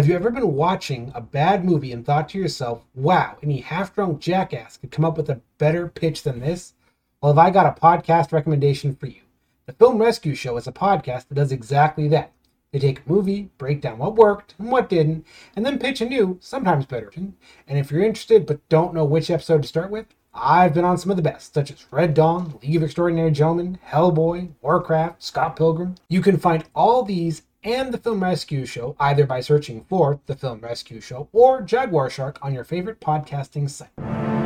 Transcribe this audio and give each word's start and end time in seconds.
Have 0.00 0.08
you 0.08 0.14
ever 0.14 0.30
been 0.30 0.54
watching 0.54 1.12
a 1.14 1.20
bad 1.20 1.62
movie 1.62 1.92
and 1.92 2.06
thought 2.06 2.30
to 2.30 2.38
yourself, 2.38 2.80
wow, 2.94 3.36
any 3.42 3.60
half 3.60 3.94
drunk 3.94 4.18
jackass 4.18 4.78
could 4.78 4.90
come 4.90 5.04
up 5.04 5.18
with 5.18 5.28
a 5.28 5.42
better 5.58 5.88
pitch 5.88 6.22
than 6.22 6.40
this? 6.40 6.72
Well, 7.20 7.34
have 7.34 7.38
I 7.38 7.50
got 7.50 7.66
a 7.66 7.78
podcast 7.78 8.32
recommendation 8.32 8.96
for 8.96 9.08
you? 9.08 9.20
The 9.66 9.74
Film 9.74 9.98
Rescue 9.98 10.34
Show 10.34 10.56
is 10.56 10.66
a 10.66 10.72
podcast 10.72 11.28
that 11.28 11.34
does 11.34 11.52
exactly 11.52 12.08
that. 12.08 12.32
They 12.72 12.78
take 12.78 13.00
a 13.00 13.12
movie, 13.12 13.50
break 13.58 13.82
down 13.82 13.98
what 13.98 14.16
worked 14.16 14.54
and 14.58 14.72
what 14.72 14.88
didn't, 14.88 15.26
and 15.54 15.66
then 15.66 15.78
pitch 15.78 16.00
a 16.00 16.06
new, 16.06 16.38
sometimes 16.40 16.86
better. 16.86 17.12
And 17.14 17.34
if 17.68 17.90
you're 17.90 18.02
interested 18.02 18.46
but 18.46 18.66
don't 18.70 18.94
know 18.94 19.04
which 19.04 19.28
episode 19.28 19.60
to 19.60 19.68
start 19.68 19.90
with, 19.90 20.06
I've 20.32 20.72
been 20.72 20.86
on 20.86 20.96
some 20.96 21.10
of 21.10 21.18
the 21.18 21.22
best, 21.22 21.52
such 21.52 21.70
as 21.70 21.84
Red 21.90 22.14
Dawn, 22.14 22.58
League 22.62 22.76
of 22.76 22.84
Extraordinary 22.84 23.32
Gentlemen, 23.32 23.78
Hellboy, 23.86 24.52
Warcraft, 24.62 25.22
Scott 25.22 25.56
Pilgrim. 25.56 25.96
You 26.08 26.22
can 26.22 26.38
find 26.38 26.64
all 26.74 27.02
these 27.02 27.42
and 27.62 27.92
the 27.92 27.98
Film 27.98 28.22
Rescue 28.22 28.66
Show 28.66 28.96
either 28.98 29.26
by 29.26 29.40
searching 29.40 29.84
for 29.88 30.20
The 30.26 30.34
Film 30.34 30.60
Rescue 30.60 31.00
Show 31.00 31.28
or 31.32 31.62
Jaguar 31.62 32.10
Shark 32.10 32.38
on 32.42 32.54
your 32.54 32.64
favorite 32.64 33.00
podcasting 33.00 33.68
site. 33.68 34.39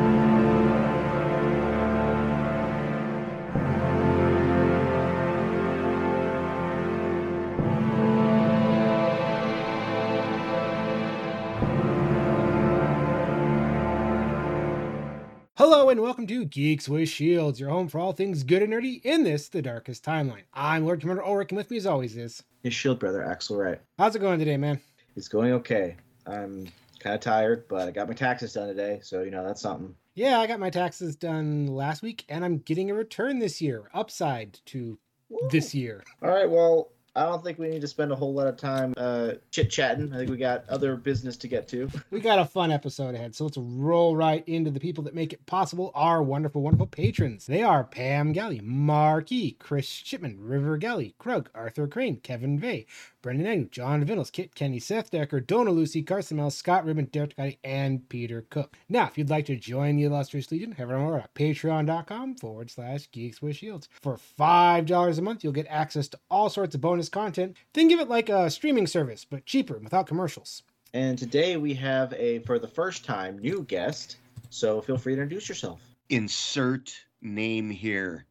Hello 15.67 15.89
and 15.89 16.03
welcome 16.03 16.27
to 16.27 16.45
Geeks 16.45 16.91
with 16.91 17.09
Shields, 17.09 17.59
your 17.59 17.71
home 17.71 17.89
for 17.89 17.99
all 17.99 18.13
things 18.13 18.43
good 18.43 18.63
and 18.63 18.71
nerdy 18.71 19.03
in 19.03 19.25
this, 19.25 19.49
the 19.49 19.63
darkest 19.63 20.05
timeline. 20.05 20.43
I'm 20.53 20.85
Lord 20.85 21.01
Commander 21.01 21.23
Ulric, 21.23 21.53
and 21.53 21.57
with 21.57 21.71
me 21.71 21.79
as 21.79 21.87
always 21.87 22.19
is 22.19 22.43
his 22.63 22.75
shield 22.75 22.99
brother, 22.99 23.25
Axle 23.25 23.57
Wright. 23.57 23.81
How's 23.99 24.15
it 24.15 24.19
going 24.19 24.39
today, 24.39 24.59
man? 24.59 24.79
It's 25.17 25.27
going 25.27 25.53
okay. 25.53 25.97
I'm 26.27 26.69
kind 26.99 27.15
of 27.15 27.23
tired, 27.23 27.67
but 27.67 27.89
I 27.89 27.93
got 27.93 28.09
my 28.09 28.15
taxes 28.15 28.53
done 28.53 28.69
today, 28.69 29.01
so 29.03 29.23
you 29.23 29.31
know 29.31 29.43
that's 29.43 29.63
something. 29.63 29.95
Yeah, 30.15 30.39
I 30.39 30.47
got 30.47 30.61
my 30.61 30.69
taxes 30.69 31.17
done 31.17 31.69
last 31.69 32.03
week, 32.03 32.27
and 32.29 32.45
I'm 32.45 32.59
getting 32.59 32.91
a 32.91 32.95
return 32.95 33.39
this 33.39 33.63
year, 33.63 33.89
upside 33.95 34.61
to 34.67 34.99
Woo. 35.31 35.49
this 35.51 35.75
year. 35.75 36.05
All 36.23 36.29
right, 36.29 36.49
well, 36.49 36.91
I 37.17 37.27
don't 37.27 37.45
think 37.45 37.59
we 37.61 37.69
need 37.69 37.81
to 37.81 37.87
spend 37.87 38.11
a 38.11 38.17
whole 38.17 38.35
lot 38.35 38.49
of 38.49 38.57
time 38.57 38.93
uh, 38.97 39.33
chit 39.53 39.71
chatting. 39.71 40.13
I 40.13 40.19
think 40.19 40.31
we 40.31 40.37
got 40.37 40.69
other 40.69 40.97
business 40.97 41.37
to 41.39 41.49
get 41.49 41.69
to. 41.69 41.89
We 42.11 42.21
got 42.21 42.39
a 42.39 42.45
fun 42.45 42.71
episode 42.71 43.15
ahead, 43.15 43.35
so 43.35 43.45
let's 43.45 43.57
roll 43.57 44.17
right 44.17 44.47
into 44.49 44.71
the 44.71 44.79
people 44.79 45.03
that 45.05 45.15
make 45.15 45.33
it 45.33 45.45
possible. 45.47 45.91
Our 45.95 46.23
wonderful, 46.23 46.63
wonderful 46.63 46.87
patrons. 46.87 47.47
They 47.47 47.63
are 47.63 47.83
Pam 47.83 48.33
Galley, 48.33 48.61
Marquis, 48.61 49.57
Chris 49.59 49.87
Shipman, 49.87 50.39
River 50.41 50.77
Galley, 50.77 51.15
Krug, 51.19 51.51
Arthur 51.55 51.89
Crane, 51.89 52.19
Kevin 52.23 52.59
Vay, 52.59 52.87
Brendan 53.25 53.47
Agnew, 53.47 53.69
John 53.71 54.05
Vinnels, 54.05 54.31
Kit 54.31 54.55
Kenny, 54.55 54.79
Seth 54.79 55.11
Decker, 55.11 55.41
Dona 55.41 55.71
Lucy, 55.71 56.03
Carson 56.03 56.37
Mel, 56.37 56.51
Scott 56.51 56.85
Ribbon, 56.85 57.07
Derek 57.07 57.35
Gotti, 57.35 57.57
and 57.65 58.07
Peter 58.11 58.45
Cook. 58.51 58.77
Now, 58.87 59.07
if 59.07 59.17
you'd 59.17 59.31
like 59.31 59.47
to 59.47 59.57
join 59.57 59.97
the 59.97 60.05
illustrious 60.05 60.53
legion, 60.53 60.73
head 60.73 60.91
on 60.91 61.01
over 61.01 61.21
to 61.23 61.29
patreon.com 61.35 62.35
forward 62.35 62.71
slash 62.71 63.11
geeks 63.13 63.41
with 63.41 63.57
shields. 63.57 63.89
For 64.03 64.19
$5 64.39 65.19
a 65.19 65.23
month, 65.23 65.43
you'll 65.43 65.55
get 65.55 65.67
access 65.71 66.07
to 66.09 66.19
all 66.31 66.51
sorts 66.51 66.75
of 66.75 66.83
bonus 66.83 67.09
content. 67.09 67.57
Think 67.73 67.93
of 67.93 68.01
it 68.01 68.11
like 68.11 68.29
a 68.29 68.51
streaming 68.51 68.87
service, 68.87 69.25
but 69.25 69.47
cheaper 69.47 69.77
and 69.77 69.85
without 69.85 70.07
commercials. 70.07 70.63
And 70.93 71.17
today 71.17 71.57
we 71.57 71.73
have 71.73 72.13
a, 72.13 72.41
for 72.41 72.59
the 72.59 72.69
first 72.69 73.07
time, 73.07 73.39
new 73.39 73.63
guest. 73.63 74.19
So 74.51 74.83
feel 74.83 74.99
free 74.99 75.15
to 75.15 75.23
introduce 75.23 75.49
yourself. 75.49 75.81
Insert 76.11 76.95
name 77.23 77.71
here. 77.71 78.27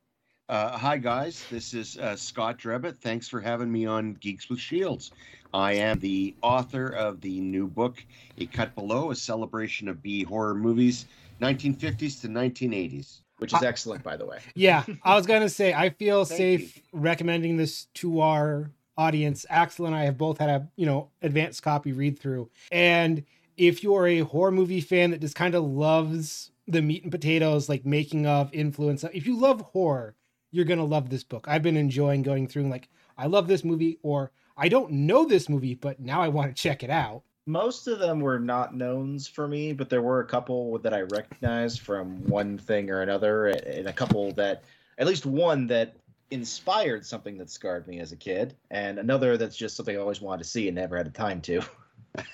Uh, 0.50 0.78
hi, 0.78 0.98
guys. 0.98 1.46
This 1.50 1.74
is 1.74 1.98
uh, 1.98 2.18
Scott 2.18 2.58
Drebit. 2.58 2.98
Thanks 2.98 3.30
for 3.30 3.40
having 3.40 3.72
me 3.72 3.86
on 3.86 4.14
Geeks 4.16 4.50
with 4.50 4.60
Shields. 4.60 5.12
I 5.54 5.74
am 5.74 6.00
the 6.00 6.36
author 6.42 6.88
of 6.88 7.22
the 7.22 7.40
new 7.40 7.66
book, 7.66 8.04
A 8.38 8.46
Cut 8.48 8.76
Below, 8.76 9.12
a 9.12 9.16
celebration 9.16 9.88
of 9.88 10.04
B 10.04 10.24
horror 10.24 10.54
movies, 10.54 11.06
1950s 11.42 12.20
to 12.22 12.28
1980s. 12.28 13.22
Which 13.38 13.54
is 13.54 13.64
excellent, 13.64 14.04
by 14.04 14.18
the 14.18 14.26
way. 14.26 14.40
Yeah, 14.54 14.84
I 15.04 15.16
was 15.16 15.26
going 15.26 15.42
to 15.42 15.50
say, 15.50 15.74
I 15.74 15.90
feel 15.90 16.26
safe 16.26 16.78
you. 16.78 16.84
recommending 16.92 17.56
this 17.56 17.86
to 17.96 18.20
our 18.20 18.70
audience. 18.98 19.46
Axle 19.50 19.86
and 19.86 19.96
I 19.96 20.04
have 20.04 20.18
both 20.18 20.38
had 20.38 20.50
a, 20.50 20.68
you 20.76 20.86
know, 20.86 21.10
advanced 21.22 21.64
copy 21.64 21.94
read 21.94 22.20
through. 22.20 22.50
And 22.72 23.24
if 23.56 23.82
you're 23.82 24.08
a 24.08 24.20
horror 24.20 24.52
movie 24.52 24.82
fan 24.82 25.12
that 25.12 25.22
just 25.22 25.36
kind 25.36 25.56
of 25.56 25.64
loves 25.64 26.52
the 26.68 26.82
meat 26.82 27.04
and 27.04 27.12
potatoes, 27.12 27.70
like 27.70 27.86
making 27.86 28.28
of 28.28 28.54
influence, 28.54 29.04
if 29.14 29.26
you 29.26 29.38
love 29.38 29.62
horror, 29.62 30.16
you're 30.54 30.66
gonna 30.66 30.86
love 30.86 31.10
this 31.10 31.24
book. 31.24 31.48
I've 31.50 31.64
been 31.64 31.76
enjoying 31.76 32.22
going 32.22 32.48
through 32.48 32.70
like 32.70 32.88
I 33.18 33.26
love 33.26 33.48
this 33.48 33.64
movie 33.64 34.00
or 34.04 34.32
I 34.56 34.70
don't 34.70 34.92
know 34.92 35.26
this 35.26 35.50
movie, 35.50 35.74
but 35.74 36.00
now 36.00 36.22
I 36.22 36.28
want 36.28 36.56
to 36.56 36.62
check 36.62 36.84
it 36.84 36.90
out. 36.90 37.24
Most 37.46 37.88
of 37.88 38.00
them 38.00 38.22
were 38.22 38.40
not 38.40 38.76
knowns 38.76 39.28
for 39.28 39.48
me, 39.48 39.74
but 39.74 39.90
there 39.90 40.02
were 40.02 40.22
a 40.22 40.26
couple 40.26 40.78
that 40.80 40.94
I 40.94 41.02
recognized 41.02 41.82
from 41.82 42.24
one 42.26 42.58
thing 42.58 42.90
or 42.90 43.02
another, 43.02 43.48
and 43.48 43.88
a 43.88 43.94
couple 43.94 44.32
that, 44.34 44.64
at 44.98 45.08
least 45.08 45.26
one 45.26 45.68
that 45.68 45.96
inspired 46.32 47.06
something 47.06 47.38
that 47.40 47.50
scarred 47.50 47.88
me 47.88 48.00
as 48.00 48.12
a 48.12 48.16
kid, 48.16 48.56
and 48.72 48.98
another 48.98 49.36
that's 49.36 49.58
just 49.58 49.76
something 49.76 49.98
I 49.98 50.00
always 50.00 50.22
wanted 50.22 50.44
to 50.44 50.50
see 50.50 50.68
and 50.68 50.76
never 50.76 50.96
had 50.96 51.08
the 51.08 51.12
time 51.12 51.42
to. 51.42 51.62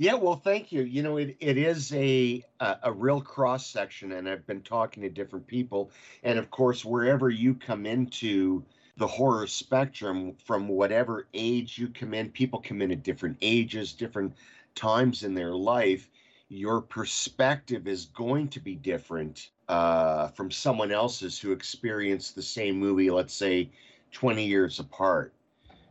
Yeah, 0.00 0.14
well, 0.14 0.36
thank 0.36 0.72
you. 0.72 0.80
You 0.80 1.02
know, 1.02 1.18
it, 1.18 1.36
it 1.40 1.58
is 1.58 1.92
a, 1.92 2.42
a, 2.58 2.78
a 2.84 2.92
real 2.92 3.20
cross 3.20 3.66
section, 3.66 4.12
and 4.12 4.26
I've 4.26 4.46
been 4.46 4.62
talking 4.62 5.02
to 5.02 5.10
different 5.10 5.46
people, 5.46 5.90
and 6.22 6.38
of 6.38 6.50
course, 6.50 6.86
wherever 6.86 7.28
you 7.28 7.54
come 7.54 7.84
into 7.84 8.64
the 8.96 9.06
horror 9.06 9.46
spectrum, 9.46 10.34
from 10.42 10.68
whatever 10.68 11.28
age 11.34 11.76
you 11.76 11.88
come 11.88 12.14
in, 12.14 12.30
people 12.30 12.62
come 12.62 12.80
in 12.80 12.90
at 12.92 13.02
different 13.02 13.36
ages, 13.42 13.92
different 13.92 14.32
times 14.74 15.22
in 15.22 15.34
their 15.34 15.54
life. 15.54 16.08
Your 16.48 16.80
perspective 16.80 17.86
is 17.86 18.06
going 18.06 18.48
to 18.48 18.60
be 18.60 18.76
different 18.76 19.50
uh, 19.68 20.28
from 20.28 20.50
someone 20.50 20.92
else's 20.92 21.38
who 21.38 21.52
experienced 21.52 22.34
the 22.34 22.42
same 22.42 22.78
movie, 22.78 23.10
let's 23.10 23.34
say, 23.34 23.68
20 24.12 24.46
years 24.46 24.78
apart 24.78 25.34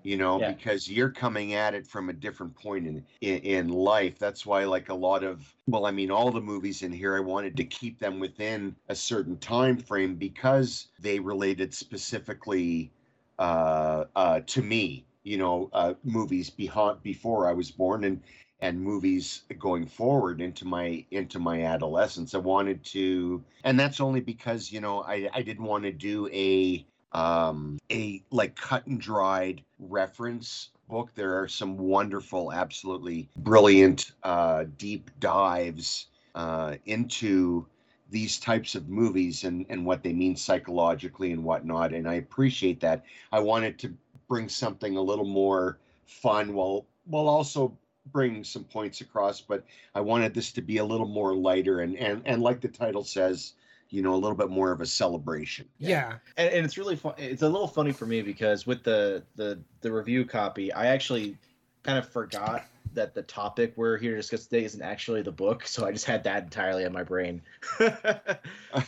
you 0.04 0.18
know 0.18 0.40
yeah. 0.40 0.52
because 0.52 0.90
you're 0.90 1.10
coming 1.10 1.54
at 1.54 1.74
it 1.74 1.86
from 1.86 2.10
a 2.10 2.14
different 2.14 2.56
point 2.56 2.88
in, 2.88 3.04
in, 3.22 3.38
in 3.40 3.70
life 3.70 4.18
that's 4.18 4.46
why 4.46 4.64
like 4.64 4.90
a 4.90 4.94
lot 4.94 5.24
of 5.24 5.54
well 5.68 5.86
i 5.86 5.92
mean 5.92 6.12
all 6.12 6.32
the 6.32 6.42
movies 6.42 6.84
in 6.84 6.92
here 6.92 7.16
i 7.16 7.20
wanted 7.20 7.56
to 7.58 7.64
keep 7.64 8.00
them 8.00 8.20
within 8.20 8.76
a 8.90 8.96
certain 8.96 9.38
time 9.38 9.78
frame 9.78 10.16
because 10.16 10.88
they 11.00 11.20
related 11.20 11.74
specifically 11.74 12.92
uh, 13.40 14.06
uh, 14.16 14.40
to 14.46 14.62
me 14.62 15.06
you 15.24 15.38
know 15.38 15.70
uh, 15.74 15.94
movies 16.04 16.50
behind 16.50 17.02
before 17.04 17.48
i 17.48 17.54
was 17.54 17.72
born 17.72 18.04
and 18.04 18.22
and 18.62 18.80
movies 18.80 19.44
going 19.58 19.86
forward 19.86 20.42
into 20.42 20.66
my 20.66 21.04
into 21.12 21.40
my 21.40 21.64
adolescence 21.64 22.34
i 22.34 22.38
wanted 22.38 22.84
to 22.84 23.44
and 23.64 23.80
that's 23.80 24.02
only 24.02 24.20
because 24.20 24.72
you 24.72 24.81
know 24.81 25.02
i 25.04 25.30
i 25.34 25.42
didn't 25.42 25.64
want 25.66 25.84
to 25.84 25.92
do 25.92 26.28
a 26.34 26.86
um, 27.12 27.80
a 27.92 28.24
like 28.31 28.56
cut 28.56 28.86
and 28.88 29.00
dried 29.00 29.64
reference 29.80 30.70
book. 30.90 31.09
There 31.16 31.40
are 31.40 31.47
some 31.47 31.78
wonderful, 31.78 32.52
absolutely 32.52 33.30
brilliant, 33.38 34.12
uh, 34.24 34.66
deep 34.78 35.12
dives 35.19 36.08
uh, 36.36 36.75
into 36.86 37.66
these 38.12 38.40
types 38.40 38.75
of 38.75 38.90
movies 38.90 39.44
and, 39.44 39.66
and 39.69 39.86
what 39.86 40.03
they 40.03 40.14
mean 40.14 40.36
psychologically 40.36 41.31
and 41.31 41.44
whatnot. 41.44 41.94
And 41.94 42.08
I 42.08 42.16
appreciate 42.16 42.80
that. 42.81 43.03
I 43.31 43.40
wanted 43.40 43.78
to 43.80 43.94
bring 44.28 44.50
something 44.50 44.98
a 44.98 45.02
little 45.02 45.25
more 45.25 45.80
fun 46.06 46.53
while 46.53 46.86
while 47.06 47.28
also 47.28 47.75
bring 48.12 48.44
some 48.44 48.64
points 48.64 49.02
across, 49.02 49.42
but 49.42 49.64
I 49.94 50.02
wanted 50.02 50.34
this 50.34 50.52
to 50.53 50.62
be 50.62 50.78
a 50.78 50.86
little 50.86 51.08
more 51.08 51.36
lighter 51.36 51.81
and 51.81 51.96
and 51.98 52.22
and 52.25 52.42
like 52.42 52.62
the 52.62 52.68
title 52.68 53.03
says, 53.03 53.53
you 53.90 54.02
know 54.02 54.14
a 54.14 54.18
little 54.18 54.38
bit 54.38 54.50
more 54.50 54.72
of 54.72 54.82
a 54.82 54.86
celebration. 54.86 55.68
Yeah. 55.78 56.16
And, 56.38 56.54
and 56.54 56.66
it's 56.66 56.78
really 56.78 56.96
fun 56.96 57.14
it's 57.18 57.42
a 57.42 57.50
little 57.50 57.68
funny 57.68 57.92
for 57.92 58.06
me 58.06 58.22
because 58.22 58.66
with 58.68 58.84
the 58.84 59.24
the 59.36 59.60
the 59.82 59.92
review 59.92 60.26
copy 60.26 60.72
i 60.74 60.88
actually 60.88 61.38
kind 61.84 61.98
of 61.98 62.08
forgot 62.08 62.66
that 62.94 63.14
the 63.14 63.22
topic 63.24 63.74
we're 63.75 63.98
here 63.98 64.12
to 64.12 64.18
discuss 64.18 64.46
today 64.46 64.66
isn't 64.66 64.81
actually 64.81 65.22
the 65.22 65.31
book 65.31 65.66
so 65.66 65.86
i 65.86 65.92
just 65.92 66.06
had 66.06 66.24
that 66.24 66.44
entirely 66.44 66.86
on 66.86 66.94
my 66.94 67.04
brain. 67.04 67.42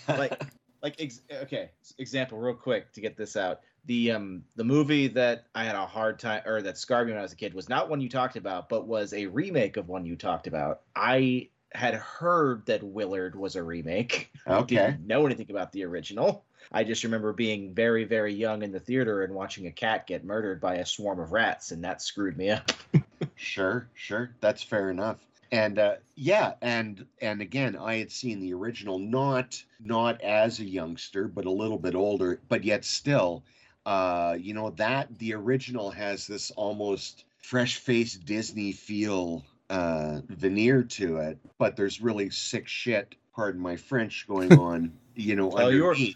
Like 0.08 0.44
like 0.84 0.96
ex- 1.00 1.22
okay 1.32 1.72
example 1.98 2.38
real 2.38 2.56
quick 2.56 2.92
to 2.94 3.02
get 3.02 3.18
this 3.18 3.36
out. 3.36 3.62
The 3.86 4.12
um 4.12 4.44
the 4.56 4.64
movie 4.64 5.08
that 5.10 5.46
i 5.56 5.64
had 5.64 5.76
a 5.76 5.86
hard 5.86 6.20
time 6.20 6.44
or 6.46 6.62
that 6.62 6.78
scarred 6.78 7.08
me 7.08 7.14
when 7.14 7.20
i 7.20 7.24
was 7.24 7.34
a 7.34 7.36
kid 7.36 7.54
was 7.54 7.68
not 7.68 7.90
one 7.90 8.02
you 8.02 8.10
talked 8.10 8.36
about 8.36 8.70
but 8.70 8.88
was 8.88 9.14
a 9.14 9.26
remake 9.26 9.78
of 9.78 9.90
one 9.90 10.06
you 10.06 10.16
talked 10.16 10.46
about. 10.46 10.82
I 10.96 11.50
had 11.74 11.94
heard 11.96 12.66
that 12.66 12.84
Willard 12.84 13.36
was 13.36 13.56
a 13.56 13.64
remake. 13.64 14.30
Okay. 14.48 14.80
I 14.80 14.92
didn't 14.92 15.06
know 15.06 15.28
anything 15.28 15.52
about 15.52 15.72
the 15.72 15.86
original. 15.86 16.44
I 16.72 16.84
just 16.84 17.04
remember 17.04 17.32
being 17.32 17.76
very, 17.76 18.06
very 18.06 18.34
young 18.34 18.64
in 18.64 18.72
the 18.72 18.80
theater 18.80 19.24
and 19.24 19.36
watching 19.36 19.68
a 19.68 19.72
cat 19.72 20.08
get 20.08 20.26
murdered 20.26 20.60
by 20.60 20.78
a 20.78 20.86
swarm 20.86 21.20
of 21.20 21.32
rats, 21.32 21.72
and 21.72 21.84
that 21.84 22.02
screwed 22.02 22.38
me 22.38 22.50
up. 22.50 22.72
sure, 23.36 23.88
sure, 23.94 24.32
that's 24.42 24.64
fair 24.64 24.90
enough. 24.90 25.20
And 25.52 25.78
uh, 25.78 25.96
yeah, 26.16 26.54
and 26.64 27.06
and 27.22 27.40
again, 27.40 27.76
I 27.76 27.98
had 27.98 28.12
seen 28.12 28.40
the 28.40 28.54
original, 28.54 28.98
not 28.98 29.64
not 29.80 30.22
as 30.22 30.60
a 30.60 30.66
youngster, 30.66 31.28
but 31.28 31.46
a 31.46 31.52
little 31.52 31.80
bit 31.80 31.94
older, 31.94 32.42
but 32.50 32.64
yet 32.64 32.84
still, 32.84 33.44
uh, 33.86 34.38
you 34.40 34.56
know 34.56 34.72
that 34.72 35.20
the 35.20 35.36
original 35.36 35.92
has 35.92 36.26
this 36.26 36.52
almost 36.52 37.26
fresh 37.38 37.78
faced 37.78 38.26
Disney 38.26 38.72
feel 38.72 39.44
uh, 39.72 40.22
veneer 40.30 40.84
to 40.84 41.18
it, 41.18 41.38
but 41.58 41.76
there's 41.76 42.02
really 42.02 42.30
sick 42.30 42.68
shit, 42.68 43.16
pardon 43.36 43.62
my 43.62 43.76
French, 43.76 44.28
going 44.28 44.54
on, 44.60 44.92
you 45.16 45.36
know, 45.36 45.52
Oh, 45.54 45.70
you're- 45.70 45.88
underneath. 45.90 46.16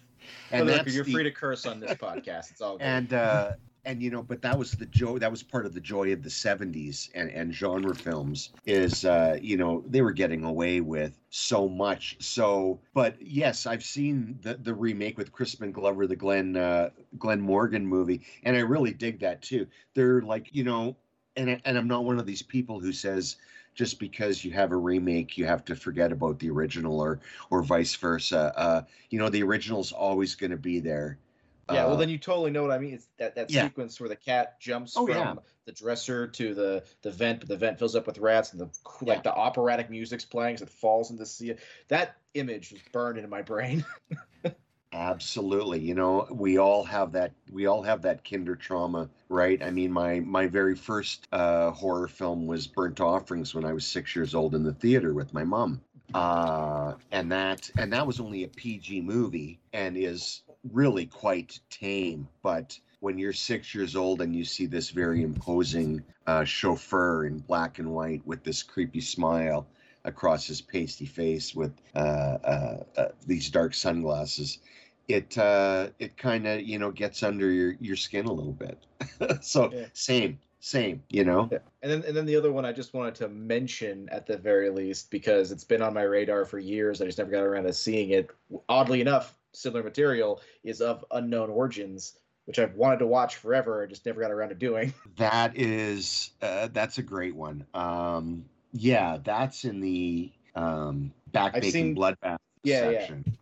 And 0.52 0.68
that's 0.68 0.94
you're 0.94 1.04
the- 1.04 1.12
free 1.12 1.24
to 1.24 1.31
curse 1.31 1.66
on 1.68 1.80
this 1.80 1.92
podcast. 1.94 2.52
It's 2.52 2.62
all 2.62 2.78
good. 2.78 2.84
and 2.84 3.13
uh 3.13 3.52
and 3.88 4.02
you 4.02 4.10
know 4.10 4.24
but 4.24 4.42
that 4.42 4.57
was 4.57 4.72
the 4.72 4.88
joy 4.88 5.19
that 5.19 5.30
was 5.30 5.44
part 5.44 5.68
of 5.68 5.74
the 5.75 5.80
joy 5.80 6.12
of 6.12 6.24
the 6.24 6.30
70s 6.30 7.12
and 7.13 7.30
and 7.30 7.54
genre 7.54 7.94
films 7.94 8.50
is 8.66 9.06
uh 9.06 9.38
you 9.40 9.57
know 9.57 9.84
they 9.88 10.02
were 10.02 10.12
getting 10.12 10.44
away 10.44 10.81
with 10.81 11.19
so 11.30 11.69
much 11.69 12.18
so 12.19 12.80
but 12.96 13.16
yes 13.22 13.68
i've 13.68 13.84
seen 13.84 14.40
the 14.42 14.56
the 14.56 14.74
remake 14.74 15.19
with 15.19 15.31
crispin 15.31 15.72
glover 15.72 16.07
the 16.07 16.16
glen 16.16 16.57
uh 16.57 16.90
glen 17.19 17.40
morgan 17.40 17.86
movie 17.86 18.22
and 18.42 18.57
i 18.57 18.60
really 18.60 18.92
dig 18.92 19.19
that 19.19 19.40
too 19.44 19.68
they're 19.94 20.24
like 20.24 20.48
you 20.52 20.63
know 20.63 20.98
and 21.35 21.61
and 21.65 21.77
i'm 21.77 21.87
not 21.87 22.05
one 22.05 22.19
of 22.19 22.25
these 22.25 22.41
people 22.41 22.79
who 22.79 22.91
says 22.91 23.37
just 23.73 23.99
because 23.99 24.43
you 24.45 24.51
have 24.51 24.71
a 24.71 24.77
remake 24.77 25.37
you 25.37 25.45
have 25.45 25.63
to 25.65 25.75
forget 25.75 26.11
about 26.11 26.39
the 26.39 26.49
original 26.49 26.99
or 26.99 27.19
or 27.49 27.61
vice 27.61 27.95
versa 27.95 28.53
uh 28.57 28.81
you 29.09 29.19
know 29.19 29.29
the 29.29 29.43
original's 29.43 29.91
always 29.91 30.35
going 30.35 30.51
to 30.51 30.57
be 30.57 30.79
there 30.79 31.17
Yeah, 31.67 31.85
well, 31.87 31.95
Uh, 31.95 31.97
then 31.97 32.09
you 32.09 32.19
totally 32.19 32.51
know 32.51 32.61
what 32.61 32.71
I 32.71 32.77
mean. 32.77 32.93
It's 32.93 33.07
that, 33.17 33.35
that 33.35 33.49
Yeah. 33.49 33.63
sequence 33.63 33.99
where 33.99 34.09
the 34.09 34.15
cat 34.15 34.59
jumps 34.59 34.95
Oh, 34.95 35.05
from 35.05 35.17
yeah. 35.17 35.33
the 35.65 35.71
dresser 35.71 36.27
to 36.27 36.53
the 36.53 36.83
the 37.01 37.09
vent, 37.11 37.39
but 37.39 37.49
the 37.49 37.57
vent 37.57 37.79
fills 37.79 37.95
up 37.95 38.05
with 38.05 38.19
rats, 38.19 38.53
and 38.53 38.61
the 38.61 38.69
like 39.01 39.23
the 39.23 39.33
operatic 39.33 39.89
music's 39.89 40.25
playing 40.25 40.53
as 40.55 40.61
it 40.61 40.69
falls 40.69 41.09
into 41.09 41.23
the 41.23 41.25
sea. 41.25 41.55
That 41.87 42.17
image 42.35 42.71
was 42.71 42.81
burned 42.91 43.17
into 43.17 43.29
my 43.29 43.41
brain. 43.41 43.83
Absolutely. 44.93 45.79
You 45.79 45.93
know, 45.93 46.27
we 46.31 46.57
all 46.57 46.83
have 46.85 47.11
that 47.13 47.33
we 47.51 47.65
all 47.65 47.81
have 47.83 48.01
that 48.03 48.23
kinder 48.29 48.55
trauma, 48.55 49.09
right? 49.29 49.61
I 49.61 49.69
mean, 49.71 49.91
my 49.91 50.19
my 50.21 50.47
very 50.47 50.75
first 50.75 51.27
uh 51.31 51.71
horror 51.71 52.07
film 52.07 52.47
was 52.47 52.67
Burnt 52.67 53.01
Offerings 53.01 53.53
when 53.53 53.65
I 53.65 53.73
was 53.73 53.85
6 53.85 54.15
years 54.15 54.33
old 54.33 54.55
in 54.55 54.63
the 54.63 54.73
theater 54.73 55.13
with 55.13 55.33
my 55.33 55.43
mom. 55.43 55.81
Uh 56.13 56.93
and 57.11 57.31
that 57.31 57.69
and 57.77 57.91
that 57.91 58.07
was 58.07 58.19
only 58.19 58.43
a 58.43 58.47
PG 58.47 59.01
movie 59.01 59.59
and 59.73 59.97
is 59.97 60.43
really 60.71 61.05
quite 61.07 61.59
tame, 61.69 62.27
but 62.41 62.79
when 63.01 63.17
you're 63.17 63.33
6 63.33 63.75
years 63.75 63.95
old 63.95 64.21
and 64.21 64.35
you 64.35 64.45
see 64.45 64.65
this 64.65 64.91
very 64.91 65.23
imposing 65.23 66.03
uh 66.27 66.43
chauffeur 66.45 67.25
in 67.25 67.39
black 67.39 67.79
and 67.79 67.91
white 67.91 68.25
with 68.25 68.43
this 68.43 68.63
creepy 68.63 69.01
smile 69.01 69.67
across 70.06 70.46
his 70.46 70.62
pasty 70.62 71.06
face 71.06 71.54
with 71.54 71.74
uh, 71.96 72.00
uh, 72.00 72.84
uh, 72.96 73.07
these 73.25 73.50
dark 73.50 73.74
sunglasses, 73.74 74.60
it 75.07 75.38
uh, 75.38 75.90
it 76.00 76.18
kind 76.18 76.48
of 76.48 76.62
you 76.62 76.80
know 76.80 76.92
gets 76.92 77.24
under 77.24 77.52
your 77.52 77.75
your 77.80 77.96
skin 77.96 78.25
a 78.25 78.31
little 78.31 78.54
bit. 78.54 78.86
so 79.44 79.72
Yeah. 79.74 79.86
same, 79.94 80.40
same, 80.60 81.04
you 81.10 81.25
know. 81.25 81.50
Yeah. 81.52 81.60
And 81.81 81.92
then 81.92 82.04
and 82.07 82.16
then 82.16 82.25
the 82.25 82.36
other 82.36 82.52
one 82.52 82.66
I 82.66 82.72
just 82.72 82.94
wanted 82.94 83.16
to 83.16 83.28
mention 83.28 84.07
at 84.12 84.25
the 84.25 84.38
very 84.38 84.69
least 84.69 85.12
because 85.12 85.52
it's 85.52 85.63
been 85.63 85.81
on 85.81 85.94
my 85.94 86.04
radar 86.04 86.46
for 86.46 86.60
years. 86.60 87.02
I 87.02 87.06
just 87.06 87.18
never 87.18 87.31
got 87.31 87.44
around 87.44 87.63
to 87.66 87.74
seeing 87.74 88.12
it. 88.12 88.30
Oddly 88.69 89.02
enough, 89.02 89.38
similar 89.54 89.84
material 89.84 90.42
is 90.63 90.81
of 90.81 91.04
unknown 91.12 91.50
origins, 91.50 92.18
which 92.46 92.60
I've 92.60 92.75
wanted 92.75 93.00
to 93.00 93.07
watch 93.07 93.38
forever. 93.38 93.84
I 93.84 93.88
just 93.88 94.06
never 94.06 94.22
got 94.22 94.31
around 94.31 94.50
to 94.50 94.56
doing. 94.56 94.94
That 95.18 95.56
is 95.56 96.31
uh, 96.42 96.69
that's 96.74 96.98
a 96.98 97.04
great 97.04 97.36
one. 97.36 97.66
Um, 97.74 98.46
yeah, 98.75 99.18
that's 99.24 99.63
in 99.63 99.80
the 99.80 100.31
um, 100.54 101.13
back 101.31 101.56
I've 101.56 101.62
baking 101.62 101.72
seen- 101.72 101.95
bloodbath 101.95 102.38
Yeah, 102.63 102.89
yeah. 102.89 103.00
section. 103.00 103.38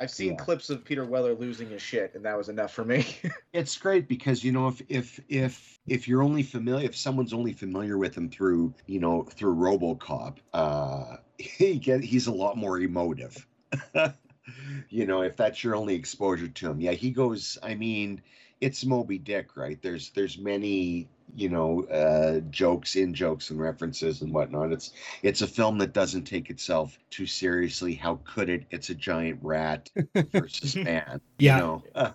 I've 0.00 0.10
seen 0.12 0.30
Yeah. 0.34 0.36
clips 0.36 0.70
of 0.70 0.84
Peter 0.84 1.04
Weller 1.04 1.34
losing 1.34 1.68
his 1.70 1.82
shit, 1.82 2.14
and 2.14 2.24
that 2.24 2.38
was 2.38 2.48
enough 2.48 2.72
for 2.72 2.84
me. 2.84 3.04
It's 3.54 3.78
great 3.78 4.08
because 4.08 4.44
you 4.44 4.52
know 4.52 4.68
if 4.68 4.82
if 4.90 5.20
if 5.28 5.80
if 5.86 6.06
you're 6.06 6.22
only 6.22 6.42
familiar 6.42 6.84
if 6.86 6.94
someone's 6.94 7.32
only 7.32 7.54
familiar 7.54 7.96
with 7.96 8.14
him 8.14 8.28
through 8.28 8.74
you 8.86 9.00
know 9.00 9.22
through 9.24 9.56
RoboCop, 9.56 10.36
uh, 10.52 11.16
he 11.38 11.78
get 11.78 12.04
he's 12.04 12.26
a 12.26 12.32
lot 12.32 12.56
more 12.58 12.78
emotive. 12.78 13.46
you 14.90 15.06
know 15.06 15.22
if 15.22 15.34
that's 15.36 15.64
your 15.64 15.74
only 15.76 15.94
exposure 15.94 16.46
to 16.48 16.70
him, 16.70 16.80
yeah, 16.80 16.92
he 16.92 17.10
goes. 17.10 17.56
I 17.62 17.74
mean, 17.74 18.20
it's 18.60 18.84
Moby 18.84 19.18
Dick, 19.18 19.56
right? 19.56 19.80
There's 19.82 20.10
there's 20.10 20.38
many 20.38 21.08
you 21.34 21.48
know 21.48 21.84
uh, 21.84 22.40
jokes 22.50 22.96
in 22.96 23.14
jokes 23.14 23.50
and 23.50 23.60
references 23.60 24.22
and 24.22 24.32
whatnot. 24.32 24.72
It's 24.72 24.92
it's 25.22 25.42
a 25.42 25.46
film 25.46 25.78
that 25.78 25.92
doesn't 25.92 26.24
take 26.24 26.50
itself 26.50 26.98
too 27.10 27.26
seriously. 27.26 27.94
How 27.94 28.20
could 28.24 28.48
it? 28.48 28.64
It's 28.70 28.90
a 28.90 28.94
giant 28.94 29.38
rat 29.42 29.90
versus 30.32 30.76
man. 30.76 31.20
Yeah. 31.38 31.56
You 31.56 31.62
know? 31.62 31.82
All 31.94 32.14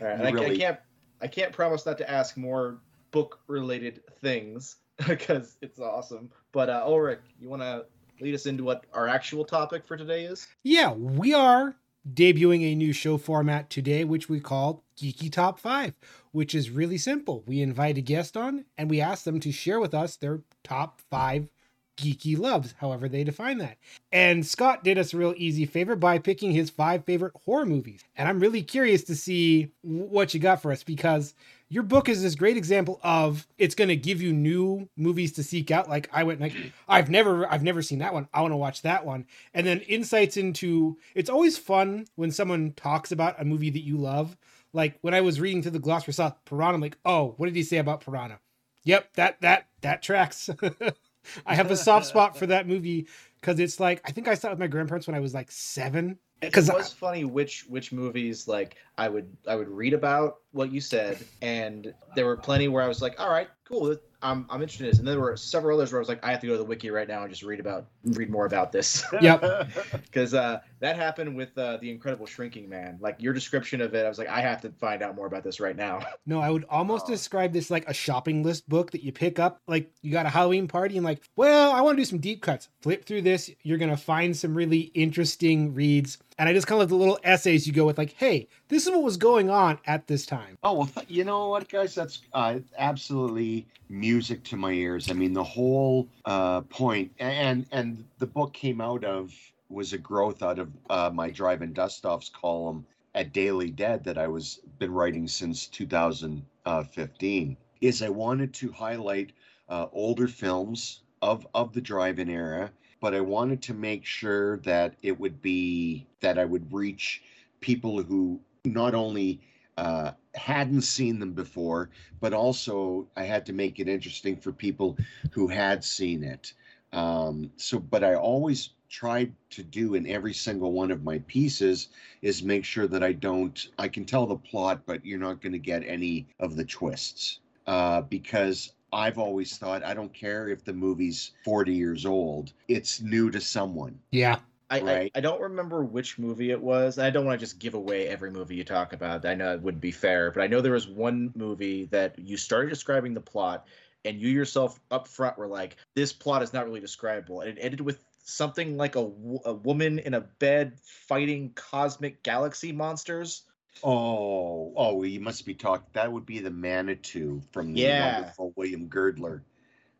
right, 0.00 0.20
and 0.20 0.38
I, 0.38 0.44
I 0.44 0.56
can't 0.56 0.78
I 1.20 1.26
can't 1.26 1.52
promise 1.52 1.86
not 1.86 1.98
to 1.98 2.10
ask 2.10 2.36
more 2.36 2.78
book 3.10 3.40
related 3.46 4.02
things 4.20 4.76
because 5.06 5.56
it's 5.62 5.78
awesome. 5.78 6.30
But 6.52 6.68
uh, 6.68 6.84
Ulric, 6.86 7.20
you 7.40 7.48
want 7.48 7.62
to 7.62 7.86
lead 8.20 8.34
us 8.34 8.46
into 8.46 8.64
what 8.64 8.84
our 8.92 9.08
actual 9.08 9.44
topic 9.44 9.84
for 9.84 9.96
today 9.96 10.24
is? 10.24 10.46
Yeah, 10.62 10.92
we 10.92 11.34
are 11.34 11.74
debuting 12.08 12.62
a 12.62 12.74
new 12.74 12.92
show 12.92 13.16
format 13.16 13.70
today, 13.70 14.04
which 14.04 14.28
we 14.28 14.40
call 14.40 14.84
Geeky 14.96 15.32
Top 15.32 15.58
5, 15.58 15.94
which 16.32 16.54
is 16.54 16.70
really 16.70 16.98
simple. 16.98 17.42
We 17.46 17.60
invite 17.60 17.98
a 17.98 18.02
guest 18.02 18.36
on 18.36 18.64
and 18.76 18.90
we 18.90 19.00
ask 19.00 19.24
them 19.24 19.40
to 19.40 19.52
share 19.52 19.80
with 19.80 19.94
us 19.94 20.16
their 20.16 20.42
top 20.62 21.00
five 21.10 21.50
geeky 21.96 22.38
loves, 22.38 22.74
however 22.78 23.08
they 23.08 23.24
define 23.24 23.58
that. 23.58 23.78
And 24.12 24.46
Scott 24.46 24.84
did 24.84 24.98
us 24.98 25.14
a 25.14 25.18
real 25.18 25.34
easy 25.36 25.66
favor 25.66 25.96
by 25.96 26.18
picking 26.18 26.52
his 26.52 26.70
five 26.70 27.04
favorite 27.04 27.32
horror 27.44 27.66
movies. 27.66 28.02
And 28.16 28.28
I'm 28.28 28.40
really 28.40 28.62
curious 28.62 29.04
to 29.04 29.16
see 29.16 29.70
what 29.82 30.34
you 30.34 30.40
got 30.40 30.62
for 30.62 30.72
us 30.72 30.82
because 30.82 31.34
your 31.68 31.82
book 31.82 32.08
is 32.08 32.22
this 32.22 32.34
great 32.34 32.56
example 32.56 33.00
of 33.02 33.46
it's 33.58 33.74
going 33.74 33.88
to 33.88 33.96
give 33.96 34.22
you 34.22 34.32
new 34.32 34.88
movies 34.96 35.32
to 35.32 35.42
seek 35.42 35.70
out 35.70 35.88
like 35.88 36.08
i 36.12 36.22
went 36.22 36.40
like 36.40 36.54
i've 36.88 37.10
never 37.10 37.50
i've 37.50 37.62
never 37.62 37.82
seen 37.82 37.98
that 37.98 38.14
one. 38.14 38.28
I 38.32 38.42
want 38.42 38.52
to 38.52 38.56
watch 38.56 38.82
that 38.82 39.04
one. 39.04 39.26
And 39.54 39.66
then 39.66 39.80
insights 39.80 40.36
into 40.36 40.98
it's 41.14 41.30
always 41.30 41.58
fun 41.58 42.06
when 42.16 42.30
someone 42.30 42.72
talks 42.76 43.12
about 43.12 43.40
a 43.40 43.44
movie 43.44 43.70
that 43.70 43.82
you 43.84 43.96
love. 43.96 44.36
Like 44.72 44.98
when 45.00 45.14
i 45.14 45.20
was 45.20 45.40
reading 45.40 45.62
through 45.62 45.72
the 45.72 45.78
gloss 45.78 46.04
for 46.04 46.12
south 46.12 46.36
piranha 46.44 46.74
i'm 46.74 46.80
like 46.80 46.98
oh 47.04 47.34
what 47.36 47.46
did 47.46 47.56
he 47.56 47.62
say 47.62 47.78
about 47.78 48.02
piranha? 48.02 48.38
Yep 48.84 49.14
that 49.14 49.40
that 49.40 49.66
that 49.80 50.02
tracks 50.02 50.50
i 51.46 51.54
have 51.54 51.70
a 51.70 51.76
soft 51.76 52.06
spot 52.12 52.36
for 52.36 52.46
that 52.46 52.66
movie 52.66 53.06
because 53.40 53.58
it's 53.58 53.80
like 53.80 54.00
i 54.04 54.10
think 54.10 54.28
i 54.28 54.34
saw 54.34 54.48
it 54.48 54.52
with 54.52 54.58
my 54.60 54.66
grandparents 54.66 55.06
when 55.06 55.14
i 55.14 55.20
was 55.20 55.34
like 55.34 55.50
seven 55.50 56.18
because 56.40 56.68
it 56.68 56.74
was 56.74 56.92
funny 56.92 57.24
which 57.24 57.64
which 57.68 57.92
movies 57.92 58.46
like 58.48 58.76
I 58.96 59.08
would 59.08 59.34
I 59.46 59.56
would 59.56 59.68
read 59.68 59.92
about 59.94 60.36
what 60.52 60.70
you 60.72 60.80
said, 60.80 61.18
and 61.42 61.92
there 62.14 62.26
were 62.26 62.36
plenty 62.36 62.68
where 62.68 62.82
I 62.82 62.86
was 62.86 63.02
like, 63.02 63.18
all 63.18 63.28
right, 63.30 63.48
cool, 63.68 63.96
I'm 64.22 64.46
I'm 64.48 64.62
interested 64.62 64.84
in 64.84 64.90
this, 64.90 64.98
and 65.00 65.08
there 65.08 65.18
were 65.18 65.36
several 65.36 65.76
others 65.78 65.90
where 65.92 65.98
I 65.98 66.02
was 66.02 66.08
like, 66.08 66.24
I 66.24 66.30
have 66.30 66.40
to 66.42 66.46
go 66.46 66.52
to 66.52 66.58
the 66.58 66.64
wiki 66.64 66.90
right 66.90 67.08
now 67.08 67.22
and 67.22 67.30
just 67.30 67.42
read 67.42 67.58
about 67.58 67.86
read 68.04 68.30
more 68.30 68.46
about 68.46 68.70
this 68.70 69.04
Yep. 69.20 69.68
because 70.04 70.32
uh, 70.32 70.60
that 70.78 70.94
happened 70.94 71.34
with 71.34 71.56
uh, 71.58 71.78
the 71.78 71.90
Incredible 71.90 72.24
Shrinking 72.26 72.68
Man. 72.68 72.98
Like 73.00 73.16
your 73.20 73.32
description 73.32 73.80
of 73.80 73.94
it, 73.96 74.06
I 74.06 74.08
was 74.08 74.18
like, 74.18 74.28
I 74.28 74.40
have 74.42 74.60
to 74.62 74.70
find 74.70 75.02
out 75.02 75.16
more 75.16 75.26
about 75.26 75.42
this 75.42 75.58
right 75.60 75.76
now. 75.76 76.00
No, 76.26 76.40
I 76.40 76.48
would 76.50 76.64
almost 76.70 77.06
Oh. 77.06 77.10
describe 77.10 77.52
this 77.52 77.70
like 77.70 77.86
a 77.88 77.92
shopping 77.92 78.42
list 78.44 78.66
book 78.68 78.92
that 78.92 79.02
you 79.02 79.12
pick 79.12 79.38
up. 79.38 79.60
Like 79.66 79.90
you 80.02 80.10
got 80.12 80.24
a 80.24 80.30
Halloween 80.30 80.68
party 80.68 80.96
and 80.96 81.04
like, 81.04 81.22
well, 81.36 81.72
I 81.72 81.80
want 81.82 81.96
to 81.98 82.00
do 82.00 82.06
some 82.06 82.18
deep 82.18 82.40
cuts. 82.42 82.68
Flip 82.80 83.04
through 83.04 83.22
this, 83.22 83.50
you're 83.62 83.76
gonna 83.78 83.96
find 83.96 84.34
some 84.36 84.54
really 84.54 84.80
interesting 84.94 85.74
reads. 85.74 86.16
And 86.36 86.48
I 86.48 86.52
just 86.52 86.66
kind 86.66 86.80
of 86.80 86.80
like 86.80 86.88
the 86.88 86.96
little 86.96 87.20
essays 87.22 87.66
you 87.66 87.72
go 87.72 87.86
with, 87.86 87.96
like, 87.96 88.14
hey, 88.14 88.48
this 88.68 88.86
is 88.86 88.90
what 88.90 89.04
was 89.04 89.16
going 89.16 89.50
on 89.50 89.78
at 89.86 90.08
this 90.08 90.26
time. 90.26 90.58
Oh 90.64 90.72
well, 90.74 90.90
you 91.08 91.24
know 91.24 91.48
what, 91.48 91.68
guys? 91.68 91.94
That's 91.94 92.22
uh, 92.32 92.58
absolutely 92.76 93.66
music 93.88 94.42
to 94.44 94.56
my 94.56 94.72
ears. 94.72 95.10
I 95.10 95.14
mean, 95.14 95.32
the 95.32 95.44
whole 95.44 96.08
uh, 96.24 96.62
point, 96.62 97.12
and 97.20 97.66
and 97.70 98.04
the 98.18 98.26
book 98.26 98.52
came 98.52 98.80
out 98.80 99.04
of 99.04 99.32
was 99.68 99.92
a 99.92 99.98
growth 99.98 100.42
out 100.42 100.58
of 100.58 100.70
uh, 100.90 101.10
my 101.12 101.30
Drive-In 101.30 101.72
Dust 101.72 102.04
Offs 102.04 102.28
column 102.28 102.84
at 103.14 103.32
Daily 103.32 103.70
Dead 103.70 104.02
that 104.04 104.18
I 104.18 104.26
was 104.26 104.60
been 104.78 104.92
writing 104.92 105.28
since 105.28 105.66
2015. 105.68 107.56
Is 107.80 108.02
I 108.02 108.08
wanted 108.08 108.52
to 108.54 108.72
highlight 108.72 109.32
uh, 109.68 109.86
older 109.92 110.26
films 110.26 111.02
of 111.22 111.46
of 111.54 111.72
the 111.72 111.80
drive-in 111.80 112.28
era, 112.28 112.70
but 113.04 113.14
I 113.14 113.20
wanted 113.20 113.60
to 113.64 113.74
make 113.74 114.06
sure 114.06 114.56
that 114.60 114.94
it 115.02 115.20
would 115.20 115.42
be 115.42 116.06
that 116.20 116.38
I 116.38 116.46
would 116.46 116.72
reach 116.72 117.22
people 117.60 118.02
who 118.02 118.40
not 118.64 118.94
only 118.94 119.42
uh, 119.76 120.12
hadn't 120.34 120.80
seen 120.80 121.18
them 121.18 121.34
before, 121.34 121.90
but 122.20 122.32
also 122.32 123.06
I 123.14 123.24
had 123.24 123.44
to 123.44 123.52
make 123.52 123.78
it 123.78 123.88
interesting 123.88 124.38
for 124.38 124.52
people 124.52 124.96
who 125.32 125.48
had 125.48 125.84
seen 125.84 126.24
it. 126.24 126.54
Um, 126.94 127.50
so, 127.58 127.78
but 127.78 128.02
I 128.02 128.14
always 128.14 128.70
tried 128.88 129.34
to 129.50 129.62
do 129.62 129.96
in 129.96 130.06
every 130.06 130.32
single 130.32 130.72
one 130.72 130.90
of 130.90 131.04
my 131.04 131.18
pieces 131.26 131.88
is 132.22 132.42
make 132.42 132.64
sure 132.64 132.86
that 132.86 133.02
I 133.02 133.12
don't, 133.12 133.68
I 133.78 133.88
can 133.88 134.06
tell 134.06 134.26
the 134.26 134.36
plot, 134.36 134.80
but 134.86 135.04
you're 135.04 135.18
not 135.18 135.42
going 135.42 135.52
to 135.52 135.58
get 135.58 135.82
any 135.86 136.26
of 136.40 136.56
the 136.56 136.64
twists 136.64 137.40
uh, 137.66 138.00
because 138.00 138.72
I've 138.94 139.18
always 139.18 139.56
thought 139.58 139.84
I 139.84 139.92
don't 139.92 140.14
care 140.14 140.48
if 140.48 140.64
the 140.64 140.72
movie's 140.72 141.32
40 141.44 141.74
years 141.74 142.06
old, 142.06 142.52
it's 142.68 143.02
new 143.02 143.30
to 143.30 143.40
someone. 143.40 143.98
Yeah. 144.12 144.38
I, 144.70 144.80
Right. 144.80 145.12
I, 145.14 145.18
I 145.18 145.20
don't 145.20 145.40
remember 145.40 145.84
which 145.84 146.18
movie 146.18 146.50
it 146.50 146.60
was. 146.60 146.96
and 146.96 147.06
I 147.06 147.10
don't 147.10 147.26
want 147.26 147.38
to 147.38 147.44
just 147.44 147.58
give 147.58 147.74
away 147.74 148.08
every 148.08 148.30
movie 148.30 148.54
you 148.54 148.64
talk 148.64 148.92
about. 148.92 149.26
I 149.26 149.34
know 149.34 149.52
it 149.52 149.60
wouldn't 149.60 149.82
be 149.82 149.90
fair, 149.90 150.30
but 150.30 150.42
I 150.42 150.46
know 150.46 150.60
there 150.60 150.72
was 150.72 150.88
one 150.88 151.32
movie 151.34 151.86
that 151.86 152.18
you 152.18 152.36
started 152.36 152.70
describing 152.70 153.14
the 153.14 153.20
plot, 153.20 153.66
and 154.04 154.20
you 154.20 154.28
yourself 154.28 154.80
up 154.90 155.06
front 155.08 155.36
were 155.36 155.48
like, 155.48 155.76
this 155.94 156.12
plot 156.12 156.42
is 156.42 156.52
not 156.52 156.64
really 156.64 156.80
describable, 156.80 157.40
and 157.40 157.50
it 157.50 157.60
ended 157.60 157.80
with 157.80 158.02
something 158.22 158.76
like 158.76 158.96
a, 158.96 159.10
a 159.44 159.52
woman 159.52 159.98
in 159.98 160.14
a 160.14 160.20
bed 160.20 160.78
fighting 160.82 161.52
cosmic 161.54 162.22
galaxy 162.22 162.72
monsters. 162.72 163.42
Oh, 163.82 164.72
oh, 164.76 165.02
you 165.02 165.20
must 165.20 165.44
be 165.46 165.54
talking. 165.54 165.86
That 165.92 166.12
would 166.12 166.26
be 166.26 166.38
the 166.40 166.50
Manitou 166.50 167.42
from 167.52 167.74
the 167.74 167.82
Yeah. 167.82 167.86
wonderful 167.86 168.52
William 168.56 168.88
Girdler. 168.88 169.44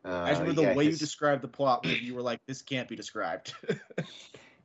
Uh, 0.05 0.09
I 0.25 0.31
remember 0.31 0.55
the 0.55 0.63
yeah, 0.63 0.73
way 0.75 0.85
you 0.87 0.97
described 0.97 1.43
the 1.43 1.49
plot, 1.49 1.85
where 1.85 1.95
you 1.97 2.15
were 2.15 2.23
like, 2.23 2.41
this 2.47 2.63
can't 2.63 2.89
be 2.89 2.97
described. 2.97 3.55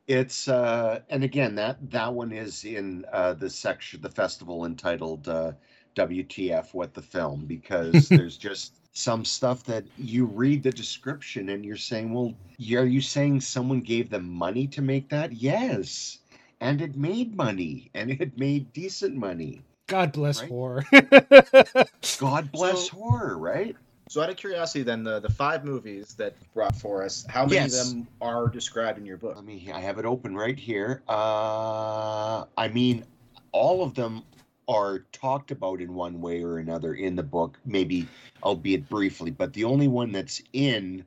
It's 0.06 0.48
uh, 0.48 1.02
and 1.08 1.22
again 1.24 1.54
that 1.54 1.90
that 1.90 2.12
one 2.14 2.32
is 2.32 2.64
in 2.64 3.04
uh, 3.12 3.32
the 3.34 3.48
section, 3.48 4.00
the 4.02 4.10
festival 4.10 4.64
entitled 4.66 5.28
uh, 5.28 5.52
"WTF 5.94 6.74
What 6.74 6.94
the 6.94 7.02
Film," 7.02 7.46
because 7.46 8.10
there's 8.12 8.36
just 8.36 8.74
some 8.92 9.24
stuff 9.24 9.64
that 9.64 9.84
you 9.96 10.26
read 10.26 10.62
the 10.64 10.72
description 10.72 11.48
and 11.50 11.64
you're 11.64 11.76
saying, 11.76 12.12
well, 12.12 12.34
are 12.76 12.86
you 12.86 13.00
saying 13.00 13.40
someone 13.40 13.80
gave 13.80 14.10
them 14.10 14.28
money 14.28 14.66
to 14.68 14.82
make 14.82 15.08
that? 15.10 15.32
Yes, 15.32 16.19
and 16.60 16.80
it 16.82 16.96
made 16.96 17.36
money, 17.36 17.90
and 17.94 18.10
it 18.10 18.38
made 18.38 18.72
decent 18.72 19.16
money. 19.16 19.62
God 19.86 20.12
bless 20.12 20.40
Right? 20.40 20.48
horror. 20.48 20.84
God 22.18 22.52
bless 22.52 22.90
So- 22.90 22.96
horror, 22.96 23.38
right? 23.38 23.76
so, 24.08 24.20
out 24.22 24.28
of 24.30 24.36
curiosity, 24.36 24.82
then 24.82 25.02
the 25.04 25.20
the 25.20 25.30
five 25.30 25.64
movies 25.64 26.14
that 26.14 26.34
brought 26.54 26.76
for 26.76 27.02
us, 27.04 27.24
how 27.28 27.42
many 27.44 27.54
Yes. 27.56 27.80
of 27.80 27.88
them 27.88 28.08
are 28.20 28.48
described 28.48 28.98
in 28.98 29.06
your 29.06 29.16
book? 29.16 29.36
Let 29.36 29.44
me. 29.44 29.70
I 29.72 29.80
have 29.80 29.98
it 29.98 30.04
open 30.04 30.34
right 30.36 30.58
here. 30.58 31.02
Uh, 31.08 32.44
I 32.56 32.68
mean, 32.72 33.04
all 33.52 33.82
of 33.82 33.94
them 33.94 34.22
are 34.68 35.00
talked 35.12 35.50
about 35.50 35.80
in 35.80 35.94
one 35.94 36.20
way 36.20 36.42
or 36.42 36.58
another 36.58 36.94
in 36.94 37.16
the 37.16 37.22
book, 37.24 37.58
maybe 37.64 38.06
albeit 38.44 38.88
briefly. 38.88 39.30
But 39.32 39.52
the 39.52 39.64
only 39.64 39.88
one 39.88 40.12
that's 40.12 40.40
in 40.52 41.04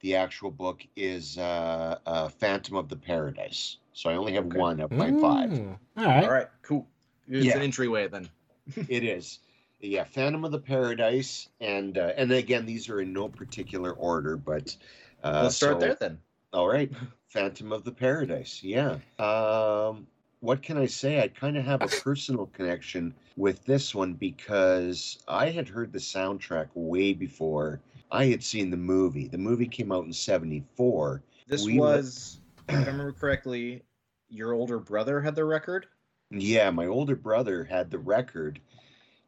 the 0.00 0.16
actual 0.16 0.50
book 0.50 0.86
is 0.96 1.36
uh, 1.38 1.98
uh, 2.06 2.28
Phantom 2.28 2.76
of 2.76 2.88
the 2.88 2.96
Paradise. 2.96 3.76
So 3.92 4.10
I 4.10 4.14
only 4.14 4.32
have 4.34 4.46
Okay. 4.46 4.58
one 4.58 4.80
of 4.80 4.90
my 4.90 5.10
five. 5.20 5.50
Mm, 5.50 5.78
All 5.96 6.04
right. 6.04 6.24
All 6.24 6.30
right, 6.30 6.48
cool. 6.62 6.86
It's 7.28 7.44
Yeah. 7.46 7.56
an 7.56 7.62
entryway 7.62 8.08
then. 8.08 8.28
It 8.88 9.04
is. 9.04 9.40
Yeah, 9.80 10.04
Phantom 10.04 10.44
of 10.44 10.52
the 10.52 10.60
Paradise, 10.60 11.48
and 11.60 11.98
uh, 11.98 12.12
and 12.16 12.30
again, 12.30 12.64
these 12.66 12.88
are 12.88 13.00
in 13.00 13.12
no 13.12 13.28
particular 13.28 13.92
order, 13.92 14.36
but 14.36 14.76
uh, 15.24 15.40
Let's 15.44 15.56
start 15.56 15.74
so- 15.74 15.80
there 15.80 15.94
then. 15.96 16.18
All 16.52 16.68
right, 16.68 16.90
Phantom 17.28 17.72
of 17.72 17.82
the 17.84 17.90
Paradise. 17.92 18.62
Yeah. 18.62 18.98
Um, 19.18 20.06
what 20.40 20.62
can 20.62 20.76
I 20.78 20.86
say? 20.86 21.20
I 21.20 21.28
kind 21.28 21.56
of 21.56 21.64
have 21.64 21.82
a 21.82 21.86
personal 22.02 22.46
connection 22.46 23.14
with 23.36 23.64
this 23.64 23.94
one 23.94 24.12
because 24.14 25.18
I 25.26 25.50
had 25.50 25.68
heard 25.68 25.92
the 25.92 25.98
soundtrack 25.98 26.68
way 26.74 27.12
before 27.12 27.80
I 28.12 28.26
had 28.26 28.42
seen 28.44 28.70
the 28.70 28.76
movie. 28.76 29.26
The 29.26 29.38
movie 29.38 29.66
came 29.66 29.90
out 29.90 30.04
in 30.04 30.12
'74. 30.12 31.22
This 31.48 31.64
We 31.64 31.78
were- 31.80 31.86
was, 31.96 32.38
if 32.68 32.74
I 32.74 32.78
remember 32.78 33.12
correctly, 33.12 33.82
your 34.28 34.52
older 34.52 34.78
brother 34.78 35.20
had 35.20 35.34
the 35.34 35.44
record. 35.44 35.86
Yeah, 36.30 36.70
my 36.70 36.86
older 36.86 37.16
brother 37.16 37.64
had 37.64 37.90
the 37.90 37.98
record. 37.98 38.60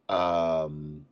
Um, 0.09 1.05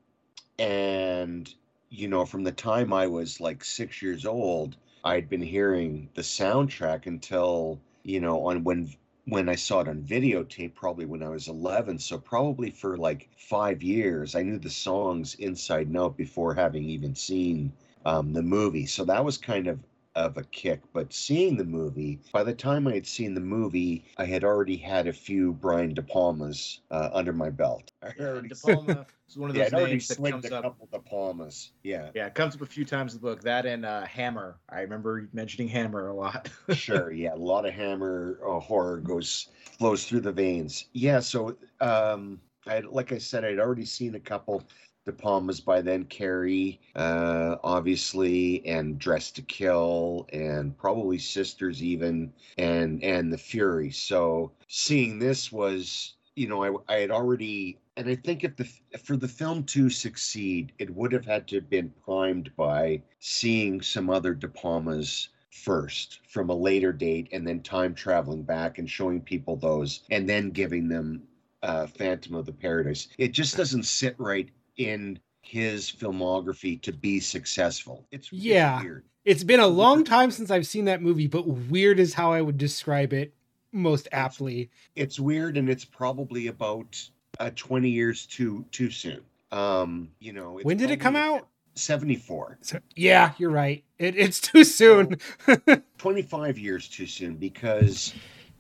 and, 0.58 1.54
you 1.90 2.08
know, 2.08 2.26
from 2.26 2.44
the 2.44 2.52
time 2.52 2.94
I 2.94 3.08
was 3.08 3.40
like 3.40 3.64
six 3.64 4.02
years 4.02 4.26
old, 4.26 4.76
I'd 5.04 5.30
been 5.30 5.42
hearing 5.42 6.10
the 6.16 6.22
soundtrack 6.22 7.06
until, 7.06 7.80
you 8.04 8.20
know, 8.20 8.48
on 8.48 8.64
when 8.64 8.96
when 9.26 9.48
I 9.48 9.56
saw 9.56 9.80
it 9.80 9.88
on 9.88 10.04
videotape, 10.04 10.76
probably 10.76 11.06
when 11.06 11.24
I 11.24 11.30
was 11.30 11.48
11. 11.48 11.98
So 12.00 12.18
probably 12.18 12.70
for 12.70 12.98
like 12.98 13.30
five 13.38 13.82
years, 13.82 14.36
I 14.36 14.42
knew 14.44 14.60
the 14.60 14.70
songs 14.70 15.36
inside 15.36 15.88
and 15.88 15.98
out 15.98 16.18
before 16.18 16.54
having 16.54 16.84
even 16.84 17.16
seen 17.16 17.72
um, 18.06 18.34
the 18.34 18.44
movie. 18.44 18.86
So 18.86 19.06
that 19.06 19.24
was 19.24 19.38
kind 19.38 19.68
of 19.68 19.80
of 20.16 20.38
a 20.38 20.44
kick. 20.44 20.82
But 20.94 21.14
seeing 21.14 21.58
the 21.58 21.66
movie, 21.66 22.20
by 22.32 22.44
the 22.44 22.54
time 22.54 22.88
I 22.88 22.94
had 22.96 23.08
seen 23.08 23.34
the 23.34 23.42
movie, 23.42 24.06
I 24.18 24.26
had 24.26 24.44
already 24.44 24.78
had 24.78 25.08
a 25.08 25.14
few 25.14 25.54
Brian 25.54 25.94
De 25.94 26.02
Palmas 26.04 26.82
uh, 26.92 27.10
under 27.14 27.34
my 27.34 27.50
belt. 27.50 27.92
I 28.02 28.14
Yeah, 28.16 28.28
already, 28.28 28.50
De 28.50 28.56
Palma 28.56 29.08
is 29.28 29.38
one 29.38 29.50
of 29.50 29.56
yeah, 29.56 29.66
those 29.66 29.72
I'd 29.72 29.74
already 29.74 30.00
names 30.00 30.08
that 30.08 30.24
slipped 30.24 30.24
comes 30.24 30.50
a 30.50 30.52
up. 30.52 30.68
couple 30.68 30.88
De 30.92 31.00
Palmas. 31.00 31.72
Yeah, 31.84 32.12
Yeah, 32.14 32.28
it 32.28 32.36
comes 32.36 32.56
up 32.56 32.62
a 32.62 32.66
few 32.66 32.86
times 32.86 33.14
in 33.14 33.20
the 33.20 33.24
book. 33.28 33.42
That 33.42 33.66
and 33.66 33.86
uh, 33.86 34.06
Hammer. 34.06 34.60
I 34.70 34.82
remember 34.82 35.28
mentioning 35.34 35.68
Hammer 35.70 36.08
a 36.08 36.14
lot. 36.14 36.50
sure. 36.70 37.12
Yeah, 37.12 37.34
a 37.34 37.38
lot 37.38 37.66
of 37.66 37.74
Hammer 37.74 38.40
uh, 38.46 38.60
horror 38.60 39.00
goes 39.00 39.48
flows 39.78 40.06
through 40.08 40.22
the 40.22 40.32
veins. 40.32 40.88
Yeah, 40.94 41.20
so 41.20 41.58
um, 41.80 42.42
I 42.68 42.80
like 42.80 43.12
I 43.12 43.18
said, 43.18 43.44
I'd 43.46 43.60
already 43.60 43.86
seen 43.86 44.16
a 44.16 44.20
couple 44.20 44.64
De 45.06 45.12
Palmas 45.12 45.60
by 45.60 45.82
then. 45.82 46.06
Carrie, 46.06 46.80
uh, 46.96 47.58
obviously, 47.62 48.66
and 48.66 48.98
Dressed 48.98 49.36
to 49.36 49.42
Kill, 49.42 50.26
and 50.32 50.78
probably 50.78 51.18
Sisters 51.18 51.84
even, 51.84 52.32
and 52.58 53.04
and 53.04 53.32
The 53.32 53.38
Fury. 53.38 53.92
So 53.92 54.52
seeing 54.70 55.20
this 55.20 55.52
was, 55.52 56.16
you 56.36 56.48
know, 56.48 56.64
I 56.64 56.94
I 56.94 57.00
had 57.00 57.12
already. 57.12 57.80
And 57.98 58.08
I 58.08 58.16
think 58.16 58.44
if 58.44 58.56
the 58.56 58.68
for 59.04 59.18
the 59.18 59.28
film 59.28 59.66
to 59.66 59.90
succeed, 59.90 60.72
it 60.80 60.90
would 60.96 61.12
have 61.12 61.26
had 61.26 61.48
to 61.50 61.56
have 61.56 61.70
been 61.70 61.92
primed 62.06 62.56
by 62.56 63.02
seeing 63.20 63.82
some 63.82 64.10
other 64.10 64.34
De 64.34 64.48
Palmas 64.48 65.30
first 65.52 66.22
from 66.28 66.50
a 66.50 66.56
later 66.56 66.92
date 66.92 67.28
and 67.32 67.46
then 67.46 67.62
time 67.62 67.94
traveling 67.94 68.42
back 68.42 68.80
and 68.80 68.90
showing 68.90 69.22
people 69.22 69.56
those 69.56 70.02
and 70.10 70.28
then 70.28 70.50
giving 70.50 70.88
them 70.88 71.22
uh, 71.62 71.86
Phantom 71.88 72.36
of 72.36 72.46
the 72.46 72.52
Paradise. 72.52 73.10
It 73.18 73.32
just 73.34 73.56
doesn't 73.56 73.84
sit 73.84 74.16
right 74.18 74.50
in 74.78 75.20
his 75.42 75.92
filmography 75.92 76.82
to 76.82 76.92
be 76.94 77.20
successful. 77.20 78.06
It's, 78.12 78.28
it's 78.32 78.34
Yeah. 78.34 78.82
weird. 78.82 79.06
It's 79.26 79.44
been 79.44 79.60
a 79.60 79.68
long 79.68 80.04
time 80.04 80.32
since 80.32 80.52
I've 80.52 80.68
seen 80.68 80.86
that 80.86 81.02
movie, 81.02 81.28
but 81.28 81.48
weird 81.48 82.00
is 82.00 82.14
how 82.14 82.34
I 82.34 82.42
would 82.42 82.58
describe 82.58 83.14
it 83.14 83.34
most 83.72 84.08
aptly. 84.12 84.70
It's 84.96 85.20
weird 85.20 85.56
and 85.58 85.70
it's 85.70 85.86
probably 85.86 86.48
about 86.48 87.02
uh, 87.40 87.52
20 87.56 87.90
years 87.90 88.26
too 88.26 88.66
too 88.72 88.90
soon. 88.92 89.22
Um, 89.52 90.10
you 90.20 90.34
know, 90.34 90.58
it's 90.58 90.66
when 90.66 90.78
did 90.78 90.92
it 90.92 90.98
come 91.00 91.16
out? 91.16 91.48
74. 91.76 92.58
So, 92.62 92.80
yeah, 92.96 93.32
you're 93.38 93.50
right. 93.50 93.84
It, 93.98 94.16
it's 94.18 94.40
too 94.42 94.64
soon. 94.64 95.18
25 95.98 96.58
years 96.60 96.88
too 96.90 97.08
soon 97.08 97.36
because 97.36 98.14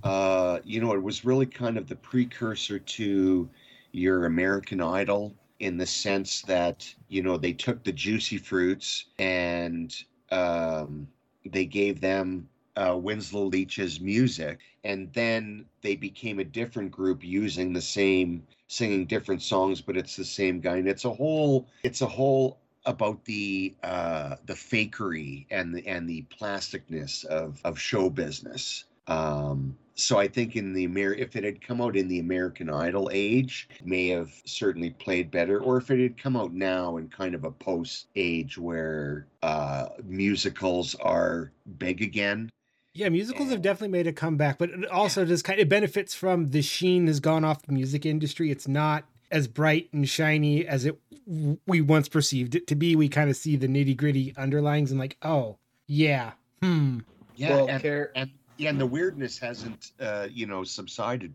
uh 0.03 0.60
you 0.63 0.79
know 0.82 0.93
it 0.93 1.01
was 1.01 1.25
really 1.25 1.46
kind 1.46 1.77
of 1.77 1.88
the 1.88 1.96
precursor 1.96 2.79
to 2.79 3.50
your 3.91 4.25
american 4.25 4.82
idol 4.82 5.34
in 5.63 5.77
the 5.77 5.86
sense 5.86 6.41
that 6.41 6.93
you 7.08 7.22
know 7.24 7.38
they 7.38 7.53
took 7.53 7.84
the 7.84 7.91
juicy 7.91 8.38
fruits 8.38 9.05
and 9.20 9.96
um 10.32 11.08
they 11.46 11.65
gave 11.65 12.00
them 12.01 12.48
uh, 12.75 12.98
Winslow 13.00 13.46
Leach's 13.46 14.00
music, 14.00 14.60
and 14.84 15.12
then 15.13 15.65
they 15.82 15.96
became 15.96 16.39
a 16.39 16.43
different 16.43 16.91
group 16.91 17.24
using 17.24 17.72
the 17.72 17.82
same, 17.82 18.43
singing 18.67 19.05
different 19.05 19.41
songs, 19.41 19.82
but 19.82 19.98
it's 19.98 20.15
the 20.15 20.25
same 20.25 20.60
guy, 20.60 20.77
and 20.77 20.88
it's 20.88 21.05
a 21.05 21.13
whole, 21.13 21.67
it's 21.84 22.01
a 22.01 22.08
whole 22.08 22.60
about 22.86 23.24
the 23.25 23.75
uh, 23.84 24.36
the 24.46 24.53
fakery 24.53 25.46
and 25.51 25.74
the 25.75 25.86
and 25.88 26.10
the 26.10 26.25
plasticness 26.38 27.25
of 27.25 27.62
of 27.63 27.79
show 27.79 28.10
business. 28.10 28.86
Um, 29.07 29.77
so 29.95 30.17
I 30.17 30.27
think 30.27 30.55
in 30.55 30.74
the 30.74 30.86
Amer 30.86 31.13
if 31.13 31.36
it 31.36 31.43
had 31.43 31.62
come 31.62 31.79
out 31.81 31.95
in 31.95 32.07
the 32.07 32.19
American 32.19 32.69
Idol 32.69 33.10
age, 33.13 33.69
it 33.79 33.86
may 33.86 34.07
have 34.07 34.31
certainly 34.45 34.89
played 34.91 35.29
better. 35.29 35.60
Or 35.60 35.77
if 35.77 35.91
it 35.91 36.01
had 36.01 36.17
come 36.17 36.36
out 36.36 36.53
now 36.53 36.98
in 36.98 37.10
kind 37.10 37.36
of 37.36 37.43
a 37.43 37.51
post 37.51 38.07
age 38.15 38.57
where 38.57 39.27
uh, 39.43 39.89
musicals 40.03 40.95
are 40.95 41.51
big 41.77 42.01
again. 42.01 42.50
yeah, 42.95 43.10
musicals 43.10 43.50
have 43.50 43.62
definitely 43.62 43.89
made 43.89 44.07
a 44.07 44.13
comeback, 44.13 44.57
but 44.57 44.69
it 44.69 44.86
also 44.89 45.25
just 45.25 45.43
kind 45.43 45.60
it 45.60 45.69
benefits 45.69 46.13
from 46.15 46.48
the 46.48 46.62
sheen 46.62 47.07
has 47.07 47.19
gone 47.19 47.43
off 47.43 47.62
the 47.63 47.74
music 47.74 48.05
industry. 48.05 48.50
It's 48.51 48.67
not 48.67 49.05
as 49.31 49.48
bright 49.48 49.89
and 49.93 50.07
shiny 50.07 50.65
as 50.65 50.86
it 50.86 51.00
we 51.65 51.81
once 51.81 52.10
perceived 52.10 52.55
it 52.55 52.67
to 52.67 52.75
be. 52.75 52.95
We 52.95 53.10
kind 53.10 53.29
of 53.29 53.36
see 53.36 53.55
the 53.55 53.67
nitty 53.67 53.95
gritty 53.95 54.33
underlings 54.38 54.91
and 54.91 55.00
like, 55.00 55.17
oh 55.22 55.57
yeah, 55.88 56.31
hmm. 56.62 57.00
Yeah, 57.36 57.55
well, 57.55 57.67
and, 57.67 57.81
Car- 57.81 58.12
and 58.15 58.29
yeah, 58.63 58.70
and 58.70 58.79
the 58.79 58.86
weirdness 58.86 59.38
hasn't 59.39 59.91
uh, 60.00 60.27
you 60.32 60.46
know 60.46 60.63
subsided 60.63 61.34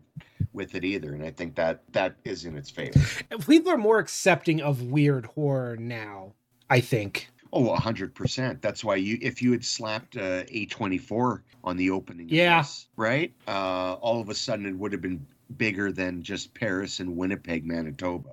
with 0.53 0.75
it 0.75 0.83
either, 0.83 1.13
and 1.13 1.23
I 1.23 1.31
think 1.31 1.55
that 1.55 1.83
that 1.93 2.15
is 2.25 2.45
in 2.45 2.57
its 2.57 2.69
favor. 2.69 2.99
People 3.47 3.71
are 3.71 3.77
more 3.77 3.99
accepting 3.99 4.61
of 4.61 4.81
weird 4.83 5.25
horror 5.27 5.77
now. 5.77 6.33
I 6.69 6.79
think. 6.81 7.29
Oh, 7.51 7.69
a 7.71 7.79
hundred 7.79 8.13
percent. 8.13 8.61
That's 8.61 8.83
why 8.83 8.95
you, 8.97 9.17
if 9.21 9.41
you 9.41 9.51
had 9.51 9.65
slapped 9.65 10.15
uh, 10.17 10.43
A24 10.43 11.41
on 11.63 11.77
the 11.77 11.89
opening, 11.89 12.27
Yeah. 12.29 12.61
this, 12.61 12.87
right? 12.95 13.33
Uh, 13.47 13.93
all 13.93 14.21
of 14.21 14.29
a 14.29 14.35
sudden, 14.35 14.67
it 14.67 14.75
would 14.77 14.91
have 14.91 15.01
been 15.01 15.25
bigger 15.57 15.91
than 15.91 16.21
just 16.21 16.53
Paris 16.53 16.99
and 16.99 17.17
Winnipeg, 17.17 17.65
Manitoba. 17.65 18.29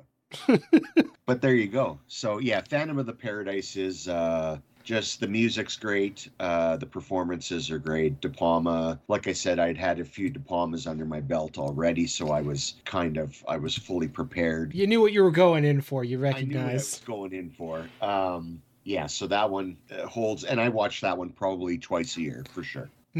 but 1.26 1.40
there 1.40 1.54
you 1.54 1.66
go. 1.68 1.98
So 2.08 2.38
yeah, 2.40 2.60
Phantom 2.60 2.98
of 2.98 3.06
the 3.06 3.12
Paradise 3.14 3.76
is 3.76 4.06
uh, 4.08 4.58
just 4.86 5.20
the 5.20 5.26
music's 5.26 5.76
great. 5.76 6.30
Uh, 6.38 6.76
the 6.76 6.86
performances 6.86 7.70
are 7.70 7.78
great. 7.78 8.20
De 8.20 8.28
Palma, 8.28 8.98
like 9.08 9.26
I 9.26 9.32
said, 9.32 9.58
I'd 9.58 9.76
had 9.76 9.98
a 9.98 10.04
few 10.04 10.30
De 10.30 10.38
Palmas 10.38 10.86
under 10.86 11.04
my 11.04 11.20
belt 11.20 11.58
already, 11.58 12.06
so 12.06 12.30
I 12.30 12.40
was 12.40 12.74
kind 12.84 13.18
of 13.18 13.44
I 13.48 13.56
was 13.58 13.76
fully 13.76 14.08
prepared. 14.08 14.72
You 14.74 14.86
knew 14.86 15.00
what 15.00 15.12
you 15.12 15.22
were 15.24 15.32
going 15.32 15.64
in 15.64 15.80
for. 15.80 16.04
You 16.04 16.18
recognized. 16.18 16.48
I 16.48 16.54
knew 16.54 16.64
what 16.64 16.70
I 16.70 16.74
was 16.74 17.02
going 17.04 17.32
in 17.32 17.50
for. 17.50 17.86
Um, 18.00 18.62
Yeah, 18.84 19.08
so 19.08 19.26
that 19.26 19.50
one 19.50 19.76
uh, 19.90 20.06
holds, 20.06 20.44
and 20.44 20.60
I 20.60 20.68
watch 20.68 21.00
that 21.00 21.18
one 21.18 21.30
probably 21.30 21.76
twice 21.76 22.16
a 22.16 22.22
year 22.22 22.44
for 22.52 22.62
sure. 22.62 22.88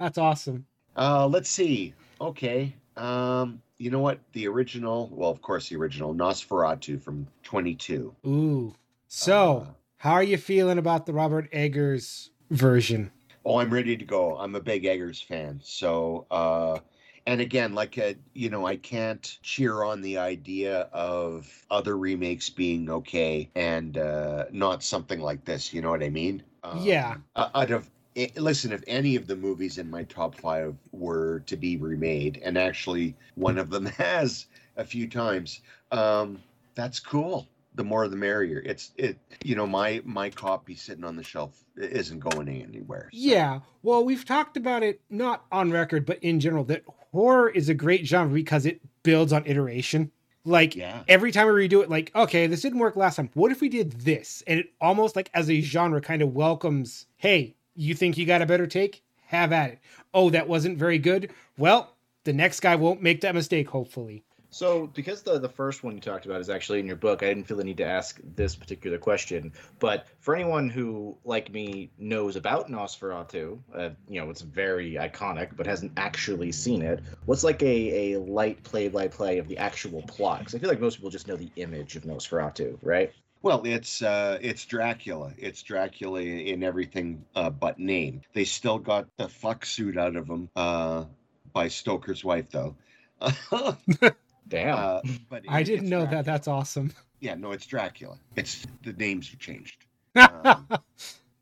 That's 0.00 0.18
awesome. 0.18 0.66
Uh, 0.96 1.28
let's 1.28 1.48
see. 1.48 1.94
Okay. 2.20 2.74
Um, 2.96 3.62
you 3.78 3.90
know 3.90 4.00
what? 4.00 4.18
The 4.32 4.48
original, 4.48 5.08
well, 5.12 5.30
of 5.30 5.40
course, 5.42 5.68
the 5.68 5.76
original 5.76 6.12
Nosferatu 6.14 7.00
from 7.00 7.26
22. 7.44 8.14
Ooh. 8.26 8.74
So, 9.08 9.66
Uh, 9.68 9.72
how 10.04 10.12
are 10.12 10.22
you 10.22 10.36
feeling 10.36 10.76
about 10.76 11.06
the 11.06 11.14
Robert 11.14 11.48
Eggers 11.50 12.28
version? 12.50 13.10
Oh, 13.42 13.56
I'm 13.58 13.72
ready 13.72 13.96
to 13.96 14.04
go. 14.04 14.36
I'm 14.36 14.54
a 14.54 14.60
big 14.60 14.84
Eggers 14.84 15.18
fan. 15.22 15.60
So, 15.64 16.26
uh, 16.30 16.80
and 17.26 17.40
again, 17.40 17.74
like, 17.74 17.96
uh, 17.96 18.12
you 18.34 18.50
know, 18.50 18.66
I 18.66 18.76
can't 18.76 19.38
cheer 19.42 19.82
on 19.82 20.02
the 20.02 20.18
idea 20.18 20.90
of 20.92 21.50
other 21.70 21.96
remakes 21.96 22.50
being 22.50 22.90
okay 22.90 23.48
and 23.54 23.96
uh, 23.96 24.44
not 24.52 24.82
something 24.82 25.20
like 25.20 25.46
this. 25.46 25.72
You 25.72 25.80
know 25.80 25.88
what 25.88 26.02
I 26.02 26.10
mean? 26.10 26.42
Um, 26.62 26.80
Yeah. 26.80 27.14
Out 27.34 27.70
of 27.70 27.90
i- 28.14 28.30
listen, 28.36 28.72
if 28.72 28.84
any 28.86 29.16
of 29.16 29.26
the 29.26 29.36
movies 29.36 29.78
in 29.78 29.88
my 29.88 30.04
top 30.04 30.34
five 30.34 30.76
were 30.92 31.40
to 31.46 31.56
be 31.56 31.78
remade, 31.78 32.42
and 32.44 32.58
actually 32.58 33.16
one 33.36 33.56
of 33.56 33.70
them 33.70 33.86
has 33.96 34.44
a 34.76 34.84
few 34.84 35.08
times, 35.08 35.62
um, 35.92 36.42
that's 36.74 37.00
cool. 37.00 37.48
The 37.76 37.84
more 37.84 38.06
the 38.08 38.16
merrier. 38.16 38.62
It's 38.64 38.92
it. 38.96 39.18
You 39.42 39.56
know, 39.56 39.66
my 39.66 40.00
my 40.04 40.30
copy 40.30 40.74
sitting 40.76 41.04
on 41.04 41.16
the 41.16 41.24
shelf 41.24 41.64
isn't 41.76 42.20
going 42.20 42.48
anywhere. 42.48 43.08
so- 43.12 43.18
Yeah. 43.18 43.60
Well, 43.82 44.04
we've 44.04 44.24
talked 44.24 44.56
about 44.56 44.82
it 44.82 45.00
not 45.10 45.44
on 45.50 45.70
record, 45.72 46.06
but 46.06 46.18
in 46.22 46.38
general, 46.40 46.64
that 46.64 46.84
horror 47.12 47.50
is 47.50 47.68
a 47.68 47.74
great 47.74 48.06
genre 48.06 48.32
because 48.32 48.64
it 48.66 48.80
builds 49.02 49.32
on 49.32 49.44
iteration. 49.46 50.10
Like 50.44 50.76
Yeah. 50.76 51.02
every 51.08 51.32
time 51.32 51.46
we 51.46 51.66
redo 51.68 51.82
it, 51.82 51.90
like, 51.90 52.14
okay, 52.14 52.46
this 52.46 52.60
didn't 52.62 52.78
work 52.78 52.96
last 52.96 53.16
time. 53.16 53.30
What 53.34 53.50
if 53.50 53.60
we 53.60 53.68
did 53.68 53.92
this? 53.92 54.42
And 54.46 54.60
it 54.60 54.66
almost 54.80 55.16
like 55.16 55.30
as 55.34 55.50
a 55.50 55.60
genre 55.60 56.00
kind 56.00 56.22
of 56.22 56.34
welcomes, 56.34 57.06
hey, 57.16 57.56
you 57.74 57.94
think 57.94 58.16
you 58.18 58.24
got 58.26 58.42
a 58.42 58.46
better 58.46 58.66
take? 58.66 59.02
Have 59.26 59.52
at 59.52 59.70
it. 59.70 59.78
Oh, 60.12 60.30
that 60.30 60.46
wasn't 60.46 60.78
very 60.78 60.98
good. 60.98 61.30
Well, 61.58 61.94
the 62.24 62.32
next 62.32 62.60
guy 62.60 62.76
won't 62.76 63.02
make 63.02 63.22
that 63.22 63.34
mistake, 63.34 63.68
hopefully. 63.70 64.22
So, 64.54 64.86
because 64.86 65.22
the 65.22 65.40
the 65.40 65.48
first 65.48 65.82
one 65.82 65.96
you 65.96 66.00
talked 66.00 66.26
about 66.26 66.40
is 66.40 66.48
actually 66.48 66.78
in 66.78 66.86
your 66.86 66.94
book, 66.94 67.24
I 67.24 67.26
didn't 67.26 67.48
feel 67.48 67.56
the 67.56 67.64
need 67.64 67.78
to 67.78 67.84
ask 67.84 68.20
this 68.36 68.54
particular 68.54 68.98
question. 68.98 69.52
But 69.80 70.06
for 70.20 70.36
anyone 70.36 70.68
who, 70.68 71.18
like 71.24 71.50
me, 71.52 71.90
knows 71.98 72.36
about 72.36 72.70
Nosferatu, 72.70 73.58
uh, 73.74 73.90
you 74.08 74.20
know, 74.20 74.30
it's 74.30 74.42
very 74.42 74.92
iconic, 74.92 75.56
but 75.56 75.66
hasn't 75.66 75.90
actually 75.96 76.52
seen 76.52 76.82
it. 76.82 77.02
What's 77.26 77.42
like 77.42 77.64
a, 77.64 78.12
a 78.12 78.20
light 78.20 78.62
play-by-play 78.62 79.38
of 79.38 79.48
the 79.48 79.58
actual 79.58 80.02
plot? 80.02 80.38
Because 80.38 80.54
I 80.54 80.60
feel 80.60 80.68
like 80.68 80.78
most 80.78 80.98
people 80.98 81.10
just 81.10 81.26
know 81.26 81.34
the 81.34 81.50
image 81.56 81.96
of 81.96 82.04
Nosferatu, 82.04 82.78
right? 82.80 83.12
Well, 83.42 83.60
it's 83.64 84.02
uh, 84.02 84.38
it's 84.40 84.64
Dracula. 84.66 85.32
It's 85.36 85.64
Dracula 85.64 86.20
in 86.20 86.62
everything 86.62 87.24
uh, 87.34 87.50
but 87.50 87.80
name. 87.80 88.20
They 88.34 88.44
still 88.44 88.78
got 88.78 89.08
the 89.16 89.28
fuck 89.28 89.66
suit 89.66 89.98
out 89.98 90.14
of 90.14 90.28
him 90.28 90.48
uh, 90.54 91.06
by 91.52 91.66
Stoker's 91.66 92.22
wife, 92.22 92.50
though. 92.52 92.76
Damn. 94.48 94.78
Uh, 94.78 95.00
but 95.30 95.42
I 95.48 95.62
didn't 95.62 95.88
know 95.88 96.00
Dracula. 96.00 96.22
that. 96.22 96.24
That's 96.30 96.48
awesome. 96.48 96.92
Yeah, 97.20 97.34
no, 97.34 97.52
it's 97.52 97.66
Dracula. 97.66 98.18
It's 98.36 98.66
the 98.82 98.92
names 98.94 99.30
have 99.30 99.38
changed. 99.40 99.84
Um, 100.16 100.68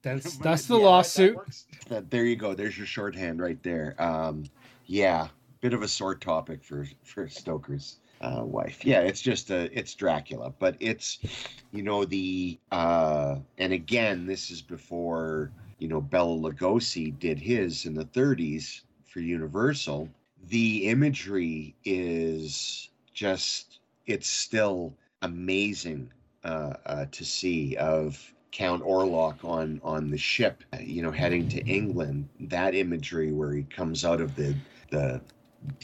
that's 0.03 0.37
that's 0.39 0.67
the 0.67 0.75
yeah, 0.75 0.81
that- 0.81 0.85
that 0.85 0.91
lawsuit. 0.91 1.37
That- 1.89 2.11
there 2.11 2.25
you 2.25 2.37
go. 2.37 2.55
There's 2.55 2.77
your 2.77 2.87
shorthand 2.87 3.41
right 3.41 3.63
there. 3.63 3.95
Um, 3.99 4.45
yeah, 4.87 5.29
bit 5.61 5.75
of 5.75 5.83
a 5.83 5.89
sore 5.89 6.15
topic 6.15 6.65
for 6.65 6.87
for 7.05 7.29
Stoker's 7.29 7.99
uh, 8.23 8.43
wife. 8.45 8.85
Yeah, 8.85 9.01
it's 9.01 9.21
just 9.21 9.51
a 9.51 9.69
it's 9.79 9.95
Dracula, 9.95 10.53
but 10.59 10.77
it's 10.81 11.19
you 11.73 11.83
know 11.83 12.05
the 12.05 12.59
uh, 12.73 13.37
and 13.59 13.73
again 13.73 14.27
this 14.27 14.51
is 14.51 14.63
before 14.63 15.53
you 15.79 15.89
know 15.89 16.01
Bela 16.01 16.37
Lugosi 16.37 17.17
did 17.19 17.39
his 17.39 17.85
in 17.87 17.95
the 17.95 18.05
30s 18.07 18.81
for 19.07 19.21
Universal. 19.21 20.09
The 20.49 20.87
imagery 20.89 21.75
is 21.85 22.89
just 23.13 23.81
it's 24.07 24.29
still 24.29 24.95
amazing 25.23 26.11
uh, 26.45 26.75
uh, 26.87 27.07
to 27.13 27.25
see 27.25 27.77
of 27.77 28.33
Count 28.51 28.83
Orlok 28.83 29.45
on 29.45 29.81
on 29.83 30.11
the 30.11 30.19
ship, 30.19 30.63
you 30.81 31.03
know, 31.03 31.11
heading 31.11 31.49
to 31.49 31.65
England. 31.65 32.29
That 32.41 32.75
imagery 32.75 33.33
where 33.33 33.53
he 33.53 33.63
comes 33.65 34.05
out 34.05 34.21
of 34.21 34.37
the 34.37 34.55
the 34.91 35.21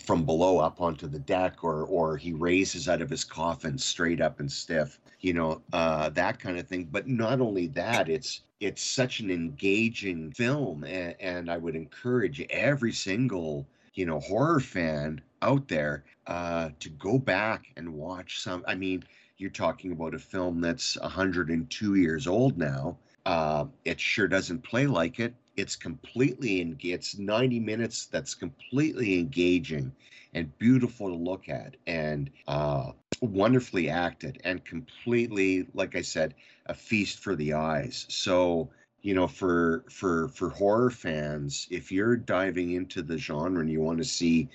from 0.04 0.24
below 0.24 0.58
up 0.58 0.80
onto 0.80 1.06
the 1.06 1.20
deck, 1.20 1.64
or 1.64 1.84
or 1.84 2.16
he 2.16 2.32
raises 2.32 2.88
out 2.88 3.00
of 3.00 3.08
his 3.08 3.24
coffin 3.24 3.78
straight 3.78 4.20
up 4.20 4.40
and 4.40 4.50
stiff, 4.50 4.98
you 5.20 5.32
know, 5.32 5.62
uh, 5.72 6.10
that 6.10 6.38
kind 6.38 6.58
of 6.58 6.66
thing. 6.68 6.84
But 6.90 7.08
not 7.08 7.40
only 7.40 7.68
that, 7.68 8.08
it's 8.08 8.42
it's 8.60 8.82
such 8.82 9.20
an 9.20 9.30
engaging 9.30 10.32
film, 10.32 10.84
and, 10.84 11.14
and 11.20 11.50
I 11.50 11.56
would 11.56 11.76
encourage 11.76 12.44
every 12.50 12.92
single 12.92 13.66
you 13.94 14.04
know 14.04 14.20
horror 14.20 14.60
fan 14.60 15.22
out 15.42 15.68
there 15.68 16.04
uh, 16.26 16.70
to 16.80 16.88
go 16.90 17.18
back 17.18 17.66
and 17.76 17.94
watch 17.94 18.40
some. 18.40 18.64
I 18.66 18.74
mean 18.74 19.04
you're 19.36 19.50
talking 19.50 19.92
about 19.92 20.14
a 20.14 20.18
film 20.18 20.60
that's 20.60 20.98
102 21.00 21.94
years 21.94 22.26
old 22.26 22.58
now. 22.58 22.98
Uh, 23.26 23.66
it 23.84 24.00
sure 24.00 24.26
doesn't 24.28 24.62
play 24.62 24.86
like 24.86 25.20
it. 25.20 25.34
It's 25.56 25.76
completely 25.76 26.60
en- 26.60 26.78
It's 26.82 27.18
90 27.18 27.60
minutes 27.60 28.06
that's 28.06 28.34
completely 28.34 29.18
engaging 29.18 29.92
and 30.34 30.56
beautiful 30.58 31.08
to 31.08 31.14
look 31.14 31.48
at 31.48 31.76
and 31.86 32.30
uh, 32.46 32.92
wonderfully 33.20 33.88
acted 33.88 34.40
and 34.44 34.64
completely, 34.64 35.66
like 35.74 35.96
I 35.96 36.02
said, 36.02 36.34
a 36.66 36.74
feast 36.74 37.18
for 37.18 37.34
the 37.36 37.54
eyes. 37.54 38.06
So 38.08 38.70
you 39.02 39.14
know 39.14 39.28
for 39.28 39.84
for 39.88 40.28
for 40.28 40.50
horror 40.50 40.90
fans 40.90 41.68
if 41.70 41.92
you're 41.92 42.16
diving 42.16 42.72
into 42.72 43.00
the 43.00 43.16
genre 43.16 43.60
and 43.60 43.70
you 43.70 43.80
want 43.80 43.98
to 43.98 44.04
see 44.04 44.48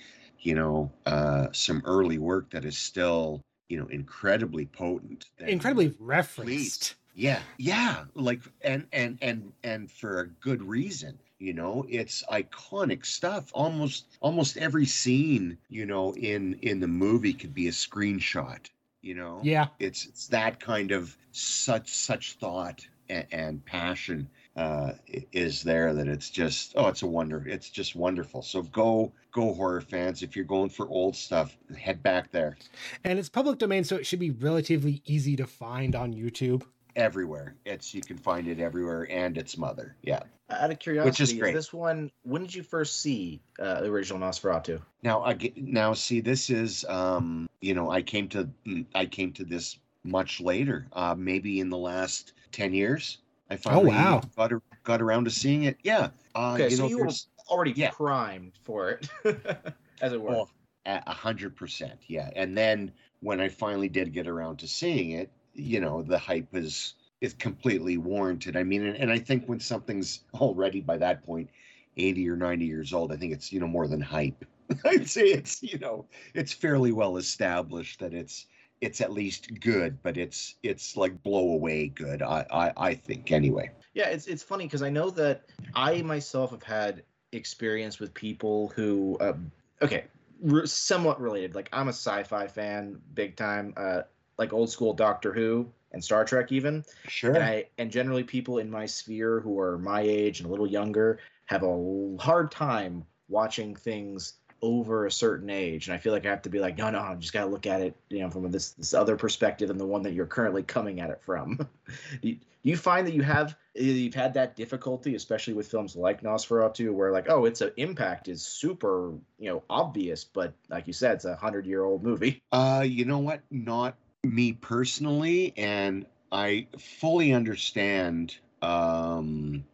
you 0.44 0.54
know 0.54 0.90
uh 1.06 1.48
some 1.52 1.82
early 1.84 2.18
work 2.18 2.50
that 2.50 2.64
is 2.64 2.78
still 2.78 3.42
you 3.68 3.78
know 3.78 3.86
incredibly 3.86 4.66
potent 4.66 5.26
Incredibly 5.40 5.94
referenced. 5.98 6.94
yeah 7.14 7.40
yeah 7.58 8.04
like 8.14 8.40
and 8.62 8.86
and 8.92 9.18
and 9.22 9.52
and 9.64 9.90
for 9.90 10.20
a 10.20 10.26
good 10.28 10.62
reason 10.62 11.18
you 11.38 11.52
know 11.54 11.84
it's 11.88 12.22
iconic 12.30 13.04
stuff 13.04 13.50
almost 13.54 14.06
almost 14.20 14.56
every 14.58 14.86
scene 14.86 15.58
you 15.68 15.86
know 15.86 16.14
in 16.14 16.58
in 16.62 16.78
the 16.80 16.88
movie 16.88 17.32
could 17.32 17.54
be 17.54 17.68
a 17.68 17.72
screenshot 17.72 18.58
you 19.02 19.14
know 19.14 19.40
Yeah. 19.42 19.66
it's 19.78 20.06
it's 20.06 20.28
that 20.28 20.60
kind 20.60 20.92
of 20.92 21.16
such 21.32 21.88
such 21.88 22.34
thought 22.34 22.86
and, 23.08 23.26
and 23.32 23.64
passion 23.64 24.28
uh 24.56 24.92
is 25.32 25.62
there 25.62 25.92
that 25.94 26.06
it's 26.06 26.30
just 26.30 26.72
oh 26.76 26.86
it's 26.88 27.02
a 27.02 27.06
wonder 27.06 27.44
it's 27.48 27.68
just 27.70 27.96
wonderful 27.96 28.40
so 28.40 28.62
go 28.62 29.12
go 29.32 29.52
horror 29.52 29.80
fans 29.80 30.22
if 30.22 30.36
you're 30.36 30.44
going 30.44 30.68
for 30.70 30.88
old 30.88 31.16
stuff 31.16 31.56
head 31.76 32.02
back 32.02 32.30
there 32.30 32.56
And 33.02 33.18
it's 33.18 33.28
public 33.28 33.58
domain, 33.58 33.82
so 33.84 33.96
it 33.96 34.06
should 34.06 34.20
be 34.20 34.30
relatively 34.30 35.02
easy 35.06 35.34
to 35.36 35.46
find 35.46 35.96
on 35.96 36.12
YouTube. 36.14 36.62
everywhere 36.94 37.56
it's 37.64 37.92
you 37.94 38.00
can 38.00 38.16
find 38.16 38.46
it 38.46 38.60
everywhere 38.60 39.08
and 39.10 39.36
its 39.36 39.58
mother 39.58 39.96
yeah 40.02 40.22
Out 40.50 40.70
of 40.70 40.78
curiosity, 40.78 41.08
Which 41.10 41.20
is 41.20 41.32
great. 41.38 41.54
this 41.54 41.72
one, 41.72 42.10
when 42.22 42.42
did 42.42 42.54
you 42.54 42.62
first 42.62 43.00
see 43.02 43.40
uh, 43.58 43.80
the 43.80 43.88
original 43.90 44.20
Nosferatu? 44.20 44.80
now 45.02 45.20
i 45.24 45.32
get 45.34 45.56
now 45.56 45.92
see 45.94 46.20
this 46.20 46.48
is 46.50 46.84
um 46.88 47.48
you 47.60 47.74
know 47.74 47.90
i 47.90 48.00
came 48.02 48.28
to 48.28 48.48
mm, 48.66 48.86
i 48.94 49.04
came 49.04 49.32
to 49.32 49.44
this 49.44 49.78
much 50.04 50.40
later 50.40 50.86
uh 50.92 51.14
maybe 51.18 51.58
in 51.60 51.70
the 51.70 51.78
last 51.78 52.34
10 52.52 52.72
years 52.74 53.18
i 53.50 53.56
finally 53.56 53.90
Oh, 53.90 54.20
wow. 54.20 54.22
got, 54.36 54.52
got 54.84 55.02
around 55.02 55.24
to 55.24 55.30
seeing 55.30 55.64
it 55.64 55.78
yeah 55.82 56.10
uh 56.34 56.58
Okay, 56.58 56.68
you 56.68 56.76
so 56.76 56.82
know 56.82 56.86
you 56.86 56.98
were 56.98 57.18
already 57.48 57.74
Yeah. 57.74 57.92
primed 57.96 58.56
for 58.62 58.90
it, 58.90 59.08
as 60.00 60.12
it 60.12 60.20
were. 60.22 60.36
Oh, 60.36 60.48
a 60.86 61.02
a 61.06 61.12
hundred 61.14 61.56
percent, 61.56 62.00
yeah. 62.08 62.30
And 62.34 62.56
then 62.56 62.92
when 63.20 63.40
I 63.40 63.48
finally 63.48 63.88
did 63.88 64.12
get 64.12 64.26
around 64.28 64.58
to 64.58 64.68
seeing 64.68 65.10
it, 65.12 65.30
you 65.54 65.80
know, 65.80 66.02
the 66.02 66.18
hype 66.18 66.54
is 66.54 66.94
is 67.20 67.32
completely 67.34 67.96
warranted. 67.96 68.56
I 68.56 68.64
mean, 68.64 68.84
and, 68.84 68.96
and 68.96 69.10
I 69.10 69.18
think 69.18 69.46
when 69.46 69.60
something's 69.60 70.24
already 70.34 70.80
by 70.80 70.98
that 70.98 71.22
point, 71.24 71.50
eighty 71.96 72.28
or 72.28 72.36
ninety 72.36 72.66
years 72.66 72.92
old, 72.92 73.12
I 73.12 73.16
think 73.16 73.32
it's 73.32 73.52
you 73.52 73.60
know 73.60 73.66
more 73.68 73.86
than 73.88 74.00
hype. 74.00 74.44
I'd 74.84 75.08
say 75.08 75.26
it's 75.28 75.62
you 75.62 75.78
know 75.78 76.08
it's 76.34 76.52
fairly 76.52 76.92
well 76.92 77.16
established 77.16 78.00
that 78.00 78.14
it's 78.14 78.46
it's 78.84 79.00
at 79.00 79.12
least 79.12 79.48
good, 79.60 80.02
but 80.02 80.18
it's 80.18 80.56
it's 80.62 80.96
like 80.96 81.22
blow 81.22 81.52
away 81.52 81.88
good. 81.88 82.22
I 82.22 82.44
I, 82.50 82.72
I 82.76 82.94
think 82.94 83.32
anyway. 83.32 83.70
Yeah, 83.94 84.08
it's 84.08 84.26
it's 84.26 84.42
funny 84.42 84.64
because 84.64 84.82
I 84.82 84.90
know 84.90 85.10
that 85.10 85.46
I 85.74 86.02
myself 86.02 86.50
have 86.50 86.62
had 86.62 87.02
experience 87.32 87.98
with 87.98 88.12
people 88.14 88.72
who, 88.76 89.16
um, 89.20 89.50
okay, 89.80 90.04
re- 90.40 90.66
somewhat 90.66 91.20
related. 91.20 91.54
Like 91.54 91.70
I'm 91.72 91.88
a 91.88 91.92
sci-fi 91.92 92.46
fan, 92.46 93.00
big 93.14 93.36
time. 93.36 93.72
Uh, 93.76 94.02
like 94.36 94.52
old 94.52 94.68
school 94.68 94.92
Doctor 94.92 95.32
Who 95.32 95.70
and 95.92 96.04
Star 96.04 96.24
Trek, 96.24 96.52
even. 96.52 96.84
Sure. 97.08 97.34
And 97.34 97.42
I 97.42 97.66
and 97.78 97.90
generally 97.90 98.24
people 98.24 98.58
in 98.58 98.70
my 98.70 98.84
sphere 98.84 99.40
who 99.40 99.58
are 99.58 99.78
my 99.78 100.02
age 100.02 100.40
and 100.40 100.48
a 100.48 100.50
little 100.50 100.66
younger 100.66 101.20
have 101.46 101.62
a 101.62 102.16
hard 102.20 102.50
time 102.50 103.04
watching 103.28 103.74
things 103.74 104.34
over 104.64 105.04
a 105.04 105.12
certain 105.12 105.50
age, 105.50 105.86
and 105.86 105.94
I 105.94 105.98
feel 105.98 106.12
like 106.12 106.24
I 106.24 106.30
have 106.30 106.42
to 106.42 106.48
be 106.48 106.58
like, 106.58 106.78
no, 106.78 106.88
no, 106.90 106.98
I 106.98 107.14
just 107.16 107.34
gotta 107.34 107.50
look 107.50 107.66
at 107.66 107.82
it, 107.82 107.94
you 108.08 108.20
know, 108.20 108.30
from 108.30 108.50
this 108.50 108.70
this 108.70 108.94
other 108.94 109.16
perspective 109.16 109.68
than 109.68 109.76
the 109.76 109.86
one 109.86 110.02
that 110.04 110.14
you're 110.14 110.26
currently 110.26 110.62
coming 110.62 111.00
at 111.00 111.10
it 111.10 111.20
from. 111.22 111.68
you, 112.22 112.38
you 112.62 112.76
find 112.78 113.06
that 113.06 113.12
you 113.12 113.22
have 113.22 113.56
you've 113.74 114.14
had 114.14 114.34
that 114.34 114.56
difficulty, 114.56 115.14
especially 115.14 115.52
with 115.52 115.68
films 115.68 115.94
like 115.94 116.22
Nosferatu, 116.22 116.92
where 116.92 117.12
like, 117.12 117.26
oh, 117.28 117.44
its 117.44 117.62
impact 117.76 118.28
is 118.28 118.42
super, 118.42 119.12
you 119.38 119.50
know, 119.50 119.62
obvious, 119.68 120.24
but 120.24 120.54
like 120.70 120.86
you 120.86 120.94
said, 120.94 121.16
it's 121.16 121.26
a 121.26 121.36
hundred 121.36 121.66
year 121.66 121.84
old 121.84 122.02
movie. 122.02 122.42
Uh, 122.50 122.84
you 122.86 123.04
know 123.04 123.18
what? 123.18 123.42
Not 123.50 123.96
me 124.22 124.54
personally, 124.54 125.52
and 125.58 126.06
I 126.32 126.68
fully 126.78 127.34
understand 127.34 128.34
um, 128.62 129.64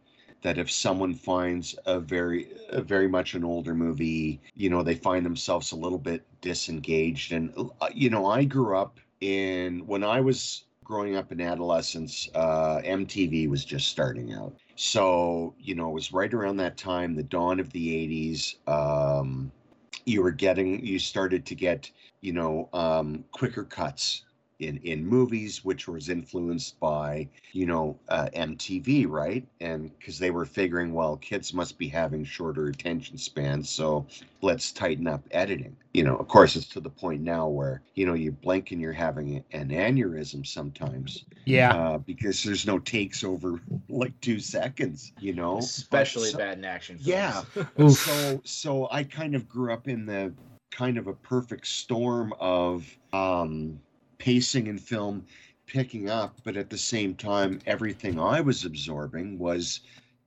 that 0.41 0.57
if 0.57 0.71
someone 0.71 1.13
finds 1.13 1.75
a 1.85 1.99
very, 1.99 2.47
a 2.69 2.81
very 2.81 3.07
much 3.07 3.33
an 3.33 3.43
older 3.43 3.75
movie, 3.75 4.41
you 4.55 4.69
know, 4.69 4.83
they 4.83 4.95
find 4.95 5.25
themselves 5.25 5.71
a 5.71 5.75
little 5.75 5.99
bit 5.99 6.25
disengaged. 6.41 7.31
And 7.31 7.53
uh, 7.79 7.89
you 7.93 8.09
know, 8.09 8.25
I 8.25 8.43
grew 8.43 8.77
up 8.77 8.99
in 9.21 9.85
when 9.85 10.03
I 10.03 10.19
was 10.19 10.63
growing 10.83 11.15
up 11.15 11.31
in 11.31 11.39
adolescence, 11.39 12.27
uh, 12.35 12.81
MTV 12.83 13.47
was 13.49 13.63
just 13.63 13.87
starting 13.87 14.33
out. 14.33 14.53
So, 14.75 15.53
you 15.59 15.75
know, 15.75 15.89
it 15.89 15.93
was 15.93 16.11
right 16.11 16.33
around 16.33 16.57
that 16.57 16.77
time, 16.77 17.15
the 17.15 17.23
dawn 17.23 17.59
of 17.59 17.71
the 17.71 17.87
80s. 17.87 18.55
Um, 18.67 19.51
you 20.05 20.23
were 20.23 20.31
getting, 20.31 20.85
you 20.85 20.99
started 20.99 21.45
to 21.45 21.55
get, 21.55 21.89
you 22.21 22.33
know, 22.33 22.67
um, 22.73 23.23
quicker 23.31 23.63
cuts 23.63 24.23
in 24.61 24.77
in 24.77 25.05
movies, 25.05 25.65
which 25.65 25.87
was 25.87 26.09
influenced 26.09 26.79
by 26.79 27.27
you 27.51 27.65
know 27.65 27.97
uh, 28.09 28.29
MTV, 28.35 29.09
right? 29.09 29.45
And 29.59 29.91
because 29.97 30.19
they 30.19 30.31
were 30.31 30.45
figuring, 30.45 30.93
well, 30.93 31.17
kids 31.17 31.53
must 31.53 31.77
be 31.77 31.87
having 31.87 32.23
shorter 32.23 32.67
attention 32.67 33.17
spans, 33.17 33.69
so 33.69 34.05
let's 34.41 34.71
tighten 34.71 35.07
up 35.07 35.23
editing. 35.31 35.75
You 35.93 36.03
know, 36.03 36.15
of 36.15 36.27
course, 36.27 36.55
it's 36.55 36.67
to 36.67 36.79
the 36.79 36.89
point 36.89 37.21
now 37.21 37.47
where 37.47 37.81
you 37.95 38.05
know 38.05 38.13
you 38.13 38.31
blink 38.31 38.71
and 38.71 38.79
you're 38.79 38.93
having 38.93 39.43
an 39.51 39.69
aneurysm 39.69 40.45
sometimes. 40.45 41.25
Yeah. 41.45 41.73
Uh, 41.73 41.97
because 41.97 42.43
there's 42.43 42.65
no 42.65 42.79
takes 42.79 43.23
over 43.23 43.59
like 43.89 44.19
two 44.21 44.39
seconds. 44.39 45.11
You 45.19 45.33
know, 45.33 45.57
especially 45.57 46.29
so, 46.29 46.37
bad 46.37 46.59
in 46.59 46.65
action. 46.65 46.97
Films. 46.97 47.07
Yeah. 47.07 47.87
so 47.89 48.41
so 48.43 48.87
I 48.91 49.03
kind 49.03 49.35
of 49.35 49.49
grew 49.49 49.73
up 49.73 49.87
in 49.87 50.05
the 50.05 50.33
kind 50.71 50.97
of 50.97 51.07
a 51.07 51.13
perfect 51.13 51.67
storm 51.67 52.33
of 52.39 52.85
um 53.11 53.79
pacing 54.21 54.67
in 54.67 54.77
film 54.77 55.25
picking 55.65 56.07
up, 56.07 56.35
but 56.43 56.55
at 56.55 56.69
the 56.69 56.77
same 56.77 57.15
time, 57.15 57.59
everything 57.65 58.19
I 58.19 58.39
was 58.39 58.63
absorbing 58.63 59.39
was 59.39 59.79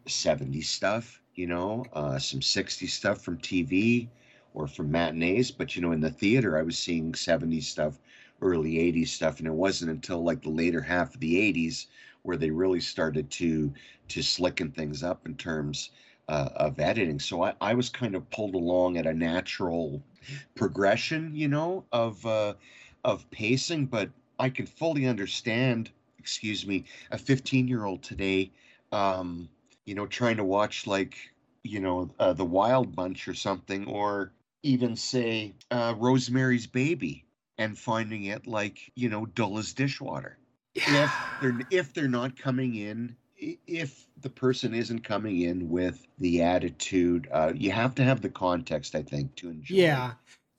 70s 0.09 0.69
stuff, 0.69 1.23
you 1.37 1.47
know, 1.47 1.85
uh, 1.93 2.19
some 2.19 2.41
60s 2.41 2.91
stuff 2.91 3.23
from 3.23 3.39
TV 3.39 4.09
or 4.53 4.67
from 4.67 4.91
matinees. 4.91 5.53
But, 5.53 5.77
you 5.77 5.83
know, 5.83 5.93
in 5.93 6.01
the 6.01 6.11
theater, 6.11 6.59
I 6.59 6.63
was 6.63 6.77
seeing 6.77 7.15
70s 7.15 7.67
stuff, 7.67 8.01
early 8.43 8.81
80s 8.81 9.13
stuff. 9.13 9.39
And 9.39 9.47
it 9.47 9.55
wasn't 9.55 9.93
until 9.93 10.25
like 10.25 10.43
the 10.43 10.51
later 10.51 10.81
half 10.81 11.15
of 11.15 11.21
the 11.21 11.37
80s 11.37 11.87
where 12.23 12.37
they 12.37 12.51
really 12.51 12.81
started 12.81 13.31
to 13.31 13.73
to 14.09 14.21
slicken 14.21 14.75
things 14.75 15.05
up 15.05 15.25
in 15.25 15.37
terms 15.37 15.91
uh, 16.29 16.49
of 16.57 16.81
editing. 16.81 17.21
So 17.21 17.45
I, 17.45 17.55
I 17.61 17.75
was 17.75 17.89
kind 17.91 18.17
of 18.17 18.29
pulled 18.31 18.57
along 18.57 18.97
at 18.97 19.07
a 19.07 19.15
natural 19.15 20.03
progression, 20.55 21.35
you 21.35 21.49
know, 21.49 21.85
of 21.93 22.25
uh, 22.27 22.55
of 23.05 23.29
pacing, 23.31 23.87
but 23.87 24.11
I 24.39 24.49
can 24.49 24.67
fully 24.67 25.07
understand, 25.07 25.91
excuse 26.19 26.67
me, 26.67 26.85
a 27.11 27.19
15 27.19 27.69
year 27.69 27.85
old 27.85 28.03
today, 28.03 28.51
um, 28.93 29.49
you 29.85 29.95
know, 29.95 30.07
trying 30.07 30.37
to 30.37 30.45
watch 30.45 30.87
like, 30.87 31.17
you 31.63 31.81
know, 31.81 32.11
uh, 32.19 32.33
The 32.33 32.45
Wild 32.45 32.95
Bunch 32.95 33.29
or 33.29 33.35
something, 33.35 33.87
or 33.87 34.33
even 34.63 34.97
say 34.97 35.55
uh, 35.71 35.95
Rosemary's 35.97 36.67
Baby 36.67 37.25
and 37.59 37.79
finding 37.79 38.25
it 38.25 38.47
like, 38.47 38.91
you 38.95 39.09
know, 39.09 39.27
dull 39.27 39.59
as 39.59 39.73
dishwater. 39.73 40.39
Yeah. 40.75 41.05
If 41.05 41.41
they're 41.41 41.61
if 41.71 41.95
they're 41.95 42.09
not 42.09 42.37
coming 42.37 42.75
in 42.75 43.17
if 43.67 44.07
the 44.21 44.31
person 44.31 44.75
isn't 44.75 45.05
coming 45.05 45.41
in 45.41 45.69
with 45.69 46.07
the 46.19 46.43
attitude, 46.43 47.29
uh, 47.33 47.53
you 47.55 47.71
have 47.71 47.95
to 47.97 48.05
have 48.05 48.21
the 48.21 48.29
context, 48.29 48.95
I 48.95 49.03
think, 49.03 49.35
to 49.37 49.51
enjoy. 49.51 49.77
Yeah, 49.77 50.13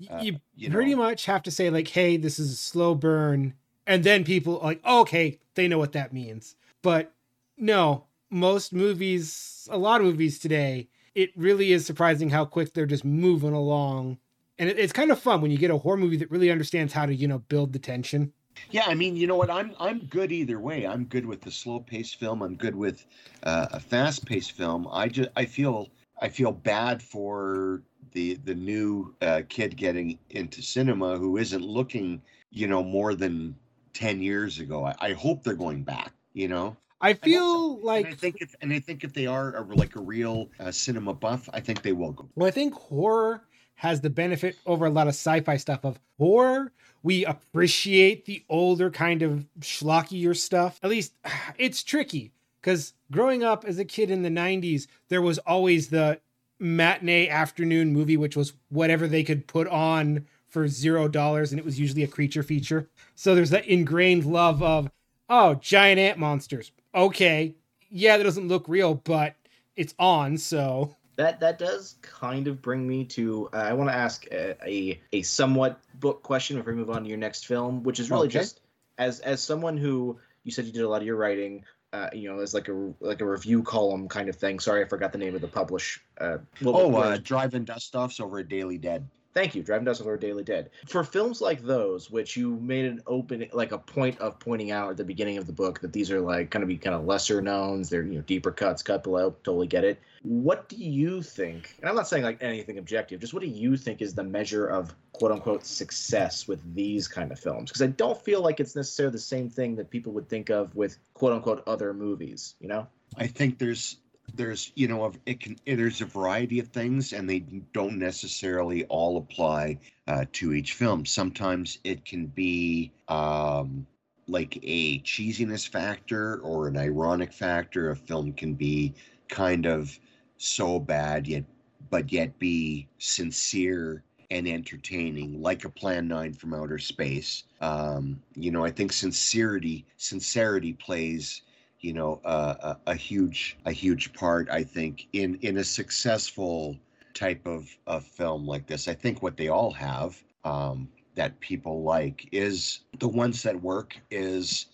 uh, 0.09 0.19
you, 0.21 0.39
you 0.55 0.69
pretty 0.69 0.91
know. 0.91 0.97
much 0.97 1.25
have 1.25 1.43
to 1.43 1.51
say 1.51 1.69
like 1.69 1.87
hey 1.87 2.17
this 2.17 2.39
is 2.39 2.51
a 2.51 2.55
slow 2.55 2.95
burn. 2.95 3.53
And 3.87 4.03
then 4.03 4.23
people 4.23 4.59
like 4.63 4.81
oh, 4.83 5.01
okay 5.01 5.39
they 5.55 5.67
know 5.67 5.77
what 5.77 5.93
that 5.93 6.13
means. 6.13 6.55
But 6.81 7.13
no 7.57 8.05
most 8.29 8.73
movies 8.73 9.67
a 9.71 9.77
lot 9.77 10.01
of 10.01 10.07
movies 10.07 10.39
today 10.39 10.89
it 11.15 11.31
really 11.37 11.71
is 11.71 11.85
surprising 11.85 12.29
how 12.29 12.43
quick 12.45 12.73
they're 12.73 12.85
just 12.85 13.05
moving 13.05 13.53
along. 13.53 14.17
And 14.59 14.69
it, 14.69 14.77
it's 14.77 14.93
kind 14.93 15.11
of 15.11 15.19
fun 15.19 15.41
when 15.41 15.49
you 15.49 15.57
get 15.57 15.71
a 15.71 15.77
horror 15.77 15.97
movie 15.97 16.17
that 16.17 16.29
really 16.29 16.51
understands 16.51 16.93
how 16.93 17.05
to 17.05 17.15
you 17.15 17.27
know 17.27 17.39
build 17.39 17.73
the 17.73 17.79
tension. 17.79 18.33
Yeah 18.71 18.85
i 18.87 18.93
mean 18.93 19.17
you 19.17 19.27
know 19.27 19.35
what? 19.35 19.49
I'm 19.49 19.73
i'm 19.79 19.99
good 20.05 20.31
either 20.31 20.59
way. 20.59 20.85
I'm 20.85 21.05
good 21.05 21.25
with 21.25 21.41
the 21.41 21.51
slow 21.51 21.79
paced 21.79 22.19
film. 22.19 22.41
I'm 22.41 22.55
good 22.55 22.75
with 22.75 23.05
uh, 23.43 23.67
a 23.71 23.79
fast 23.79 24.25
paced 24.25 24.51
film. 24.51 24.87
I 24.91 25.07
just 25.07 25.29
i 25.35 25.45
feel 25.45 25.89
i 26.21 26.29
feel 26.29 26.51
bad 26.51 27.01
for 27.01 27.81
the 28.15 28.39
the 28.45 28.55
new 28.55 29.13
uh, 29.21 29.43
kid 29.47 29.77
getting 29.77 30.17
into 30.31 30.63
cinema 30.63 31.17
who 31.17 31.37
isn't 31.37 31.63
looking, 31.63 32.21
you 32.49 32.65
know, 32.65 32.83
more 32.83 33.13
than 33.13 33.55
ten 33.93 34.21
years 34.21 34.59
ago. 34.59 34.85
I, 34.85 34.95
I 34.99 35.13
hope 35.13 35.43
they're 35.43 35.53
going 35.53 35.83
back. 35.83 36.11
You 36.33 36.47
know. 36.47 36.75
I 37.01 37.13
feel 37.13 37.79
I 37.83 37.85
like 37.85 38.05
and 38.05 38.13
I 38.15 38.17
think 38.17 38.37
if 38.39 38.55
and 38.61 38.73
I 38.73 38.79
think 38.79 39.03
if 39.03 39.13
they 39.13 39.27
are 39.27 39.57
a, 39.57 39.61
like 39.75 39.95
a 39.95 39.99
real 39.99 40.49
uh, 40.59 40.71
cinema 40.71 41.13
buff, 41.13 41.47
I 41.53 41.59
think 41.59 41.83
they 41.83 41.91
will 41.91 42.13
go. 42.13 42.27
Well, 42.35 42.47
I 42.47 42.51
think 42.51 42.73
horror 42.73 43.43
has 43.75 44.01
the 44.01 44.09
benefit 44.09 44.55
over 44.65 44.85
a 44.85 44.89
lot 44.89 45.07
of 45.07 45.13
sci-fi 45.13 45.57
stuff 45.57 45.83
of 45.83 45.99
horror. 46.17 46.71
We 47.03 47.25
appreciate 47.25 48.25
the 48.25 48.43
older 48.49 48.89
kind 48.89 49.21
of 49.21 49.45
schlockier 49.59 50.35
stuff. 50.35 50.79
At 50.81 50.89
least 50.89 51.13
it's 51.57 51.83
tricky 51.83 52.31
because 52.61 52.93
growing 53.11 53.43
up 53.43 53.65
as 53.65 53.77
a 53.77 53.85
kid 53.85 54.09
in 54.09 54.23
the 54.23 54.29
90s, 54.29 54.87
there 55.09 55.21
was 55.21 55.37
always 55.39 55.89
the 55.89 56.19
matinee 56.59 57.27
afternoon 57.27 57.93
movie, 57.93 58.17
which 58.17 58.35
was 58.35 58.53
whatever 58.69 59.07
they 59.07 59.23
could 59.23 59.47
put 59.47 59.67
on 59.67 60.25
for 60.47 60.67
zero 60.67 61.07
dollars, 61.07 61.51
and 61.51 61.59
it 61.59 61.65
was 61.65 61.79
usually 61.79 62.03
a 62.03 62.07
creature 62.07 62.43
feature. 62.43 62.87
So 63.15 63.35
there's 63.35 63.49
that 63.49 63.65
ingrained 63.65 64.25
love 64.25 64.63
of, 64.63 64.89
oh, 65.29 65.55
giant 65.55 65.99
ant 65.99 66.17
monsters. 66.17 66.71
Okay, 66.93 67.55
yeah, 67.89 68.17
that 68.17 68.23
doesn't 68.23 68.47
look 68.47 68.65
real, 68.67 68.95
but 68.95 69.35
it's 69.75 69.93
on, 69.99 70.37
so 70.37 70.95
that 71.17 71.39
that 71.39 71.59
does 71.59 71.95
kind 72.01 72.47
of 72.47 72.61
bring 72.61 72.87
me 72.87 73.05
to 73.05 73.49
uh, 73.53 73.57
I 73.57 73.73
want 73.73 73.89
to 73.89 73.95
ask 73.95 74.25
a, 74.31 74.55
a, 74.67 75.01
a 75.13 75.21
somewhat 75.21 75.79
book 75.95 76.23
question 76.23 76.57
before 76.57 76.73
we 76.73 76.79
move 76.79 76.89
on 76.89 77.03
to 77.03 77.09
your 77.09 77.17
next 77.17 77.47
film, 77.47 77.83
which 77.83 77.99
is 77.99 78.09
really 78.11 78.27
okay. 78.27 78.39
just 78.39 78.61
as 78.97 79.19
as 79.21 79.41
someone 79.41 79.77
who 79.77 80.19
you 80.43 80.51
said 80.51 80.65
you 80.65 80.71
did 80.71 80.83
a 80.83 80.89
lot 80.89 81.01
of 81.01 81.07
your 81.07 81.15
writing 81.15 81.63
uh, 81.95 82.09
you 82.13 82.29
know, 82.29 82.39
as 82.39 82.53
like 82.53 82.67
a 82.67 82.93
like 82.99 83.21
a 83.21 83.25
review 83.25 83.63
column 83.63 84.07
kind 84.07 84.27
of 84.27 84.35
thing. 84.35 84.59
Sorry, 84.59 84.83
I 84.83 84.87
forgot 84.87 85.11
the 85.11 85.17
name 85.17 85.33
of 85.33 85.41
the 85.41 85.47
publish. 85.47 86.01
Uh, 86.19 86.39
oh, 86.65 86.95
uh, 86.95 87.17
Drive-In 87.17 87.63
Dust 87.63 87.95
Offs 87.95 88.19
over 88.19 88.39
at 88.39 88.49
Daily 88.49 88.77
Dead. 88.77 89.07
Thank 89.35 89.53
you, 89.53 89.63
Drive-In 89.63 89.83
Dust 89.83 89.99
over 89.99 90.15
Daily 90.15 90.45
Dead. 90.45 90.69
For 90.87 91.03
films 91.03 91.41
like 91.41 91.61
those, 91.61 92.09
which 92.09 92.37
you 92.37 92.55
made 92.55 92.85
an 92.85 93.01
open, 93.05 93.45
like 93.51 93.73
a 93.73 93.77
point 93.77 94.17
of 94.19 94.39
pointing 94.39 94.71
out 94.71 94.91
at 94.91 94.95
the 94.95 95.03
beginning 95.03 95.37
of 95.37 95.45
the 95.45 95.51
book 95.51 95.81
that 95.81 95.91
these 95.91 96.09
are 96.09 96.21
like 96.21 96.49
kind 96.51 96.63
of 96.63 96.69
be 96.69 96.77
kind 96.77 96.95
of 96.95 97.03
lesser 97.03 97.41
knowns. 97.41 97.89
They're 97.89 98.03
you 98.03 98.13
know 98.13 98.21
deeper 98.21 98.51
cuts, 98.51 98.81
cut 98.81 99.03
below. 99.03 99.35
Totally 99.43 99.67
get 99.67 99.83
it. 99.83 99.99
What 100.23 100.69
do 100.69 100.77
you 100.77 101.21
think? 101.21 101.75
And 101.81 101.89
I'm 101.89 101.95
not 101.95 102.07
saying 102.07 102.23
like 102.23 102.41
anything 102.41 102.77
objective. 102.77 103.19
Just 103.19 103.33
what 103.33 103.41
do 103.41 103.49
you 103.49 103.75
think 103.75 104.01
is 104.01 104.15
the 104.15 104.23
measure 104.23 104.67
of 104.67 104.95
quote 105.11 105.33
unquote 105.33 105.65
success 105.65 106.47
with 106.47 106.61
these 106.73 107.09
kind 107.09 107.29
of 107.33 107.37
films? 107.37 107.69
Because 107.69 107.81
I 107.81 107.87
don't 107.87 108.19
feel 108.23 108.41
like 108.41 108.61
it's 108.61 108.73
necessarily 108.73 109.11
the 109.11 109.19
same 109.19 109.49
thing 109.49 109.75
that 109.75 109.89
people 109.89 110.13
would 110.13 110.29
think 110.29 110.49
of 110.49 110.73
with 110.75 110.97
quote 111.13 111.33
unquote 111.33 111.61
other 111.67 111.93
movies. 111.93 112.55
You 112.61 112.69
know. 112.69 112.87
I 113.17 113.27
think 113.27 113.59
there's 113.59 113.97
there's 114.35 114.71
you 114.75 114.87
know 114.87 115.11
it 115.25 115.39
can 115.39 115.57
there's 115.65 116.01
a 116.01 116.05
variety 116.05 116.59
of 116.59 116.67
things 116.69 117.13
and 117.13 117.29
they 117.29 117.39
don't 117.73 117.97
necessarily 117.97 118.85
all 118.85 119.17
apply 119.17 119.77
uh, 120.07 120.25
to 120.33 120.53
each 120.53 120.73
film. 120.73 121.05
Sometimes 121.05 121.79
it 121.83 122.05
can 122.05 122.27
be 122.27 122.91
um, 123.07 123.85
like 124.27 124.59
a 124.63 124.99
cheesiness 124.99 125.67
factor 125.67 126.39
or 126.39 126.67
an 126.67 126.77
ironic 126.77 127.33
factor. 127.33 127.91
A 127.91 127.95
film 127.95 128.33
can 128.33 128.53
be 128.53 128.93
kind 129.29 129.65
of 129.65 129.97
so 130.37 130.79
bad 130.79 131.27
yet 131.27 131.43
but 131.89 132.11
yet 132.11 132.37
be 132.39 132.87
sincere 132.97 134.03
and 134.31 134.47
entertaining 134.47 135.41
like 135.41 135.65
a 135.65 135.69
plan 135.69 136.07
9 136.07 136.33
from 136.33 136.53
outer 136.53 136.79
space. 136.79 137.43
Um, 137.61 138.21
you 138.35 138.51
know 138.51 138.65
i 138.65 138.71
think 138.71 138.91
sincerity 138.91 139.85
sincerity 139.97 140.73
plays 140.73 141.41
you 141.85 141.93
know 141.93 142.19
uh, 142.25 142.75
a, 142.87 142.91
a, 142.91 142.95
huge 142.95 143.57
a 143.65 143.71
huge 143.71 144.13
part 144.13 144.49
i 144.49 144.63
think 144.63 145.07
in 145.13 145.35
in 145.41 145.57
a 145.57 145.63
successful 145.63 146.75
type 147.15 147.47
of, 147.47 147.75
of 147.87 148.03
film 148.03 148.45
like 148.45 148.67
this. 148.67 148.87
I 148.87 148.93
think 148.93 149.23
what 149.23 149.37
they 149.37 149.47
all 149.47 149.71
have 149.71 150.21
um, 150.43 150.89
that 151.15 151.39
people 151.39 151.81
like 151.81 152.27
is 152.31 152.81
the 152.99 153.07
ones 153.07 153.41
that 153.43 153.59
work 153.59 153.97
is 154.11 154.67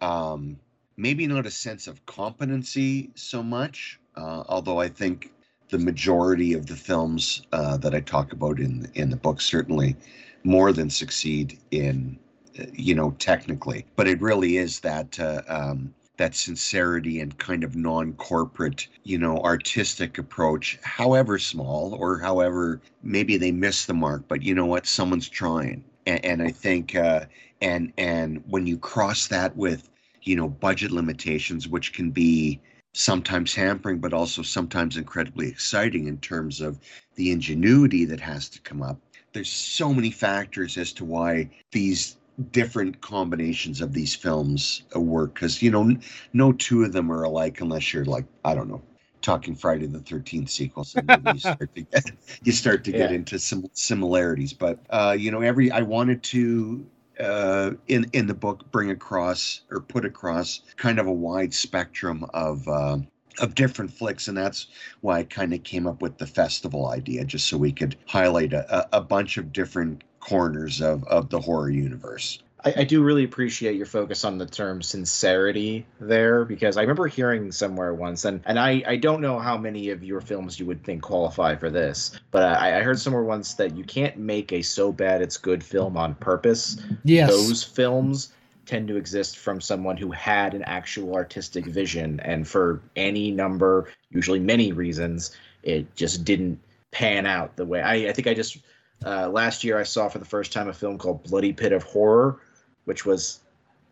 um, 0.00 0.58
maybe 0.96 1.26
not 1.26 1.44
a 1.44 1.50
sense 1.50 1.88
of 1.88 2.06
competency 2.06 3.10
so 3.16 3.42
much 3.42 4.00
uh, 4.16 4.44
although 4.48 4.80
i 4.80 4.88
think 4.88 5.32
the 5.70 5.78
majority 5.78 6.54
of 6.54 6.66
the 6.66 6.76
films 6.76 7.42
uh, 7.52 7.76
that 7.76 7.94
I 7.94 8.00
talk 8.00 8.32
about 8.32 8.58
in 8.58 8.90
in 8.94 9.10
the 9.10 9.16
book 9.16 9.40
certainly 9.40 9.96
more 10.44 10.72
than 10.72 10.88
succeed 10.88 11.58
in 11.72 12.18
uh, 12.58 12.64
you 12.72 12.94
know 12.94 13.10
technically, 13.18 13.84
but 13.94 14.08
it 14.08 14.18
really 14.22 14.56
is 14.56 14.80
that 14.80 15.20
uh, 15.20 15.42
um, 15.46 15.92
that 16.18 16.34
sincerity 16.34 17.20
and 17.20 17.38
kind 17.38 17.64
of 17.64 17.74
non-corporate 17.74 18.88
you 19.04 19.16
know 19.18 19.38
artistic 19.38 20.18
approach 20.18 20.78
however 20.82 21.38
small 21.38 21.94
or 21.94 22.18
however 22.18 22.80
maybe 23.02 23.36
they 23.36 23.52
miss 23.52 23.86
the 23.86 23.94
mark 23.94 24.22
but 24.28 24.42
you 24.42 24.54
know 24.54 24.66
what? 24.66 24.86
Someone's 24.86 25.28
trying. 25.28 25.82
And, 26.06 26.24
and 26.24 26.42
i 26.42 26.50
think 26.50 26.94
uh, 26.94 27.24
and 27.60 27.92
and 27.96 28.42
when 28.46 28.66
you 28.66 28.78
cross 28.78 29.28
that 29.28 29.56
with 29.56 29.88
you 30.22 30.36
know 30.36 30.48
budget 30.48 30.90
limitations 30.90 31.68
which 31.68 31.92
can 31.92 32.10
be 32.10 32.60
sometimes 32.92 33.54
hampering 33.54 33.98
but 33.98 34.12
also 34.12 34.42
sometimes 34.42 34.96
incredibly 34.96 35.48
exciting 35.48 36.06
in 36.08 36.18
terms 36.18 36.60
of 36.60 36.78
the 37.14 37.30
ingenuity 37.30 38.04
that 38.04 38.20
has 38.20 38.48
to 38.48 38.60
come 38.60 38.82
up 38.82 38.98
there's 39.32 39.50
so 39.50 39.92
many 39.92 40.10
factors 40.10 40.76
as 40.76 40.92
to 40.92 41.04
why 41.04 41.48
these 41.72 42.16
different 42.52 43.00
combinations 43.00 43.80
of 43.80 43.92
these 43.92 44.14
films 44.14 44.82
work 44.94 45.34
because 45.34 45.60
you 45.60 45.70
know 45.70 45.96
no 46.32 46.52
two 46.52 46.84
of 46.84 46.92
them 46.92 47.10
are 47.10 47.24
alike 47.24 47.60
unless 47.60 47.92
you're 47.92 48.04
like 48.04 48.24
i 48.44 48.54
don't 48.54 48.68
know 48.68 48.82
talking 49.22 49.56
friday 49.56 49.86
the 49.86 49.98
13th 49.98 50.48
sequels 50.48 50.94
and 50.94 51.10
you 51.32 51.38
start 51.38 51.74
to 51.74 51.82
get, 51.82 52.12
you 52.44 52.52
start 52.52 52.84
to 52.84 52.92
get 52.92 53.10
Yeah. 53.10 53.16
into 53.16 53.38
some 53.38 53.66
similarities 53.72 54.52
but 54.52 54.78
uh 54.90 55.16
you 55.18 55.30
know 55.32 55.40
every 55.40 55.70
i 55.72 55.82
wanted 55.82 56.22
to 56.22 56.86
uh 57.18 57.72
in 57.88 58.06
in 58.12 58.26
the 58.28 58.34
book 58.34 58.70
bring 58.70 58.90
across 58.90 59.62
or 59.70 59.80
put 59.80 60.04
across 60.04 60.60
kind 60.76 61.00
of 61.00 61.06
a 61.08 61.12
wide 61.12 61.52
spectrum 61.52 62.24
of 62.34 62.66
uh 62.68 62.98
of 63.40 63.54
different 63.54 63.90
flicks 63.92 64.28
and 64.28 64.36
that's 64.38 64.68
why 65.00 65.18
i 65.18 65.24
kind 65.24 65.52
of 65.52 65.62
came 65.64 65.86
up 65.88 66.02
with 66.02 66.16
the 66.18 66.26
festival 66.26 66.88
idea 66.88 67.24
just 67.24 67.48
so 67.48 67.56
we 67.56 67.72
could 67.72 67.96
highlight 68.06 68.52
a 68.52 68.88
a 68.96 69.00
bunch 69.00 69.36
of 69.36 69.52
different 69.52 70.04
corners 70.28 70.80
of 70.80 71.04
of 71.04 71.30
the 71.30 71.40
horror 71.40 71.70
universe 71.70 72.42
I, 72.64 72.74
I 72.78 72.84
do 72.84 73.02
really 73.02 73.24
appreciate 73.24 73.76
your 73.76 73.86
focus 73.86 74.24
on 74.24 74.38
the 74.38 74.46
term 74.46 74.82
sincerity 74.82 75.86
there 76.00 76.44
because 76.44 76.76
I 76.76 76.82
remember 76.82 77.06
hearing 77.06 77.52
somewhere 77.52 77.94
once, 77.94 78.24
and, 78.24 78.40
and 78.46 78.58
I, 78.58 78.82
I 78.86 78.96
don't 78.96 79.20
know 79.20 79.38
how 79.38 79.56
many 79.56 79.90
of 79.90 80.02
your 80.02 80.20
films 80.20 80.58
you 80.58 80.66
would 80.66 80.82
think 80.82 81.02
qualify 81.02 81.54
for 81.54 81.70
this, 81.70 82.18
but 82.30 82.42
I, 82.42 82.78
I 82.78 82.82
heard 82.82 82.98
somewhere 82.98 83.22
once 83.22 83.54
that 83.54 83.76
you 83.76 83.84
can't 83.84 84.16
make 84.16 84.52
a 84.52 84.62
so 84.62 84.92
bad 84.92 85.22
it's 85.22 85.36
good 85.36 85.62
film 85.62 85.96
on 85.96 86.14
purpose. 86.16 86.82
Yes. 87.04 87.30
Those 87.30 87.62
films 87.62 88.32
tend 88.66 88.88
to 88.88 88.96
exist 88.96 89.38
from 89.38 89.60
someone 89.60 89.96
who 89.96 90.10
had 90.10 90.52
an 90.54 90.62
actual 90.64 91.14
artistic 91.14 91.64
vision, 91.64 92.20
and 92.20 92.46
for 92.46 92.82
any 92.96 93.30
number, 93.30 93.88
usually 94.10 94.40
many 94.40 94.72
reasons, 94.72 95.30
it 95.62 95.94
just 95.94 96.24
didn't 96.24 96.60
pan 96.90 97.26
out 97.26 97.54
the 97.56 97.66
way 97.66 97.82
I, 97.82 98.08
I 98.08 98.12
think 98.12 98.26
I 98.26 98.34
just 98.34 98.58
uh, 99.04 99.28
last 99.28 99.64
year 99.64 99.78
I 99.78 99.82
saw 99.84 100.08
for 100.08 100.18
the 100.18 100.24
first 100.24 100.52
time 100.52 100.68
a 100.68 100.72
film 100.72 100.98
called 100.98 101.22
Bloody 101.24 101.52
Pit 101.52 101.72
of 101.72 101.82
Horror, 101.82 102.40
which 102.84 103.04
was 103.06 103.40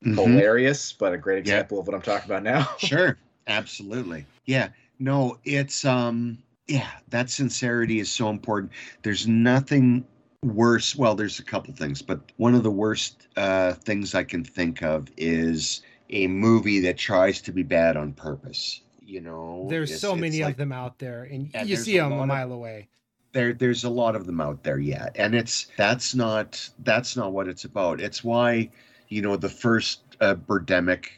Mhm. 0.05 0.15
hilarious, 0.17 0.93
but 0.93 1.13
a 1.13 1.19
great 1.19 1.37
Yeah. 1.47 1.55
example 1.55 1.79
of 1.81 1.87
what 1.87 1.95
I'm 1.95 2.03
talking 2.03 2.27
about 2.31 2.43
now. 2.43 2.69
sure 2.79 3.19
absolutely 3.49 4.27
yeah 4.47 4.69
no 4.99 5.39
it's 5.45 5.85
um 5.85 6.37
yeah 6.67 6.91
that 7.11 7.31
sincerity 7.31 8.01
is 8.01 8.11
so 8.11 8.29
important 8.29 8.73
there's 9.03 9.29
nothing 9.29 10.05
worse 10.43 10.97
well 10.97 11.15
there's 11.15 11.39
a 11.39 11.45
couple 11.45 11.73
things 11.73 12.03
but 12.03 12.19
one 12.39 12.57
of 12.57 12.65
the 12.65 12.71
worst 12.73 13.29
uh 13.37 13.73
things 13.73 14.17
i 14.17 14.25
can 14.25 14.43
think 14.43 14.83
of 14.83 15.07
is 15.17 15.83
a 16.11 16.27
movie 16.27 16.81
that 16.81 16.99
tries 16.99 17.41
to 17.41 17.53
be 17.53 17.63
bad 17.63 17.97
on 17.97 18.13
purpose 18.13 18.81
you 19.01 19.21
know 19.21 19.69
There's 19.71 19.91
It's- 19.91 20.01
so 20.01 20.15
it's 20.15 20.21
many 20.21 20.43
like- 20.43 20.55
of 20.55 20.59
them 20.59 20.73
out 20.73 20.99
there, 20.99 21.23
and 21.23 21.49
And 21.55 21.69
you 21.69 21.77
see 21.77 21.97
them 21.97 22.11
a 22.11 22.17
lot 22.17 22.23
of- 22.23 22.29
mile 22.29 22.51
away. 22.53 22.89
There 23.37 23.53
there's 23.53 23.85
a 23.85 23.91
lot 23.91 24.17
of 24.17 24.27
them 24.27 24.41
out 24.41 24.63
there 24.63 24.79
yet. 24.79 25.15
And 25.17 25.35
it's 25.35 25.67
that's 25.77 26.15
not 26.15 26.69
that's 26.81 27.17
not 27.17 27.33
what 27.33 27.49
it's 27.49 27.65
about. 27.65 28.01
It's 28.01 28.25
why 28.25 28.71
you 29.09 29.21
know 29.21 29.37
the 29.37 29.51
first 29.51 30.01
uh, 30.21 30.35
birdemic 30.35 31.09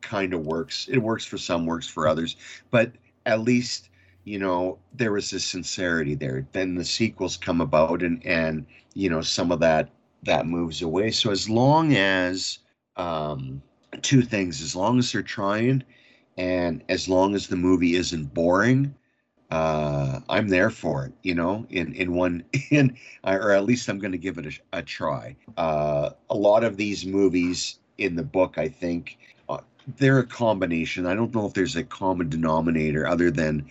kind 0.00 0.34
of 0.34 0.44
works. 0.44 0.88
It 0.90 0.98
works 0.98 1.24
for 1.24 1.38
some 1.38 1.66
works 1.66 1.86
for 1.86 2.08
others. 2.08 2.36
But 2.72 2.92
at 3.26 3.42
least 3.42 3.90
you 4.24 4.38
know 4.40 4.78
there 4.92 5.12
was 5.12 5.30
this 5.30 5.44
sincerity 5.44 6.16
there. 6.16 6.46
Then 6.52 6.74
the 6.74 6.84
sequels 6.84 7.36
come 7.36 7.60
about 7.60 8.02
and 8.02 8.24
and 8.26 8.66
you 8.94 9.08
know 9.08 9.22
some 9.22 9.52
of 9.52 9.60
that 9.60 9.90
that 10.24 10.46
moves 10.46 10.82
away. 10.82 11.12
So 11.12 11.30
as 11.30 11.48
long 11.48 11.94
as 11.94 12.58
um 12.96 13.62
two 14.02 14.22
things 14.22 14.60
as 14.60 14.74
long 14.74 14.98
as 14.98 15.12
they're 15.12 15.22
trying 15.22 15.84
and 16.36 16.82
as 16.88 17.08
long 17.08 17.34
as 17.34 17.46
the 17.46 17.56
movie 17.56 17.94
isn't 17.94 18.34
boring 18.34 18.94
uh 19.50 20.20
i'm 20.28 20.48
there 20.48 20.68
for 20.68 21.06
it 21.06 21.12
you 21.22 21.34
know 21.34 21.66
in 21.70 21.92
in 21.94 22.12
one 22.12 22.44
in 22.70 22.96
or 23.24 23.52
at 23.52 23.64
least 23.64 23.88
i'm 23.88 23.98
going 23.98 24.12
to 24.12 24.18
give 24.18 24.38
it 24.38 24.46
a, 24.46 24.78
a 24.78 24.82
try. 24.82 25.34
Uh 25.56 26.10
a 26.28 26.34
lot 26.34 26.64
of 26.64 26.76
these 26.76 27.06
movies 27.06 27.78
in 27.96 28.14
the 28.14 28.22
book 28.22 28.58
i 28.58 28.68
think 28.68 29.18
uh, 29.48 29.58
they're 29.96 30.18
a 30.18 30.26
combination. 30.26 31.06
I 31.06 31.14
don't 31.14 31.34
know 31.34 31.46
if 31.46 31.54
there's 31.54 31.76
a 31.76 31.84
common 31.84 32.28
denominator 32.28 33.06
other 33.06 33.30
than 33.30 33.66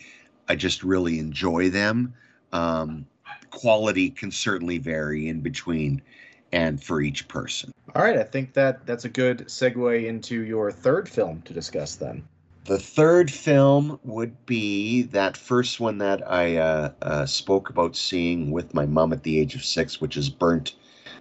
i 0.49 0.55
just 0.55 0.83
really 0.83 1.19
enjoy 1.19 1.69
them. 1.69 2.13
Um 2.53 3.05
quality 3.51 4.09
can 4.09 4.31
certainly 4.31 4.77
vary 4.77 5.29
in 5.29 5.41
between 5.41 6.01
and 6.51 6.81
for 6.83 7.01
each 7.01 7.27
person. 7.27 7.71
All 7.95 8.03
right, 8.03 8.17
I 8.17 8.23
think 8.23 8.53
that 8.53 8.85
that's 8.85 9.05
a 9.05 9.09
good 9.09 9.45
segue 9.47 10.05
into 10.05 10.41
your 10.43 10.71
third 10.71 11.09
film 11.09 11.41
to 11.43 11.53
discuss 11.53 11.95
then. 11.95 12.23
The 12.67 12.77
third 12.77 13.32
film 13.32 13.97
would 14.03 14.45
be 14.45 15.03
that 15.03 15.38
first 15.38 15.80
one 15.80 15.99
that 15.99 16.30
I 16.30 16.58
uh, 16.58 16.91
uh, 17.01 17.25
spoke 17.25 17.69
about 17.69 17.95
seeing 17.95 18.51
with 18.51 18.73
my 18.73 18.86
mom 18.86 19.13
at 19.13 19.23
the 19.23 19.39
age 19.39 19.56
of 19.56 19.63
six, 19.63 20.01
which 20.01 20.17
is 20.17 20.30
Burnt 20.30 20.75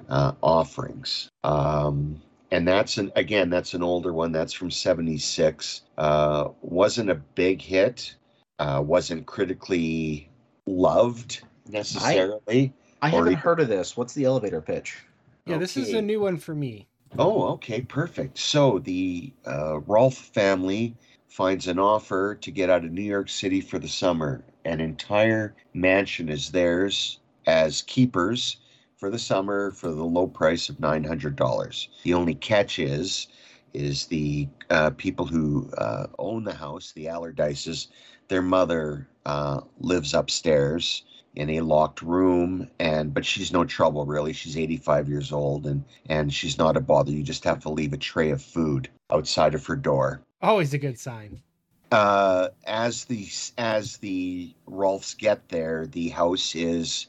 uh, 0.09 0.33
Offerings. 0.43 1.29
Um, 1.45 2.21
and 2.51 2.67
that's 2.67 2.99
an 2.99 3.13
again, 3.15 3.49
that's 3.49 3.75
an 3.75 3.85
older 3.85 4.13
one. 4.13 4.33
That's 4.33 4.53
from 4.53 4.73
'76. 4.73 5.83
Uh, 5.97 6.49
wasn't 6.63 7.11
a 7.11 7.15
big 7.15 7.63
hit. 7.63 8.17
Uh, 8.59 8.83
wasn't 8.85 9.27
critically 9.27 10.29
loved 10.67 11.43
necessarily. 11.69 12.73
I 13.03 13.09
Or 13.09 13.11
haven't 13.11 13.27
even- 13.29 13.39
heard 13.39 13.61
of 13.61 13.69
this. 13.69 13.97
What's 13.97 14.15
the 14.15 14.25
elevator 14.25 14.61
pitch? 14.61 14.99
Yeah, 15.45 15.59
this 15.59 15.77
is 15.77 15.93
a 15.93 16.03
new 16.03 16.21
one 16.21 16.39
for 16.39 16.57
me. 16.57 16.89
Oh, 17.21 17.51
okay, 17.53 17.83
perfect. 17.83 18.37
So 18.37 18.81
the 18.81 19.33
uh, 19.47 19.79
Rolfe 19.87 20.17
family 20.19 20.97
finds 21.37 21.67
an 21.67 21.79
offer 21.79 22.35
to 22.35 22.51
get 22.51 22.71
out 22.71 22.83
of 22.83 22.91
New 22.91 23.03
York 23.03 23.29
City 23.29 23.61
for 23.61 23.79
the 23.79 23.87
summer. 23.87 24.43
An 24.65 24.81
entire 24.81 25.55
mansion 25.75 26.31
is 26.31 26.51
theirs 26.51 27.19
as 27.47 27.83
keepers 27.83 28.57
for 28.97 29.11
the 29.11 29.19
summer 29.19 29.71
for 29.71 29.89
the 29.93 30.03
low 30.03 30.29
price 30.29 30.71
of 30.71 30.81
nine 30.81 31.05
hundred 31.05 31.37
dollars. 31.37 31.91
The 32.05 32.15
only 32.15 32.35
catch 32.35 32.79
is, 32.79 33.27
is 33.75 34.07
the 34.07 34.49
uh, 34.71 34.93
people 34.97 35.27
who 35.27 35.71
uh, 35.77 36.07
own 36.19 36.43
the 36.43 36.55
house, 36.55 36.93
the 36.93 37.05
Allardyces, 37.05 37.89
their 38.29 38.41
mother 38.41 39.07
uh, 39.27 39.61
lives 39.79 40.15
upstairs 40.15 41.05
in 41.35 41.51
a 41.51 41.61
locked 41.61 42.01
room 42.01 42.67
and 42.79 43.13
but 43.13 43.27
she's 43.27 43.53
no 43.53 43.63
trouble 43.63 44.07
really 44.07 44.33
she's 44.33 44.57
85 44.57 45.07
years 45.07 45.33
old 45.33 45.67
and 45.67 45.85
and 46.09 46.33
she's 46.33 46.57
not 46.57 46.79
a 46.79 46.81
bother 46.81 47.13
you 47.13 47.23
just 47.23 47.45
have 47.45 47.61
to 47.61 47.69
leave 47.69 47.93
a 47.93 47.99
tray 47.99 48.31
of 48.31 48.41
food 48.41 48.89
outside 49.11 49.55
of 49.55 49.67
her 49.67 49.77
door 49.77 50.23
Always 50.47 50.73
a 50.75 50.79
good 50.79 50.97
sign. 50.97 51.43
uh 51.91 52.49
as 52.67 53.05
the 53.07 53.27
as 53.59 53.97
the 53.99 54.55
rolfs 54.67 55.15
get 55.15 55.49
there 55.49 55.87
the 55.87 56.09
house 56.09 56.55
is 56.55 57.07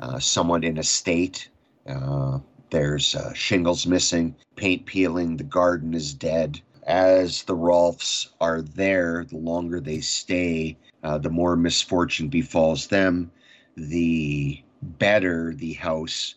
uh, 0.00 0.18
somewhat 0.18 0.64
in 0.64 0.78
a 0.78 0.82
state 0.82 1.48
uh 1.88 2.38
there's 2.70 3.14
uh, 3.16 3.32
shingles 3.34 3.86
missing 3.86 4.34
paint 4.56 4.84
peeling 4.86 5.36
the 5.36 5.44
garden 5.44 5.94
is 5.94 6.12
dead 6.14 6.60
as 6.86 7.42
the 7.44 7.54
rolfs 7.54 8.30
are 8.40 8.62
there 8.62 9.24
the 9.30 9.36
longer 9.36 9.80
they 9.80 10.00
stay 10.00 10.76
uh, 11.04 11.18
the 11.18 11.30
more 11.30 11.56
misfortune 11.56 12.28
befalls 12.28 12.86
them 12.88 13.30
the 13.76 14.60
better 14.82 15.54
the 15.54 15.72
house 15.74 16.34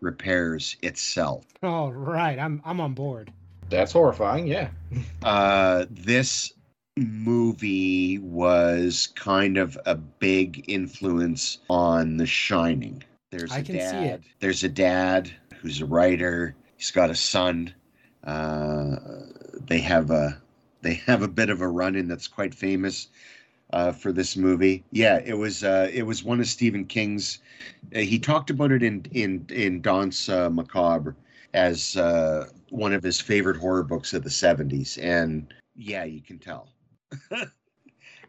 repairs 0.00 0.76
itself 0.82 1.44
All 1.62 1.92
right, 1.92 2.38
I'm 2.38 2.60
I'm 2.64 2.80
on 2.80 2.94
board. 2.94 3.32
That's 3.72 3.92
horrifying. 3.92 4.46
Yeah. 4.46 4.68
uh, 5.22 5.86
this 5.90 6.52
movie 6.96 8.18
was 8.18 9.08
kind 9.14 9.56
of 9.56 9.78
a 9.86 9.94
big 9.94 10.64
influence 10.68 11.58
on 11.70 12.18
The 12.18 12.26
Shining. 12.26 13.02
There's 13.30 13.50
a 13.50 13.54
I 13.54 13.62
can 13.62 13.74
see 13.76 13.80
dad. 13.80 14.04
it. 14.04 14.22
There's 14.40 14.62
a 14.62 14.68
dad 14.68 15.30
who's 15.56 15.80
a 15.80 15.86
writer. 15.86 16.54
He's 16.76 16.90
got 16.90 17.10
a 17.10 17.14
son. 17.14 17.74
Uh, 18.22 18.96
they 19.66 19.78
have 19.78 20.10
a 20.10 20.40
they 20.82 20.94
have 20.94 21.22
a 21.22 21.28
bit 21.28 21.48
of 21.48 21.60
a 21.60 21.68
run-in 21.68 22.08
that's 22.08 22.28
quite 22.28 22.54
famous 22.54 23.08
uh, 23.72 23.92
for 23.92 24.12
this 24.12 24.36
movie. 24.36 24.84
Yeah, 24.90 25.20
it 25.24 25.34
was 25.34 25.64
uh, 25.64 25.88
it 25.92 26.02
was 26.02 26.22
one 26.22 26.40
of 26.40 26.46
Stephen 26.46 26.84
King's. 26.84 27.38
Uh, 27.94 28.00
he 28.00 28.18
talked 28.18 28.50
about 28.50 28.70
it 28.70 28.82
in 28.82 29.06
in 29.12 29.46
in 29.48 29.80
Danse 29.80 30.28
uh, 30.28 30.50
Macabre 30.50 31.16
as 31.54 31.96
uh, 31.96 32.46
one 32.72 32.92
of 32.92 33.02
his 33.02 33.20
favorite 33.20 33.58
horror 33.58 33.82
books 33.82 34.14
of 34.14 34.24
the 34.24 34.30
70s 34.30 34.98
and 35.02 35.52
yeah 35.76 36.04
you 36.04 36.20
can 36.22 36.38
tell 36.38 36.68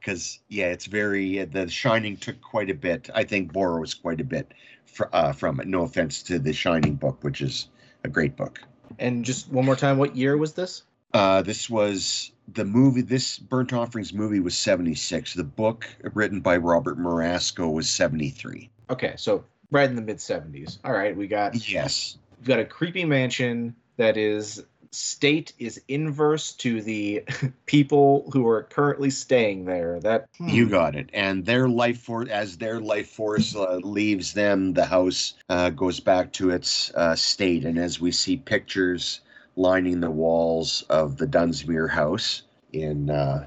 because 0.03 0.39
yeah, 0.49 0.67
it's 0.67 0.85
very 0.85 1.43
the 1.45 1.69
Shining 1.69 2.17
took 2.17 2.41
quite 2.41 2.69
a 2.69 2.73
bit. 2.73 3.09
I 3.15 3.23
think 3.23 3.53
borrows 3.53 3.93
quite 3.93 4.19
a 4.19 4.25
bit 4.25 4.53
fr- 4.85 5.05
uh, 5.13 5.31
from 5.31 5.59
it. 5.59 5.67
No 5.67 5.83
offense 5.83 6.21
to 6.23 6.39
the 6.39 6.53
Shining 6.53 6.95
book, 6.95 7.23
which 7.23 7.41
is 7.41 7.69
a 8.03 8.09
great 8.09 8.35
book. 8.35 8.59
And 8.99 9.23
just 9.23 9.49
one 9.49 9.65
more 9.65 9.75
time, 9.75 9.97
what 9.97 10.15
year 10.15 10.37
was 10.37 10.53
this? 10.53 10.83
Uh, 11.13 11.41
this 11.41 11.69
was 11.69 12.31
the 12.53 12.65
movie. 12.65 13.01
This 13.01 13.39
Burnt 13.39 13.71
Offerings 13.71 14.13
movie 14.13 14.39
was 14.39 14.57
seventy 14.57 14.95
six. 14.95 15.33
The 15.33 15.43
book 15.43 15.87
written 16.13 16.41
by 16.41 16.57
Robert 16.57 16.99
Marasco 16.99 17.71
was 17.71 17.89
seventy 17.89 18.29
three. 18.29 18.69
Okay, 18.89 19.13
so 19.17 19.45
right 19.71 19.89
in 19.89 19.95
the 19.95 20.01
mid 20.01 20.17
'70s. 20.17 20.79
All 20.83 20.91
right, 20.91 21.15
we 21.15 21.27
got 21.27 21.69
Yes. 21.69 22.17
we've 22.39 22.47
got 22.47 22.59
a 22.59 22.65
creepy 22.65 23.05
mansion 23.05 23.75
that 23.97 24.17
is 24.17 24.63
state 24.93 25.53
is 25.57 25.81
inverse 25.87 26.53
to 26.53 26.81
the 26.81 27.23
people 27.65 28.29
who 28.31 28.47
are 28.47 28.63
currently 28.63 29.09
staying 29.09 29.65
there. 29.65 29.99
That 29.99 30.27
You 30.39 30.69
got 30.69 30.95
it. 30.95 31.09
And 31.13 31.45
their 31.45 31.67
life 31.67 32.01
force, 32.01 32.29
as 32.29 32.57
their 32.57 32.79
life 32.79 33.09
force 33.09 33.55
uh, 33.55 33.79
leaves 33.83 34.33
them, 34.33 34.73
the 34.73 34.85
house 34.85 35.33
uh, 35.49 35.71
goes 35.71 35.99
back 35.99 36.31
to 36.33 36.51
its 36.51 36.93
uh, 36.93 37.15
state. 37.15 37.65
And 37.65 37.77
as 37.77 37.99
we 37.99 38.11
see 38.11 38.37
pictures 38.37 39.21
lining 39.55 39.99
the 39.99 40.11
walls 40.11 40.83
of 40.89 41.17
the 41.17 41.27
Dunsmuir 41.27 41.89
house 41.89 42.43
in 42.71 43.09
uh, 43.09 43.45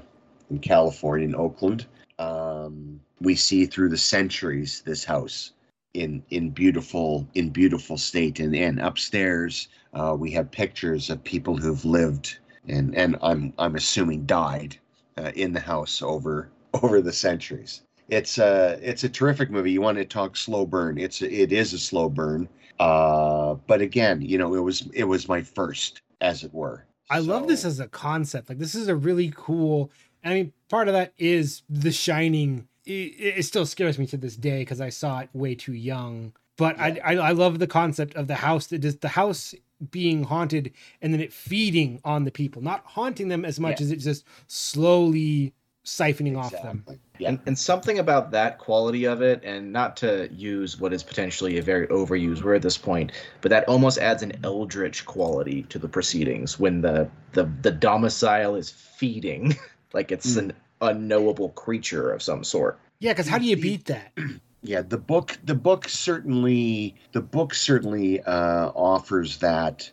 in 0.49 0.59
California, 0.59 1.27
in 1.27 1.35
Oakland, 1.35 1.85
um, 2.19 2.99
we 3.19 3.35
see 3.35 3.65
through 3.65 3.89
the 3.89 3.97
centuries 3.97 4.81
this 4.85 5.03
house 5.03 5.51
in 5.97 6.23
in 6.29 6.49
beautiful 6.49 7.27
in 7.33 7.49
beautiful 7.49 7.97
state. 7.97 8.39
And 8.39 8.55
and 8.55 8.79
upstairs 8.79 9.67
uh, 9.93 10.15
we 10.17 10.31
have 10.31 10.51
pictures 10.51 11.09
of 11.09 11.23
people 11.23 11.57
who've 11.57 11.85
lived 11.85 12.37
and 12.67 12.95
and 12.95 13.17
I'm 13.21 13.53
I'm 13.57 13.75
assuming 13.75 14.25
died 14.25 14.77
uh, 15.17 15.31
in 15.35 15.53
the 15.53 15.59
house 15.59 16.01
over 16.01 16.49
over 16.73 17.01
the 17.01 17.13
centuries. 17.13 17.81
It's 18.09 18.37
a 18.37 18.79
it's 18.81 19.03
a 19.03 19.09
terrific 19.09 19.49
movie. 19.49 19.71
You 19.71 19.81
want 19.81 19.97
to 19.97 20.05
talk 20.05 20.37
slow 20.37 20.65
burn? 20.65 20.97
It's 20.97 21.21
a, 21.21 21.31
it 21.31 21.51
is 21.51 21.73
a 21.73 21.79
slow 21.79 22.09
burn. 22.09 22.47
Uh, 22.79 23.55
but 23.65 23.81
again, 23.81 24.21
you 24.21 24.37
know, 24.37 24.53
it 24.55 24.59
was 24.61 24.87
it 24.93 25.05
was 25.05 25.27
my 25.27 25.41
first, 25.41 26.01
as 26.21 26.43
it 26.43 26.53
were. 26.53 26.85
I 27.09 27.19
love 27.19 27.47
this 27.47 27.63
as 27.63 27.79
a 27.79 27.87
concept. 27.87 28.49
Like 28.49 28.59
this 28.59 28.75
is 28.75 28.87
a 28.87 28.95
really 28.95 29.31
cool. 29.35 29.91
I 30.23 30.33
mean, 30.33 30.53
part 30.69 30.87
of 30.87 30.93
that 30.93 31.13
is 31.17 31.63
The 31.69 31.91
Shining. 31.91 32.67
It, 32.87 33.37
it 33.39 33.43
still 33.45 33.65
scares 33.65 33.99
me 33.99 34.05
to 34.07 34.17
this 34.17 34.35
day 34.35 34.59
because 34.59 34.81
I 34.81 34.89
saw 34.89 35.19
it 35.19 35.29
way 35.33 35.55
too 35.55 35.73
young. 35.73 36.33
But 36.57 36.79
I, 36.79 36.99
I 37.03 37.15
I 37.17 37.31
love 37.31 37.59
the 37.59 37.67
concept 37.67 38.15
of 38.15 38.27
the 38.27 38.35
house 38.35 38.67
that 38.67 38.83
is 38.83 38.95
the 38.97 39.09
house 39.09 39.53
being 39.91 40.23
haunted 40.23 40.71
and 41.03 41.13
then 41.13 41.21
it 41.21 41.31
feeding 41.31 41.99
on 42.03 42.23
the 42.23 42.31
people, 42.31 42.63
not 42.63 42.81
haunting 42.85 43.27
them 43.27 43.45
as 43.45 43.59
much 43.59 43.79
Yeah. 43.79 43.85
as 43.85 43.91
it's 43.91 44.03
just 44.03 44.25
slowly 44.47 45.53
siphoning 45.85 46.37
off 46.37 46.51
them. 46.51 46.83
Yeah. 47.19 47.29
and, 47.29 47.39
and 47.45 47.57
something 47.57 47.99
about 47.99 48.31
that 48.31 48.57
quality 48.57 49.05
of 49.05 49.21
it, 49.21 49.41
and 49.45 49.71
not 49.71 49.95
to 49.97 50.27
use 50.33 50.79
what 50.79 50.91
is 50.93 51.01
potentially 51.03 51.57
a 51.59 51.61
very 51.61 51.87
overused 51.87 52.43
word 52.43 52.55
at 52.55 52.61
this 52.61 52.77
point, 52.77 53.11
but 53.41 53.49
that 53.49 53.63
almost 53.69 53.97
adds 53.97 54.21
an 54.23 54.33
eldritch 54.43 55.05
quality 55.05 55.63
to 55.69 55.79
the 55.79 55.87
proceedings 55.87 56.59
when 56.59 56.81
the 56.81 57.09
the, 57.33 57.43
the 57.61 57.71
domicile 57.71 58.55
is 58.55 58.69
feeding 58.71 59.55
like 59.93 60.11
it's 60.11 60.35
Mm. 60.35 60.39
an 60.39 60.53
unknowable 60.81 61.49
creature 61.49 62.11
of 62.11 62.21
some 62.21 62.43
sort. 62.43 62.79
Yeah, 62.99 63.13
because 63.13 63.27
how 63.27 63.37
do 63.37 63.45
you 63.45 63.57
beat 63.57 63.85
that? 63.85 64.11
yeah 64.63 64.81
the 64.81 64.97
book 64.97 65.37
the 65.43 65.55
book 65.55 65.87
certainly 65.87 66.95
the 67.11 67.21
book 67.21 67.53
certainly 67.53 68.21
uh 68.21 68.69
offers 68.75 69.37
that 69.37 69.89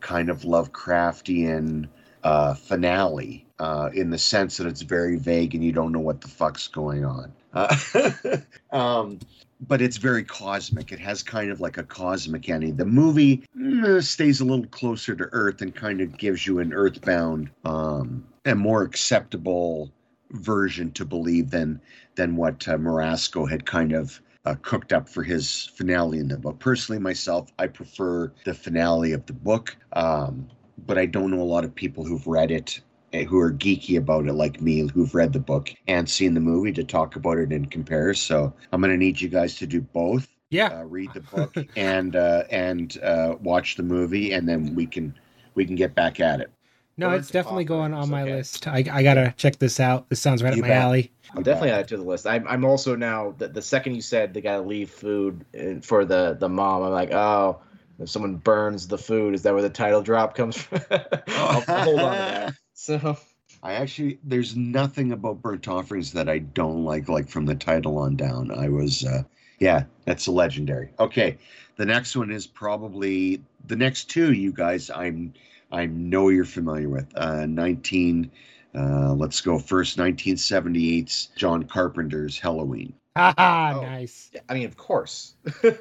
kind 0.00 0.28
of 0.28 0.42
lovecraftian 0.42 1.88
uh 2.24 2.54
finale 2.54 3.46
uh 3.58 3.90
in 3.94 4.10
the 4.10 4.18
sense 4.18 4.56
that 4.56 4.66
it's 4.66 4.82
very 4.82 5.16
vague 5.16 5.54
and 5.54 5.64
you 5.64 5.72
don't 5.72 5.92
know 5.92 6.00
what 6.00 6.20
the 6.20 6.28
fuck's 6.28 6.68
going 6.68 7.04
on 7.04 7.32
uh, 7.54 7.74
um 8.72 9.18
but 9.66 9.80
it's 9.80 9.96
very 9.96 10.22
cosmic 10.22 10.92
it 10.92 11.00
has 11.00 11.22
kind 11.22 11.50
of 11.50 11.60
like 11.60 11.78
a 11.78 11.82
cosmic 11.82 12.48
ending 12.48 12.76
the 12.76 12.84
movie 12.84 13.42
mm, 13.56 14.02
stays 14.02 14.40
a 14.40 14.44
little 14.44 14.66
closer 14.66 15.14
to 15.14 15.24
earth 15.32 15.62
and 15.62 15.74
kind 15.74 16.00
of 16.00 16.16
gives 16.18 16.46
you 16.46 16.58
an 16.58 16.72
earthbound 16.72 17.50
um 17.64 18.24
and 18.44 18.58
more 18.58 18.82
acceptable 18.82 19.90
version 20.30 20.92
to 20.92 21.04
believe 21.04 21.50
than 21.50 21.80
than 22.14 22.36
what 22.36 22.66
uh, 22.68 22.76
Marasco 22.76 23.48
had 23.48 23.64
kind 23.64 23.92
of 23.92 24.20
uh, 24.44 24.54
cooked 24.62 24.92
up 24.92 25.08
for 25.08 25.22
his 25.22 25.66
finale 25.74 26.18
in 26.18 26.28
the 26.28 26.36
book. 26.36 26.58
Personally, 26.58 27.00
myself, 27.00 27.52
I 27.58 27.66
prefer 27.66 28.32
the 28.44 28.54
finale 28.54 29.12
of 29.12 29.26
the 29.26 29.32
book, 29.32 29.76
um, 29.92 30.48
but 30.86 30.98
I 30.98 31.06
don't 31.06 31.30
know 31.30 31.40
a 31.40 31.44
lot 31.44 31.64
of 31.64 31.74
people 31.74 32.04
who've 32.04 32.26
read 32.26 32.50
it 32.50 32.80
eh, 33.12 33.24
who 33.24 33.38
are 33.38 33.52
geeky 33.52 33.98
about 33.98 34.26
it 34.26 34.32
like 34.32 34.60
me 34.60 34.88
who've 34.88 35.14
read 35.14 35.32
the 35.32 35.40
book 35.40 35.74
and 35.86 36.08
seen 36.08 36.34
the 36.34 36.40
movie 36.40 36.72
to 36.72 36.84
talk 36.84 37.16
about 37.16 37.38
it 37.38 37.52
and 37.52 37.70
compare. 37.70 38.14
So 38.14 38.52
i'm 38.72 38.80
going 38.80 38.92
to 38.92 38.96
need 38.96 39.20
you 39.20 39.28
guys 39.28 39.56
to 39.56 39.66
do 39.66 39.80
both. 39.80 40.28
Yeah, 40.50 40.78
uh, 40.78 40.84
read 40.84 41.12
the 41.12 41.20
book 41.20 41.54
and 41.76 42.16
uh, 42.16 42.44
and 42.50 42.98
uh, 43.02 43.36
watch 43.42 43.76
the 43.76 43.82
movie 43.82 44.32
and 44.32 44.48
then 44.48 44.74
we 44.74 44.86
can 44.86 45.14
we 45.54 45.66
can 45.66 45.74
get 45.74 45.94
back 45.94 46.20
at 46.20 46.40
it 46.40 46.50
no, 46.98 47.10
it's 47.10 47.22
it's 47.22 47.30
definitely 47.30 47.64
going 47.64 47.94
on 47.94 48.10
my 48.10 48.22
okay. 48.22 48.34
list. 48.34 48.66
I, 48.66 48.84
I 48.90 49.02
gotta 49.02 49.32
check 49.36 49.58
this 49.58 49.80
out. 49.80 50.08
This 50.08 50.20
sounds 50.20 50.42
right 50.42 50.54
You 50.54 50.62
up 50.62 50.68
my 50.68 50.74
bet. 50.74 50.82
alley. 50.82 51.12
I'll 51.34 51.42
definitely 51.42 51.70
add 51.70 51.80
it 51.80 51.88
to 51.88 51.96
the 51.96 52.02
list. 52.02 52.26
I'm, 52.26 52.46
I'm 52.48 52.64
also 52.64 52.96
now 52.96 53.34
the, 53.38 53.48
the 53.48 53.62
second 53.62 53.94
you 53.94 54.02
said 54.02 54.34
they 54.34 54.40
gotta 54.40 54.62
leave 54.62 54.90
food 54.90 55.44
uh, 55.58 55.80
for 55.82 56.04
the 56.04 56.36
the 56.38 56.48
mom. 56.48 56.82
I'm 56.82 56.92
like, 56.92 57.12
oh, 57.12 57.60
if 57.98 58.08
someone 58.08 58.36
burns 58.36 58.88
the 58.88 58.98
food, 58.98 59.34
is 59.34 59.42
that 59.42 59.52
where 59.52 59.62
the 59.62 59.70
title 59.70 60.02
drop 60.02 60.34
comes 60.34 60.56
from? 60.56 60.80
I'll, 61.28 61.64
I'll 61.68 61.84
hold 61.84 62.00
on 62.00 62.12
to 62.12 62.18
that. 62.18 62.54
So 62.80 63.18
I 63.62 63.72
actually, 63.74 64.20
there's 64.22 64.56
nothing 64.56 65.10
about 65.10 65.42
burnt 65.42 65.66
offerings 65.66 66.12
that 66.12 66.28
I 66.28 66.38
don't 66.38 66.84
like, 66.84 67.08
like 67.08 67.28
from 67.28 67.44
the 67.44 67.56
title 67.56 67.98
on 67.98 68.14
down. 68.14 68.52
I 68.52 68.68
was, 68.68 69.04
uh, 69.04 69.24
yeah, 69.58 69.84
that's 70.04 70.28
a 70.28 70.30
legendary. 70.30 70.92
Okay, 71.00 71.38
the 71.76 71.84
next 71.84 72.14
one 72.14 72.30
is 72.30 72.46
probably 72.46 73.42
the 73.66 73.74
next 73.74 74.04
two. 74.04 74.32
You 74.32 74.52
guys, 74.52 74.90
I'm, 74.90 75.34
I 75.70 75.86
know 75.86 76.28
you're 76.28 76.44
familiar 76.44 76.88
with. 76.88 77.06
Uh, 77.14 77.46
19, 77.46 78.30
uh, 78.74 79.12
let's 79.14 79.40
go 79.40 79.58
first. 79.58 79.98
1978's 79.98 81.28
John 81.36 81.64
Carpenter's 81.64 82.38
Halloween. 82.38 82.94
Haha, 83.16 83.78
Oh. 83.78 83.82
nice. 83.82 84.30
I 84.48 84.54
mean, 84.54 84.66
of 84.66 84.76
course. 84.76 85.34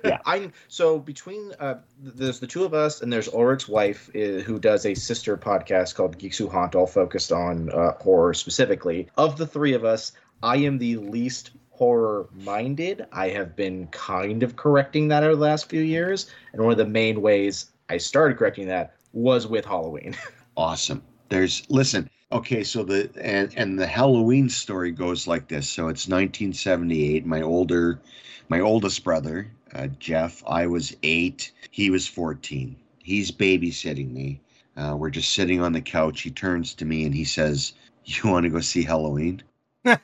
Yeah. 0.04 0.17
I 0.26 0.52
so 0.67 0.97
between 0.97 1.52
uh, 1.60 1.76
there's 2.02 2.39
the 2.39 2.47
two 2.47 2.63
of 2.65 2.73
us, 2.73 3.02
and 3.02 3.13
there's 3.13 3.28
Ulric's 3.28 3.67
wife, 3.67 4.10
uh, 4.15 4.41
who 4.41 4.58
does 4.60 4.86
a 4.88 4.95
sister 4.95 5.38
podcast 5.38 5.93
called 5.95 6.17
Geeks 6.17 6.38
Who 6.39 6.50
Haunt, 6.50 6.73
all 6.73 6.88
focused 6.88 7.32
on 7.32 7.69
uh, 7.71 7.91
horror 8.02 8.34
specifically. 8.34 9.08
Of 9.17 9.38
the 9.38 9.45
three 9.45 9.73
of 9.73 9.86
us, 9.86 10.13
I 10.41 10.58
am 10.58 10.80
the 10.80 10.95
least 10.97 11.52
horror 11.69 12.28
minded. 12.34 13.06
I 13.12 13.30
have 13.30 13.56
been 13.56 13.86
kind 13.88 14.41
of 14.41 14.56
correcting 14.56 15.08
that 15.10 15.23
over 15.23 15.36
the 15.36 15.41
last 15.41 15.69
few 15.69 15.82
years, 15.82 16.32
and 16.54 16.62
one 16.63 16.71
of 16.71 16.78
the 16.80 16.86
main 16.88 17.21
ways 17.21 17.67
I 17.88 17.97
started 17.97 18.38
correcting 18.38 18.67
that 18.69 18.95
was 19.13 19.48
with 19.48 19.65
Halloween. 19.65 20.15
awesome. 20.58 21.04
There's 21.30 21.70
listen 21.70 22.10
okay 22.32 22.63
so 22.63 22.84
the 22.84 23.10
and 23.22 23.54
and 23.56 23.80
the 23.80 23.88
halloween 23.88 24.50
story 24.50 24.91
goes 24.91 25.28
like 25.28 25.48
this. 25.48 25.70
So 25.70 25.88
it's 25.88 26.08
1978 26.08 27.26
my 27.26 27.41
older 27.41 28.02
my 28.50 28.60
oldest 28.60 29.04
brother 29.04 29.50
uh, 29.74 29.88
jeff 30.00 30.43
i 30.48 30.67
was 30.67 30.96
eight. 31.04 31.52
He 31.72 31.89
was 31.89 32.08
14 32.08 32.76
he's 33.00 33.32
babysitting 33.32 34.12
me. 34.12 34.41
Uh, 34.76 34.96
we're 34.98 35.10
just 35.10 35.34
sitting 35.34 35.62
on 35.62 35.74
the 35.74 35.82
couch. 35.82 36.22
He 36.22 36.30
turns 36.30 36.74
to 36.76 36.86
me 36.86 37.06
and 37.06 37.15
he 37.15 37.24
says 37.24 37.74
you 38.06 38.30
want 38.30 38.43
to 38.43 38.50
go 38.50 38.60
see 38.60 38.84
halloween? 38.84 39.41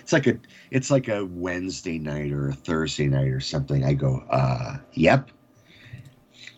It's 0.00 0.12
like 0.12 0.26
a 0.26 0.38
it's 0.70 0.90
like 0.90 1.08
a 1.08 1.24
wednesday 1.24 1.98
night 1.98 2.30
or 2.30 2.50
a 2.50 2.52
thursday 2.52 3.06
night 3.06 3.28
or 3.28 3.40
something. 3.40 3.84
I 3.84 3.94
go 3.94 4.22
uh 4.28 4.76
yep 4.92 5.30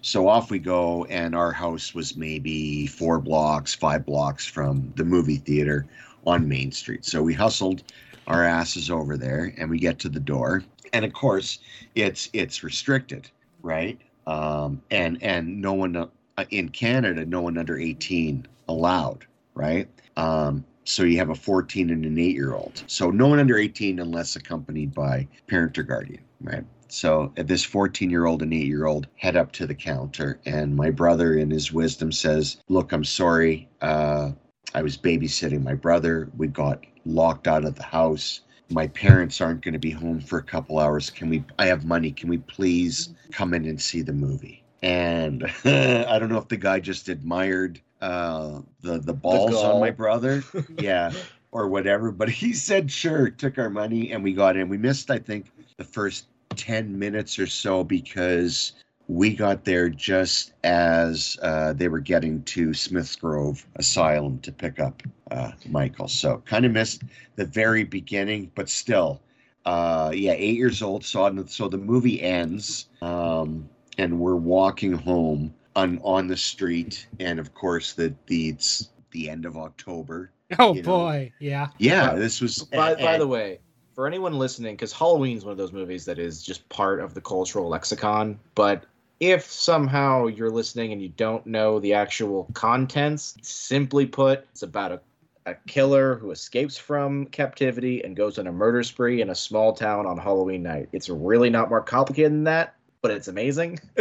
so 0.07 0.29
off 0.29 0.53
we 0.53 0.61
go, 0.61 1.05
and 1.07 1.35
our 1.35 1.51
house 1.51 1.93
was 1.93 2.17
maybe 2.17 2.87
four 2.87 3.19
blocks, 3.19 3.75
five 3.75 4.07
blocks 4.07 4.47
from 4.47 4.93
the 4.95 5.05
movie 5.05 5.39
theater 5.39 5.85
on 6.25 6.49
Main 6.49 6.71
Street. 6.71 7.05
So 7.05 7.25
we 7.25 7.35
hustled 7.35 7.83
our 8.29 8.45
asses 8.45 8.89
over 8.89 9.17
there, 9.17 9.53
and 9.59 9.69
we 9.69 9.81
get 9.81 9.99
to 9.99 10.09
the 10.09 10.21
door, 10.21 10.63
and 10.93 11.05
of 11.05 11.13
course, 11.13 11.59
it's 11.97 12.31
it's 12.33 12.63
restricted, 12.63 13.29
right? 13.63 14.01
Um, 14.29 14.81
and 14.93 15.21
and 15.25 15.61
no 15.61 15.73
one 15.73 15.97
uh, 15.97 16.45
in 16.51 16.69
Canada, 16.69 17.27
no 17.27 17.41
one 17.41 17.59
under 17.59 17.77
eighteen 17.77 18.47
allowed, 18.69 19.27
right? 19.55 19.89
Um, 20.17 20.65
so 20.85 21.03
you 21.03 21.19
have 21.19 21.31
a 21.31 21.35
14 21.35 21.91
and 21.91 22.05
an 22.05 22.17
8 22.17 22.33
year 22.33 22.55
old. 22.55 22.85
So 22.87 23.11
no 23.11 23.27
one 23.27 23.41
under 23.41 23.59
18 23.59 23.99
unless 23.99 24.37
accompanied 24.37 24.95
by 24.95 25.27
parent 25.49 25.77
or 25.79 25.83
guardian, 25.83 26.23
right? 26.41 26.65
So 26.89 27.33
this 27.37 27.65
14 27.65 28.11
year 28.11 28.27
old 28.27 28.43
and 28.43 28.53
8 28.53 28.67
year 28.67 28.87
old 28.87 29.07
head 29.17 29.37
up 29.37 29.53
to 29.53 29.67
the 29.67 29.75
counter, 29.75 30.39
and 30.47 30.77
my 30.77 30.91
brother, 30.91 31.37
in 31.37 31.51
his 31.51 31.73
wisdom, 31.73 32.13
says, 32.13 32.59
Look, 32.69 32.93
I'm 32.93 33.05
sorry. 33.05 33.69
Uh, 33.81 34.33
I 34.75 34.83
was 34.83 34.97
babysitting 34.97 35.63
my 35.63 35.75
brother. 35.75 36.29
We 36.37 36.49
got 36.49 36.85
locked 37.05 37.47
out 37.49 37.65
of 37.65 37.77
the 37.77 37.83
house. 37.83 38.41
My 38.69 38.89
parents 38.89 39.41
aren't 39.41 39.63
going 39.63 39.75
to 39.75 39.79
be 39.79 39.91
home 39.91 40.21
for 40.21 40.39
a 40.39 40.43
couple 40.43 40.79
hours. 40.79 41.11
Can 41.11 41.29
we? 41.29 41.45
I 41.59 41.67
have 41.67 41.85
money. 41.85 42.11
Can 42.11 42.29
we 42.29 42.39
please 42.39 43.15
come 43.31 43.55
in 43.55 43.65
and 43.65 43.81
see 43.81 44.03
the 44.03 44.13
movie? 44.13 44.65
And 44.83 45.45
I 45.65 46.19
don't 46.19 46.29
know 46.29 46.39
if 46.39 46.49
the 46.49 46.57
guy 46.57 46.81
just 46.81 47.09
admired 47.09 47.81
uh, 48.01 48.61
the 48.83 48.99
the 48.99 49.15
balls 49.15 49.57
on 49.57 49.81
my 49.81 49.91
brother. 49.91 50.43
Yeah, 50.79 51.13
or 51.53 51.69
whatever. 51.69 52.11
But 52.11 52.29
he 52.29 52.53
said, 52.53 52.91
sure, 52.91 53.31
took 53.31 53.57
our 53.59 53.71
money 53.71 54.13
and 54.13 54.23
we 54.23 54.35
got 54.35 54.57
in. 54.57 54.69
We 54.69 54.77
missed, 54.77 55.11
I 55.11 55.19
think, 55.19 55.47
the 55.79 55.85
first 55.85 56.27
10 56.57 56.99
minutes 56.99 57.39
or 57.39 57.47
so 57.47 57.85
because 57.85 58.73
we 59.09 59.35
got 59.35 59.65
there 59.65 59.89
just 59.89 60.53
as 60.65 61.39
uh, 61.43 61.73
they 61.73 61.89
were 61.89 62.01
getting 62.01 62.43
to 62.45 62.75
Smiths 62.75 63.17
Grove 63.17 63.67
Asylum 63.77 64.39
to 64.41 64.53
pick 64.53 64.81
up 64.81 65.03
uh, 65.31 65.53
Michael. 65.69 66.09
So 66.09 66.43
kind 66.47 66.65
of 66.65 66.73
missed 66.73 67.03
the 67.37 67.45
very 67.45 67.85
beginning, 67.85 68.51
but 68.55 68.69
still, 68.69 69.21
uh, 69.65 70.13
yeah, 70.15 70.33
eight 70.33 70.57
years 70.57 70.83
old. 70.83 71.05
Saw 71.05 71.27
it. 71.29 71.51
So 71.51 71.69
the 71.69 71.79
movie 71.79 72.23
ends, 72.23 72.89
um, 73.03 73.69
and 73.99 74.19
we're 74.19 74.37
walking 74.37 74.93
home 74.93 75.55
on 75.77 76.01
on 76.03 76.27
the 76.27 76.37
street, 76.37 77.07
and 77.21 77.39
of 77.39 77.55
course 77.55 77.93
the 77.93 78.15
the 78.27 78.49
it's 78.51 78.91
the 79.13 79.31
end 79.31 79.45
of 79.45 79.57
October. 79.57 80.31
Oh 80.59 80.75
You 80.75 80.83
know. 80.83 80.89
boy, 80.89 81.33
yeah. 81.41 81.69
Yeah, 81.79 82.15
this 82.15 82.41
was. 82.41 82.59
By, 82.65 82.95
by 82.95 83.19
the 83.19 83.27
way, 83.27 83.59
for 83.97 84.07
anyone 84.07 84.39
listening, 84.39 84.75
because 84.75 84.93
Halloween 84.93 85.39
is 85.39 85.45
one 85.45 85.53
of 85.53 85.59
those 85.59 85.73
movies 85.73 86.05
that 86.05 86.19
is 86.19 86.43
just 86.43 86.69
part 86.69 87.01
of 87.01 87.15
the 87.15 87.21
cultural 87.21 87.69
lexicon, 87.69 88.39
but 88.55 88.85
if 89.21 89.51
somehow 89.51 90.27
you're 90.27 90.51
listening 90.51 90.93
and 90.93 91.01
you 91.01 91.09
don't 91.09 91.47
know 91.47 91.81
the 91.81 91.95
actual 91.95 92.47
contents, 92.53 93.35
simply 93.41 94.05
put, 94.05 94.47
it's 94.53 94.63
about 94.63 94.93
a, 94.93 95.01
a 95.47 95.55
killer 95.67 96.17
who 96.17 96.31
escapes 96.31 96.77
from 96.77 97.25
captivity 97.27 98.05
and 98.05 98.15
goes 98.15 98.39
on 98.39 98.47
a 98.47 98.53
murder 98.53 98.83
spree 98.83 99.23
in 99.23 99.31
a 99.31 99.35
small 99.35 99.73
town 99.73 100.05
on 100.05 100.19
Halloween 100.19 100.63
night. 100.63 100.91
It's 100.93 101.09
really 101.09 101.49
not 101.49 101.71
more 101.71 101.81
complicated 101.81 102.33
than 102.33 102.45
that, 102.45 102.75
but 103.01 103.11
it's 103.11 103.29
amazing. 103.29 103.81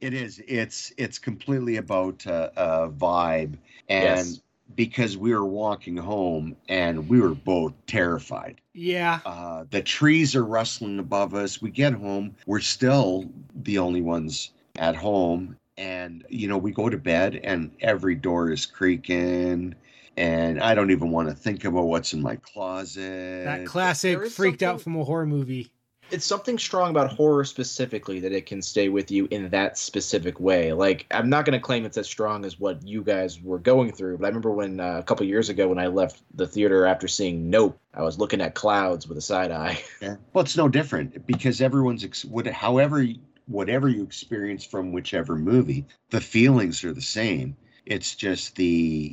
It 0.00 0.14
is. 0.14 0.40
It's 0.46 0.92
it's 0.96 1.18
completely 1.18 1.76
about 1.76 2.24
uh, 2.24 2.50
uh, 2.56 2.88
vibe, 2.90 3.56
and 3.88 4.04
Yes. 4.04 4.40
Because 4.74 5.16
we 5.16 5.32
were 5.32 5.44
walking 5.44 5.96
home 5.96 6.56
and 6.68 7.08
we 7.08 7.20
were 7.20 7.34
both 7.34 7.72
terrified. 7.86 8.60
Yeah. 8.74 9.20
Uh, 9.24 9.64
the 9.70 9.82
trees 9.82 10.36
are 10.36 10.44
rustling 10.44 10.98
above 10.98 11.34
us. 11.34 11.60
We 11.60 11.70
get 11.70 11.92
home. 11.92 12.36
We're 12.46 12.60
still 12.60 13.28
the 13.54 13.78
only 13.78 14.02
ones 14.02 14.52
at 14.76 14.94
home, 14.94 15.56
and 15.76 16.24
you 16.28 16.46
know 16.46 16.58
we 16.58 16.70
go 16.70 16.88
to 16.88 16.98
bed 16.98 17.40
and 17.42 17.70
every 17.80 18.14
door 18.14 18.50
is 18.50 18.66
creaking. 18.66 19.74
And 20.16 20.60
I 20.60 20.74
don't 20.74 20.90
even 20.90 21.10
want 21.10 21.28
to 21.28 21.34
think 21.34 21.64
about 21.64 21.84
what's 21.84 22.12
in 22.12 22.20
my 22.20 22.36
closet. 22.36 23.44
That 23.44 23.66
classic 23.66 24.16
there 24.16 24.24
is 24.24 24.34
freaked 24.34 24.64
out 24.64 24.80
from 24.80 24.96
a 24.96 25.04
horror 25.04 25.26
movie. 25.26 25.70
It's 26.10 26.24
something 26.24 26.58
strong 26.58 26.90
about 26.90 27.12
horror 27.12 27.44
specifically 27.44 28.20
that 28.20 28.32
it 28.32 28.46
can 28.46 28.62
stay 28.62 28.88
with 28.88 29.10
you 29.10 29.28
in 29.30 29.48
that 29.50 29.78
specific 29.78 30.40
way. 30.40 30.72
Like 30.72 31.06
I'm 31.10 31.28
not 31.28 31.44
going 31.44 31.58
to 31.58 31.64
claim 31.64 31.84
it's 31.84 31.98
as 31.98 32.06
strong 32.06 32.44
as 32.44 32.58
what 32.58 32.86
you 32.86 33.02
guys 33.02 33.40
were 33.40 33.58
going 33.58 33.92
through, 33.92 34.18
but 34.18 34.24
I 34.24 34.28
remember 34.28 34.50
when 34.50 34.80
uh, 34.80 34.98
a 34.98 35.02
couple 35.02 35.26
years 35.26 35.48
ago 35.48 35.68
when 35.68 35.78
I 35.78 35.86
left 35.86 36.22
the 36.34 36.46
theater 36.46 36.86
after 36.86 37.08
seeing 37.08 37.50
Nope, 37.50 37.78
I 37.94 38.02
was 38.02 38.18
looking 38.18 38.40
at 38.40 38.54
clouds 38.54 39.06
with 39.06 39.18
a 39.18 39.22
side 39.22 39.50
eye. 39.50 39.82
Yeah. 40.00 40.16
Well, 40.32 40.44
it's 40.44 40.56
no 40.56 40.68
different 40.68 41.26
because 41.26 41.60
everyone's 41.60 42.04
ex- 42.04 42.24
what, 42.24 42.46
however, 42.46 43.04
whatever 43.46 43.88
you 43.88 44.04
experience 44.04 44.64
from 44.64 44.92
whichever 44.92 45.34
movie, 45.34 45.86
the 46.10 46.20
feelings 46.20 46.84
are 46.84 46.92
the 46.92 47.02
same. 47.02 47.56
It's 47.84 48.14
just 48.14 48.54
the 48.54 48.64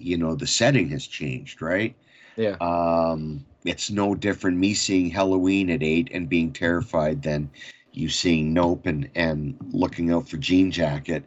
you 0.01 0.17
know 0.17 0.35
the 0.35 0.45
setting 0.45 0.89
has 0.89 1.07
changed, 1.07 1.61
right? 1.61 1.95
Yeah. 2.35 2.57
Um, 2.61 3.45
it's 3.65 3.89
no 3.91 4.15
different 4.15 4.57
me 4.57 4.73
seeing 4.73 5.09
Halloween 5.09 5.69
at 5.71 5.83
eight 5.83 6.09
and 6.11 6.29
being 6.29 6.53
terrified 6.53 7.21
than 7.23 7.49
you 7.91 8.09
seeing 8.09 8.53
Nope 8.53 8.85
and 8.85 9.09
and 9.15 9.55
looking 9.71 10.11
out 10.11 10.29
for 10.29 10.37
Jean 10.37 10.71
Jacket. 10.71 11.23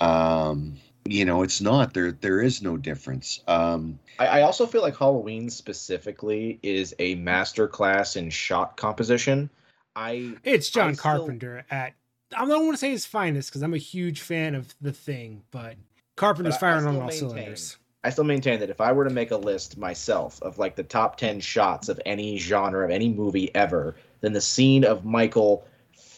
Um, 0.00 0.76
you 1.06 1.24
know, 1.24 1.42
it's 1.42 1.60
not 1.60 1.92
there. 1.92 2.12
There 2.12 2.40
is 2.40 2.62
no 2.62 2.76
difference. 2.76 3.40
Um, 3.46 3.98
I, 4.18 4.26
I 4.26 4.42
also 4.42 4.66
feel 4.66 4.80
like 4.82 4.96
Halloween 4.96 5.50
specifically 5.50 6.58
is 6.62 6.94
a 6.98 7.14
master 7.16 7.68
class 7.68 8.16
in 8.16 8.30
shot 8.30 8.76
composition. 8.76 9.50
I 9.96 10.34
It's 10.44 10.70
John 10.70 10.90
I 10.90 10.92
still- 10.92 11.02
Carpenter 11.02 11.66
at 11.70 11.94
I 12.36 12.46
don't 12.46 12.64
want 12.64 12.72
to 12.74 12.78
say 12.78 12.90
his 12.90 13.06
finest 13.06 13.50
because 13.50 13.62
I'm 13.62 13.74
a 13.74 13.78
huge 13.78 14.20
fan 14.20 14.54
of 14.56 14.74
the 14.80 14.92
thing, 14.92 15.42
but 15.52 15.76
Carpenter's 16.16 16.56
But 16.58 16.66
I- 16.66 16.68
I 16.68 16.72
firing 16.72 16.86
on 16.86 16.92
still 16.94 17.00
all 17.02 17.08
maintain- 17.08 17.18
cylinders. 17.30 17.76
I 18.04 18.10
still 18.10 18.24
maintain 18.24 18.60
that 18.60 18.68
if 18.68 18.82
I 18.82 18.92
were 18.92 19.04
to 19.04 19.10
make 19.10 19.30
a 19.30 19.36
list 19.38 19.78
myself 19.78 20.40
of 20.42 20.58
like 20.58 20.76
the 20.76 20.82
top 20.82 21.16
10 21.16 21.40
shots 21.40 21.88
of 21.88 21.98
any 22.04 22.36
genre 22.36 22.84
of 22.84 22.90
any 22.90 23.08
movie 23.08 23.52
ever, 23.54 23.96
then 24.20 24.34
the 24.34 24.42
scene 24.42 24.84
of 24.84 25.06
Michael 25.06 25.66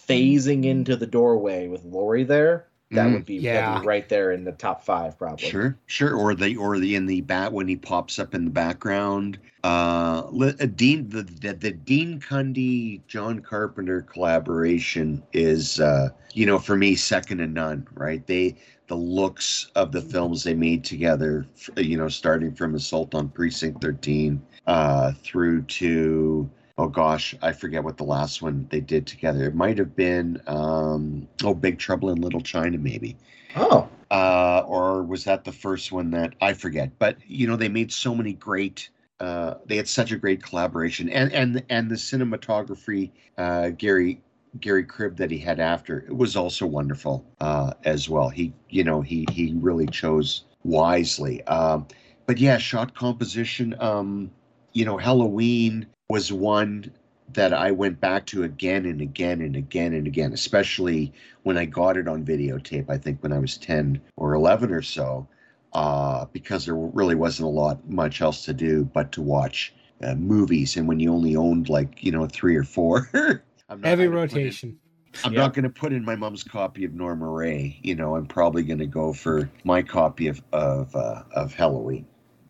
phasing 0.09 0.65
into 0.65 0.97
the 0.97 1.07
doorway 1.07 1.69
with 1.69 1.85
Laurie 1.85 2.25
there, 2.25 2.67
that 2.93 3.09
Mm. 3.09 3.13
would 3.15 3.27
be, 3.27 3.35
Yeah. 3.37 3.83
right 3.85 4.09
there 4.09 4.33
in 4.33 4.45
the 4.45 4.53
top 4.53 4.85
five, 4.85 5.19
probably. 5.19 5.49
Sure, 5.49 5.77
sure. 5.87 6.15
Or 6.15 6.35
the 6.35 6.57
or 6.57 6.79
the 6.79 6.95
in 6.95 7.07
the 7.07 7.21
bat 7.23 7.53
when 7.53 7.67
he 7.67 7.77
pops 7.77 8.19
up 8.19 8.35
in 8.35 8.45
the 8.45 8.51
background. 8.51 9.39
Uh, 9.65 10.23
uh, 10.41 10.53
Dean 10.77 11.09
the, 11.09 11.23
the 11.23 11.53
the 11.55 11.73
Dean 11.73 12.21
Cundey 12.21 13.01
John 13.09 13.41
Carpenter 13.41 14.03
collaboration 14.03 15.23
is 15.33 15.81
uh, 15.81 16.11
you 16.35 16.47
know 16.47 16.59
for 16.59 16.77
me 16.77 16.95
second 16.95 17.39
to 17.39 17.47
none. 17.49 17.87
Right? 17.95 18.25
They 18.27 18.55
the 18.87 18.95
looks 18.95 19.69
of 19.75 19.91
the 19.91 20.01
films 20.01 20.45
they 20.45 20.55
made 20.55 20.85
together. 20.85 21.47
You 21.77 21.97
know, 21.97 22.09
starting 22.09 22.55
from 22.55 22.77
Assault 22.77 23.17
on 23.17 23.29
Precinct 23.31 23.83
Thirteen 23.83 24.41
uh, 24.69 25.11
through 25.25 25.63
to 25.63 26.49
oh 26.79 26.89
gosh, 26.89 27.35
I 27.43 27.53
forget 27.53 27.85
what 27.85 27.97
the 27.97 28.05
last 28.05 28.43
one 28.43 28.67
they 28.71 28.81
did 28.81 29.07
together. 29.07 29.45
It 29.45 29.55
might 29.55 29.79
have 29.79 29.97
been 29.97 30.41
um, 30.47 31.29
oh 31.45 31.55
Big 31.55 31.79
Trouble 31.79 32.11
in 32.11 32.21
Little 32.21 32.41
China 32.41 32.79
maybe 32.79 33.17
Oh, 33.57 33.89
uh, 34.11 34.63
or 34.67 35.03
was 35.03 35.25
that 35.25 35.45
the 35.45 35.53
first 35.53 35.91
one 35.91 36.11
that 36.11 36.35
I 36.41 36.53
forget? 36.53 36.99
But 36.99 37.17
you 37.27 37.47
know, 37.47 37.57
they 37.57 37.69
made 37.69 37.91
so 37.91 38.15
many 38.15 38.35
great. 38.35 38.91
Uh, 39.19 39.55
they 39.65 39.77
had 39.77 39.89
such 39.89 40.13
a 40.13 40.17
great 40.17 40.43
collaboration, 40.43 41.09
and 41.09 41.33
and 41.33 41.65
and 41.71 41.91
the 41.91 41.95
cinematography, 41.95 43.11
uh, 43.39 43.71
Gary 43.71 44.21
Gary 44.61 44.85
Kibbe 44.85 45.17
that 45.17 45.31
he 45.31 45.39
had 45.39 45.59
after 45.59 46.01
it 46.01 46.15
was 46.15 46.37
also 46.37 46.67
wonderful 46.67 47.25
uh, 47.41 47.73
as 47.85 48.09
well. 48.11 48.29
He 48.29 48.53
you 48.69 48.85
know 48.85 49.01
he 49.01 49.27
he 49.31 49.55
really 49.57 49.87
chose 49.87 50.45
wisely. 50.65 51.43
Um, 51.45 51.87
but 52.27 52.39
yeah, 52.39 52.59
shot 52.59 52.95
composition. 52.95 53.75
Um, 53.81 54.31
you 54.75 54.85
know, 54.85 54.99
Halloween 54.99 55.87
was 56.09 56.33
one 56.33 56.93
that 57.33 57.53
I 57.53 57.73
went 57.73 58.01
back 58.01 58.27
to 58.27 58.45
again 58.45 58.87
and 58.87 59.01
again 59.01 59.41
and 59.41 59.57
again 59.57 59.93
and 59.93 60.07
again, 60.07 60.33
especially 60.33 61.13
when 61.43 61.59
I 61.59 61.65
got 61.65 61.97
it 61.97 62.09
on 62.09 62.25
videotape, 62.25 62.89
I 62.89 62.99
think 62.99 63.23
when 63.23 63.33
I 63.33 63.39
was 63.39 63.57
10 63.59 64.01
or 64.17 64.35
11 64.35 64.73
or 64.73 64.83
so, 64.83 65.27
uh, 65.73 66.27
because 66.33 66.65
there 66.65 66.77
really 66.77 67.17
wasn't 67.17 67.49
a 67.49 67.51
lot 67.51 67.89
much 67.89 68.21
else 68.21 68.45
to 68.45 68.55
do 68.55 68.85
but 68.85 69.11
to 69.13 69.23
watch 69.23 69.75
uh, 70.03 70.15
movies. 70.15 70.77
And 70.77 70.87
when 70.87 71.01
you 71.01 71.13
only 71.13 71.35
owned 71.37 71.69
like, 71.69 72.03
you 72.05 72.13
know, 72.13 72.27
three 72.27 72.57
or 72.57 72.65
four, 72.65 73.11
I'm 73.69 73.81
not 73.81 73.89
Heavy 73.89 74.05
in- 74.05 74.13
rotation. 74.13 74.79
I'm 75.25 75.33
Yeah. 75.33 75.43
not 75.43 75.55
going 75.55 75.63
to 75.65 75.71
put 75.71 75.93
in 75.95 76.05
my 76.05 76.15
mom's 76.15 76.45
copy 76.45 76.85
of 76.85 76.93
Norma 76.93 77.27
Rae. 77.27 77.79
You 77.83 77.95
know, 77.95 78.17
I'm 78.17 78.27
probably 78.27 78.63
going 78.63 78.79
to 78.81 78.87
go 78.87 79.15
for 79.15 79.51
my 79.65 79.81
copy 79.81 80.29
of 80.29 80.43
of 80.53 80.95
uh, 80.95 81.23
of 81.33 81.55
Halloween, 81.55 82.07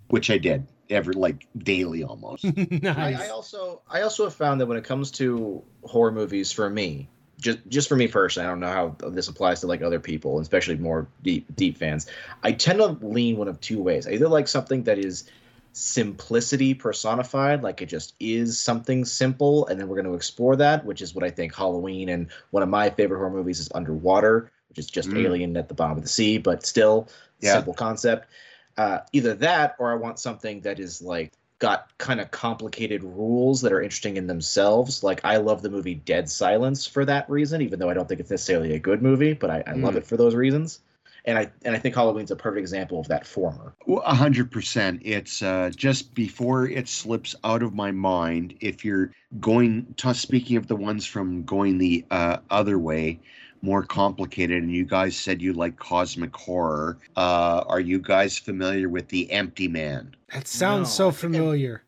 which 0.09 0.31
I 0.31 0.39
did 0.39 0.67
every 0.91 1.15
like 1.15 1.47
daily 1.59 2.03
almost. 2.05 2.45
nice. 2.71 3.19
I, 3.19 3.27
I 3.27 3.29
also 3.31 3.83
I 3.91 4.03
also 4.03 4.25
have 4.25 4.35
found 4.35 4.61
that 4.61 4.67
when 4.67 4.77
it 4.79 4.85
comes 4.85 5.11
to 5.13 5.63
horror 5.85 6.13
movies, 6.13 6.53
for 6.53 6.69
me, 6.71 7.09
just 7.41 7.59
just 7.69 7.89
for 7.89 7.97
me 7.97 8.09
personally, 8.09 8.47
I 8.47 8.51
don't 8.51 8.61
know 8.61 8.73
how 9.01 9.11
this 9.11 9.29
applies 9.29 9.61
to 9.61 9.67
like 9.67 9.83
other 9.83 10.01
people, 10.01 10.41
especially 10.41 10.77
more 10.77 11.09
deep 11.23 11.47
deep 11.55 11.79
fans. 11.79 12.07
I 12.43 12.53
tend 12.53 12.79
to 12.79 12.87
lean 12.87 13.37
one 13.37 13.49
of 13.49 13.61
two 13.61 13.83
ways. 13.83 14.07
I 14.07 14.13
either 14.13 14.29
like 14.29 14.49
something 14.49 14.85
that 14.85 14.99
is 14.99 15.25
simplicity 15.73 16.73
personified, 16.73 17.63
like 17.63 17.83
it 17.83 17.87
just 17.87 18.15
is 18.19 18.59
something 18.59 19.05
simple, 19.05 19.67
and 19.67 19.79
then 19.79 19.89
we're 19.89 19.97
going 19.97 20.07
to 20.07 20.15
explore 20.15 20.57
that, 20.57 20.85
which 20.87 21.03
is 21.03 21.15
what 21.15 21.23
I 21.23 21.31
think 21.31 21.55
Halloween 21.55 22.09
and 22.09 22.29
one 22.51 22.63
of 22.63 22.71
my 22.71 22.89
favorite 22.89 23.19
horror 23.19 23.31
movies 23.31 23.61
is 23.61 23.69
Underwater, 23.75 24.51
which 24.71 24.79
is 24.79 24.87
just 24.87 25.11
Mm. 25.11 25.19
Alien 25.21 25.57
at 25.59 25.69
the 25.69 25.75
bottom 25.75 25.99
of 25.99 26.03
the 26.03 26.09
sea, 26.09 26.39
but 26.39 26.65
still 26.65 27.09
Yeah. 27.43 27.53
simple 27.57 27.75
concept. 27.75 28.29
Uh, 28.77 28.99
either 29.13 29.35
that, 29.35 29.75
or 29.79 29.91
I 29.93 29.95
want 29.95 30.19
something 30.19 30.61
that 30.63 30.79
is 30.79 31.01
like 31.01 31.33
got 31.59 31.91
kind 31.97 32.21
of 32.21 32.31
complicated 32.31 33.03
rules 33.03 33.63
that 33.63 33.73
are 33.73 33.81
interesting 33.81 34.19
in 34.19 34.27
themselves. 34.27 35.03
Like 35.03 35.21
I 35.25 35.39
love 35.39 35.63
the 35.63 35.71
movie 35.71 35.95
Dead 35.95 36.29
Silence 36.29 36.87
for 36.87 37.05
that 37.07 37.29
reason, 37.31 37.63
even 37.63 37.79
though 37.79 37.89
I 37.89 37.95
don't 37.95 38.07
think 38.07 38.21
it's 38.21 38.31
necessarily 38.31 38.75
a 38.75 38.79
good 38.79 39.01
movie, 39.03 39.33
but 39.33 39.49
I, 39.51 39.63
I 39.67 39.73
love 39.73 39.95
Mm. 39.95 39.99
it 39.99 40.07
for 40.07 40.19
those 40.19 40.35
reasons. 40.35 40.81
And 41.25 41.39
I 41.39 41.51
and 41.65 41.75
I 41.75 41.79
think 41.81 41.95
Halloween's 41.95 42.31
a 42.31 42.37
perfect 42.37 42.61
example 42.61 43.01
of 43.01 43.09
that 43.09 43.27
former. 43.27 43.75
Well, 43.87 44.03
A 44.07 44.15
hundred 44.15 44.51
percent. 44.53 45.01
It's 45.05 45.43
uh, 45.43 45.71
just 45.75 46.15
before 46.15 46.69
it 46.69 46.87
slips 46.87 47.35
out 47.43 47.63
of 47.63 47.75
my 47.75 47.91
mind. 47.91 48.55
If 48.61 48.85
you're 48.85 49.11
going, 49.41 49.93
to, 49.97 50.15
speaking 50.15 50.57
of 50.57 50.69
the 50.69 50.77
ones 50.77 51.05
from 51.05 51.43
going 51.43 51.79
the 51.79 52.05
uh, 52.13 52.37
other 52.51 52.79
way, 52.79 53.19
more 53.63 53.83
complicated, 53.83 54.63
and 54.63 54.73
you 54.73 54.85
guys 54.85 55.17
said 55.17 55.41
you 55.43 55.53
like 55.53 55.77
cosmic 55.77 56.35
horror. 56.37 56.99
Uh, 57.17 57.65
are 57.67 57.81
you 57.81 57.99
guys 57.99 58.39
familiar 58.39 58.89
with 58.89 59.09
the 59.09 59.31
Empty 59.31 59.69
Man? 59.69 60.15
that 60.33 60.47
sounds 60.47 60.89
No, 60.89 60.93
so 60.93 61.09
I 61.09 61.11
think 61.11 61.21
familiar. 61.21 61.83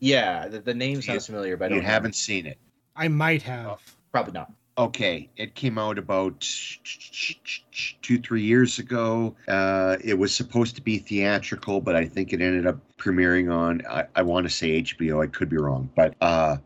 Yeah, 0.00 0.48
the, 0.48 0.60
the 0.60 0.74
name 0.74 1.00
sounds 1.00 1.26
familiar, 1.26 1.56
but 1.56 1.66
I 1.66 1.68
You 1.68 1.74
don't 1.76 1.84
know. 1.84 1.90
haven't 1.90 2.14
seen 2.14 2.46
it. 2.46 2.58
I 2.96 3.08
might 3.08 3.42
have. 3.42 3.80
probably 4.12 4.32
not. 4.32 4.52
Okay, 4.76 5.30
it 5.36 5.54
came 5.54 5.78
out 5.78 5.98
about 5.98 6.44
two, 8.02 8.18
three 8.18 8.42
years 8.42 8.78
ago. 8.78 9.34
Uh, 9.48 9.96
it 10.02 10.14
was 10.14 10.34
supposed 10.34 10.74
to 10.76 10.82
be 10.82 10.98
theatrical, 10.98 11.80
but 11.80 11.94
I 11.94 12.04
think 12.06 12.32
it 12.32 12.40
ended 12.40 12.66
up 12.66 12.78
premiering 12.98 13.52
on, 13.52 13.82
I, 13.88 14.04
I 14.16 14.22
want 14.22 14.46
to 14.46 14.50
say 14.52 14.82
HBO. 14.82 15.22
I 15.22 15.28
could 15.28 15.48
be 15.48 15.56
wrong, 15.58 15.88
but 15.94 16.14
uh, 16.20 16.56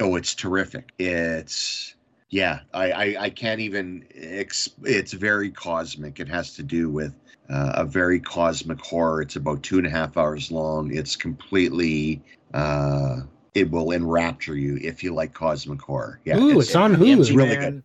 oh, 0.00 0.16
it's 0.16 0.34
terrific. 0.34 0.90
It's, 0.98 1.94
yeah, 2.34 2.62
I, 2.72 2.90
I, 2.90 3.16
I 3.20 3.30
can't 3.30 3.60
even, 3.60 4.04
exp- 4.12 4.74
it's 4.82 5.12
very 5.12 5.52
cosmic. 5.52 6.18
It 6.18 6.26
has 6.26 6.56
to 6.56 6.64
do 6.64 6.90
with 6.90 7.14
uh, 7.48 7.74
a 7.76 7.84
very 7.84 8.18
cosmic 8.18 8.80
horror. 8.80 9.22
It's 9.22 9.36
about 9.36 9.62
two 9.62 9.78
and 9.78 9.86
a 9.86 9.90
half 9.90 10.16
hours 10.16 10.50
long. 10.50 10.92
It's 10.92 11.14
completely, 11.14 12.20
uh, 12.52 13.20
it 13.54 13.70
will 13.70 13.92
enrapture 13.92 14.56
you 14.56 14.80
if 14.82 15.04
you 15.04 15.14
like 15.14 15.32
cosmic 15.32 15.80
horror. 15.80 16.18
Yeah, 16.24 16.38
Ooh, 16.38 16.58
it's 16.58 16.74
on 16.74 16.90
The 16.90 16.98
Hulu. 16.98 17.18
Empty 17.18 17.36
really 17.36 17.56
Man- 17.56 17.84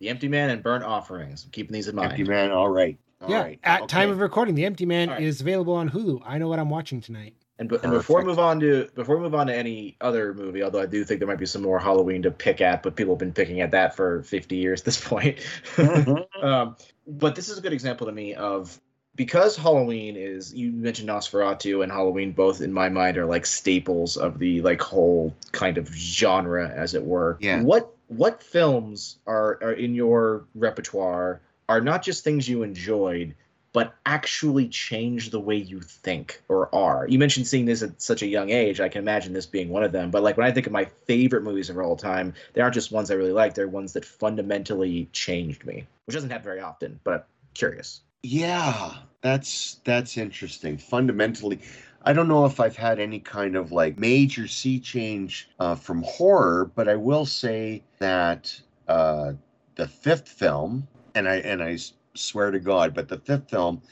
The 0.00 0.10
Empty 0.10 0.28
Man 0.28 0.50
and 0.50 0.62
Burnt 0.62 0.84
Offerings. 0.84 1.44
I'm 1.44 1.50
keeping 1.50 1.72
these 1.72 1.88
in 1.88 1.96
mind. 1.96 2.10
Empty 2.12 2.24
Man. 2.24 2.50
All 2.50 2.68
right. 2.68 2.98
All 3.22 3.30
yeah, 3.30 3.44
right. 3.44 3.58
at 3.64 3.88
time 3.88 4.10
of 4.10 4.20
recording, 4.20 4.54
The 4.54 4.66
Empty 4.66 4.84
Man 4.84 5.08
All 5.08 5.14
right. 5.14 5.24
is 5.24 5.40
available 5.40 5.72
on 5.72 5.88
Hulu. 5.88 6.20
I 6.22 6.36
know 6.36 6.48
what 6.48 6.58
I'm 6.58 6.68
watching 6.68 7.00
tonight. 7.00 7.32
And, 7.58 7.72
and 7.72 7.92
before 7.92 8.20
we 8.20 8.26
move 8.26 8.38
on 8.38 8.60
to 8.60 8.88
before 8.94 9.16
we 9.16 9.22
move 9.22 9.34
on 9.34 9.46
to 9.46 9.56
any 9.56 9.96
other 10.00 10.34
movie, 10.34 10.62
although 10.62 10.82
I 10.82 10.86
do 10.86 11.04
think 11.04 11.20
there 11.20 11.28
might 11.28 11.38
be 11.38 11.46
some 11.46 11.62
more 11.62 11.78
Halloween 11.78 12.22
to 12.22 12.30
pick 12.30 12.60
at, 12.60 12.82
but 12.82 12.96
people 12.96 13.14
have 13.14 13.18
been 13.18 13.32
picking 13.32 13.62
at 13.62 13.70
that 13.70 13.96
for 13.96 14.22
50 14.24 14.56
years 14.56 14.82
at 14.82 14.84
this 14.84 15.00
point. 15.02 15.38
um, 16.42 16.76
but 17.06 17.34
this 17.34 17.48
is 17.48 17.56
a 17.56 17.62
good 17.62 17.72
example 17.72 18.06
to 18.08 18.12
me 18.12 18.34
of 18.34 18.78
because 19.14 19.56
Halloween 19.56 20.16
is 20.16 20.52
you 20.52 20.70
mentioned 20.70 21.08
Nosferatu 21.08 21.82
and 21.82 21.90
Halloween 21.90 22.32
both 22.32 22.60
in 22.60 22.72
my 22.72 22.90
mind 22.90 23.16
are 23.16 23.24
like 23.24 23.46
staples 23.46 24.18
of 24.18 24.38
the 24.38 24.60
like 24.60 24.82
whole 24.82 25.34
kind 25.52 25.78
of 25.78 25.88
genre 25.88 26.68
as 26.68 26.94
it 26.94 27.04
were. 27.04 27.38
Yeah. 27.40 27.62
What 27.62 27.90
what 28.08 28.42
films 28.42 29.18
are 29.26 29.58
are 29.62 29.72
in 29.72 29.94
your 29.94 30.44
repertoire 30.54 31.40
are 31.68 31.80
not 31.80 32.02
just 32.02 32.22
things 32.22 32.48
you 32.48 32.62
enjoyed 32.62 33.34
but 33.76 33.94
actually 34.06 34.66
change 34.66 35.28
the 35.28 35.38
way 35.38 35.54
you 35.54 35.82
think 35.82 36.42
or 36.48 36.74
are. 36.74 37.06
You 37.06 37.18
mentioned 37.18 37.46
seeing 37.46 37.66
this 37.66 37.82
at 37.82 38.00
such 38.00 38.22
a 38.22 38.26
young 38.26 38.48
age. 38.48 38.80
I 38.80 38.88
can 38.88 39.02
imagine 39.02 39.34
this 39.34 39.44
being 39.44 39.68
one 39.68 39.84
of 39.84 39.92
them. 39.92 40.10
But 40.10 40.22
like 40.22 40.38
when 40.38 40.46
I 40.46 40.50
think 40.50 40.66
of 40.66 40.72
my 40.72 40.86
favorite 40.86 41.42
movies 41.42 41.68
of 41.68 41.76
all 41.76 41.94
time, 41.94 42.32
they 42.54 42.62
aren't 42.62 42.72
just 42.72 42.90
ones 42.90 43.10
I 43.10 43.16
really 43.16 43.32
like. 43.32 43.52
They're 43.52 43.68
ones 43.68 43.92
that 43.92 44.02
fundamentally 44.02 45.10
changed 45.12 45.66
me, 45.66 45.86
which 46.06 46.14
doesn't 46.14 46.30
happen 46.30 46.44
very 46.44 46.60
often. 46.62 46.98
But 47.04 47.12
I'm 47.12 47.22
curious. 47.52 48.00
Yeah, 48.22 48.94
that's 49.20 49.78
that's 49.84 50.16
interesting. 50.16 50.78
Fundamentally, 50.78 51.60
I 52.00 52.14
don't 52.14 52.28
know 52.28 52.46
if 52.46 52.60
I've 52.60 52.78
had 52.78 52.98
any 52.98 53.18
kind 53.18 53.56
of 53.56 53.72
like 53.72 53.98
major 53.98 54.48
sea 54.48 54.80
change 54.80 55.50
uh, 55.60 55.74
from 55.74 56.02
horror, 56.02 56.70
but 56.74 56.88
I 56.88 56.96
will 56.96 57.26
say 57.26 57.82
that 57.98 58.58
uh, 58.88 59.34
the 59.74 59.86
fifth 59.86 60.30
film, 60.30 60.88
and 61.14 61.28
I 61.28 61.36
and 61.40 61.62
I 61.62 61.76
swear 62.18 62.50
to 62.50 62.58
God, 62.58 62.94
but 62.94 63.08
the 63.08 63.18
fifth 63.18 63.50
film 63.50 63.82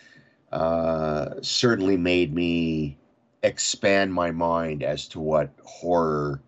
uh, 0.52 1.34
certainly 1.42 1.96
made 1.96 2.34
me 2.34 2.96
expand 3.42 4.12
my 4.12 4.30
mind 4.30 4.82
as 4.82 5.06
to 5.08 5.20
what 5.20 5.50
horror 5.64 6.40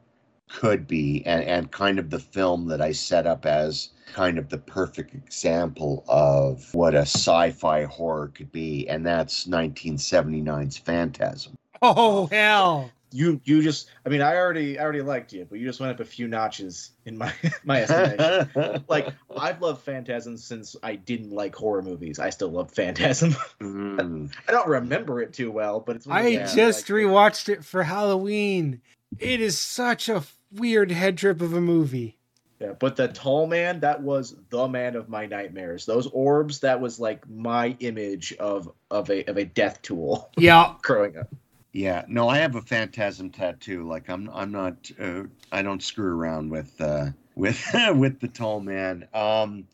could 0.49 0.87
be, 0.87 1.25
and 1.27 1.43
and 1.45 1.71
kind 1.71 1.99
of 1.99 2.11
the 2.11 2.19
film 2.19 2.69
that 2.69 2.81
I 2.81 2.93
set 2.93 3.27
up 3.27 3.45
as 3.47 3.91
kind 4.15 4.39
of 4.39 4.49
the 4.49 4.59
perfect 4.59 5.15
example 5.15 6.05
of 6.09 6.73
what 6.73 6.95
a 6.95 7.01
sci-fi 7.01 7.85
horror 7.85 8.29
could 8.29 8.53
be, 8.53 8.89
and 8.89 9.05
that's 9.05 9.47
1979's 9.47 10.79
Phantasm. 10.79 11.57
Oh 11.83 12.27
hell! 12.27 12.91
You 13.17 13.41
you 13.45 13.63
just 13.63 13.89
I 14.05 14.11
mean 14.11 14.21
I 14.21 14.37
already 14.37 14.79
I 14.79 14.83
already 14.83 15.01
liked 15.01 15.33
you, 15.33 15.47
but 15.49 15.59
you 15.59 15.67
just 15.67 15.81
went 15.81 15.93
up 15.93 16.01
a 16.01 16.05
few 16.05 16.29
notches 16.29 16.91
in 17.07 17.17
my 17.17 17.33
my 17.65 17.83
estimation. 17.83 18.85
like 18.89 19.09
I've 19.37 19.63
loved 19.63 19.83
Phantasm 19.83 20.37
since 20.37 20.77
I 20.83 20.97
didn't 20.97 21.31
like 21.33 21.55
horror 21.55 21.83
movies. 21.83 22.19
I 22.19 22.31
still 22.31 22.51
love 22.51 22.71
Phantasm. 22.73 23.35
Mm. 23.61 24.31
I 24.47 24.53
don't 24.53 24.69
remember 24.69 25.21
it 25.23 25.33
too 25.33 25.51
well, 25.51 25.81
but 25.81 25.97
it's 25.97 26.07
I 26.07 26.23
the 26.25 26.31
Yeah, 26.33 26.47
just 26.55 26.89
like- 26.91 27.01
rewatched 27.03 27.49
it 27.49 27.65
for 27.65 27.83
Halloween. 27.83 28.81
It 29.19 29.41
is 29.41 29.57
such 29.59 30.09
a 30.11 30.23
weird 30.53 30.91
head 30.91 31.17
trip 31.17 31.41
of 31.41 31.55
a 31.55 31.61
movie. 31.61 32.19
Yeah, 32.61 32.73
but 32.79 32.97
the 32.97 33.09
tall 33.09 33.47
man, 33.47 33.81
that 33.81 34.03
was 34.03 34.35
the 34.51 34.67
man 34.69 34.97
of 34.97 35.09
my 35.09 35.27
nightmares. 35.27 35.85
Those 35.87 36.07
orbs, 36.07 36.61
that 36.61 36.81
was 36.81 36.99
like 37.01 37.29
my 37.29 37.77
image 37.81 38.35
of 38.35 38.71
of 38.91 39.11
a 39.11 39.25
of 39.25 39.37
a 39.37 39.45
death 39.45 39.81
tool 39.83 40.31
Yeah, 40.37 40.75
growing 40.83 41.17
up. 41.17 41.29
Yeah, 41.77 42.07
no, 42.09 42.27
I 42.27 42.39
have 42.39 42.55
a 42.55 42.63
phantasm 42.63 43.29
tattoo. 43.29 43.87
Like 43.87 44.09
I'm, 44.09 44.31
I'm 44.33 44.51
not, 44.51 44.91
uh, 44.99 45.25
I 45.53 45.61
don't 45.61 45.83
screw 45.83 46.11
around 46.11 46.49
with, 46.49 46.81
uh, 46.81 47.09
with, 47.35 47.63
with 47.95 48.19
the 48.19 48.29
tall 48.29 48.61
man. 48.61 49.07
Um, 49.13 49.67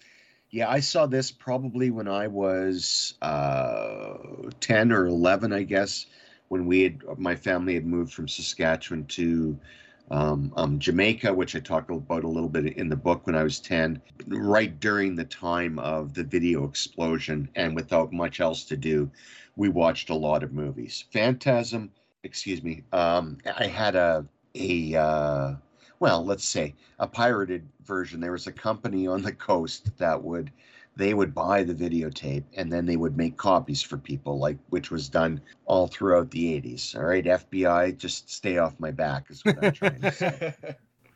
yeah, 0.51 0.69
I 0.69 0.81
saw 0.81 1.07
this 1.07 1.31
probably 1.31 1.93
when 1.93 2.09
I 2.09 2.27
was 2.27 3.15
uh, 3.23 4.15
ten 4.59 4.91
or 4.91 5.07
eleven, 5.07 5.53
I 5.53 5.63
guess, 5.63 6.07
when 6.49 6.67
we 6.67 6.83
had 6.83 7.03
my 7.19 7.37
family 7.37 7.75
had 7.75 7.87
moved 7.87 8.13
from 8.13 8.27
Saskatchewan 8.27 9.07
to 9.07 9.57
um, 10.11 10.53
um, 10.57 10.81
Jamaica, 10.81 11.33
which 11.33 11.55
I 11.55 11.61
talk 11.61 11.89
about 11.89 12.25
a 12.25 12.29
little 12.29 12.49
bit 12.49 12.77
in 12.77 12.89
the 12.89 12.97
book 12.97 13.27
when 13.27 13.37
I 13.37 13.45
was 13.45 13.61
ten, 13.61 14.03
right 14.27 14.79
during 14.81 15.15
the 15.15 15.25
time 15.25 15.79
of 15.79 16.15
the 16.15 16.25
video 16.25 16.65
explosion, 16.65 17.49
and 17.55 17.77
without 17.77 18.13
much 18.13 18.41
else 18.41 18.65
to 18.65 18.77
do 18.77 19.09
we 19.57 19.69
watched 19.69 20.11
a 20.11 20.15
lot 20.15 20.43
of 20.43 20.53
movies. 20.53 21.05
Phantasm, 21.13 21.91
excuse 22.23 22.63
me. 22.63 22.83
Um, 22.93 23.39
I 23.59 23.67
had 23.67 23.97
a 23.97 24.27
a 24.55 24.95
uh, 24.95 25.55
well, 26.01 26.25
let's 26.25 26.45
say 26.45 26.75
a 26.99 27.07
pirated 27.07 27.67
version. 27.85 28.21
There 28.21 28.33
was 28.33 28.47
a 28.47 28.53
company 28.53 29.07
on 29.07 29.23
the 29.23 29.33
coast 29.33 29.97
that 29.99 30.23
would 30.23 30.51
they 30.97 31.15
would 31.15 31.35
buy 31.35 31.63
the 31.63 31.75
videotape 31.75 32.45
and 32.55 32.71
then 32.71 32.85
they 32.85 32.97
would 32.97 33.17
make 33.17 33.37
copies 33.37 33.81
for 33.81 33.97
people, 33.97 34.39
like 34.39 34.59
which 34.69 34.91
was 34.91 35.09
done 35.09 35.41
all 35.65 35.87
throughout 35.87 36.31
the 36.31 36.61
80s. 36.61 36.95
All 36.97 37.05
right, 37.05 37.25
FBI, 37.25 37.97
just 37.97 38.31
stay 38.31 38.59
off 38.59 38.79
my 38.79 38.91
back 38.91 39.31
is 39.31 39.45
what 39.45 39.65
I'm 39.65 39.73
trying 39.73 40.01
to 40.01 40.13
say. 40.13 40.55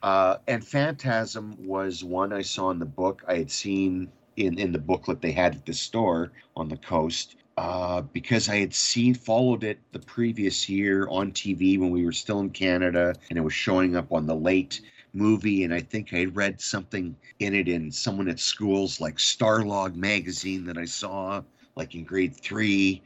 Uh, 0.03 0.39
and 0.47 0.65
Phantasm 0.65 1.57
was 1.59 2.05
one 2.05 2.33
I 2.33 2.43
saw 2.43 2.71
in 2.71 2.79
the 2.79 2.85
book. 2.85 3.25
I 3.27 3.39
had 3.39 3.51
seen 3.51 4.13
in, 4.37 4.57
in 4.59 4.71
the 4.71 4.79
booklet 4.79 5.21
they 5.21 5.33
had 5.33 5.57
at 5.57 5.67
the 5.67 5.73
store 5.73 6.31
on 6.55 6.69
the 6.69 6.77
coast 6.77 7.37
uh, 7.57 8.03
because 8.03 8.49
I 8.49 8.57
had 8.57 8.75
seen, 8.75 9.15
followed 9.15 9.65
it 9.65 9.79
the 9.93 9.99
previous 9.99 10.69
year 10.69 11.09
on 11.09 11.33
TV 11.33 11.79
when 11.79 11.91
we 11.91 12.05
were 12.05 12.13
still 12.13 12.41
in 12.41 12.51
Canada 12.51 13.15
and 13.31 13.39
it 13.39 13.43
was 13.43 13.55
showing 13.55 13.97
up 13.97 14.13
on 14.13 14.27
the 14.27 14.35
late 14.35 14.81
movie. 15.15 15.65
And 15.65 15.73
I 15.73 15.81
think 15.81 16.13
I 16.13 16.27
read 16.27 16.61
something 16.61 17.17
in 17.39 17.55
it 17.55 17.69
in 17.69 17.91
someone 17.91 18.29
at 18.29 18.39
schools 18.39 19.01
like 19.01 19.17
Starlog 19.17 19.95
magazine 19.95 20.65
that 20.67 20.77
I 20.77 20.85
saw 20.85 21.43
like 21.77 21.95
in 21.95 22.05
grade 22.05 22.37
three. 22.37 23.03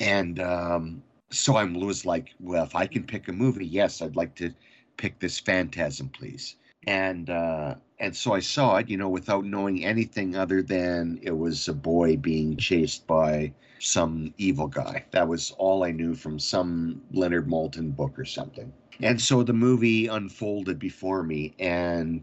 And 0.00 0.40
um, 0.40 1.02
so 1.30 1.56
I 1.56 1.64
was 1.64 2.04
like, 2.04 2.30
well, 2.40 2.64
if 2.64 2.74
I 2.74 2.86
can 2.86 3.04
pick 3.04 3.28
a 3.28 3.32
movie, 3.32 3.66
yes, 3.66 4.02
I'd 4.02 4.16
like 4.16 4.34
to 4.36 4.52
pick 4.96 5.18
this 5.20 5.38
phantasm 5.38 6.08
please 6.08 6.56
and 6.86 7.30
uh 7.30 7.74
and 8.02 8.14
so 8.14 8.34
i 8.34 8.40
saw 8.40 8.76
it 8.76 8.90
you 8.90 8.96
know 8.98 9.08
without 9.08 9.46
knowing 9.46 9.82
anything 9.84 10.36
other 10.36 10.60
than 10.62 11.18
it 11.22 11.38
was 11.38 11.68
a 11.68 11.72
boy 11.72 12.16
being 12.16 12.56
chased 12.58 13.06
by 13.06 13.50
some 13.82 14.32
evil 14.38 14.68
guy. 14.68 15.04
That 15.10 15.26
was 15.28 15.50
all 15.52 15.82
i 15.84 15.90
knew 15.90 16.14
from 16.14 16.38
some 16.38 17.02
leonard 17.12 17.48
maltin 17.48 17.96
book 17.96 18.18
or 18.18 18.24
something. 18.24 18.72
And 19.00 19.20
so 19.20 19.42
the 19.42 19.52
movie 19.52 20.06
unfolded 20.06 20.78
before 20.78 21.22
me 21.22 21.54
and 21.58 22.22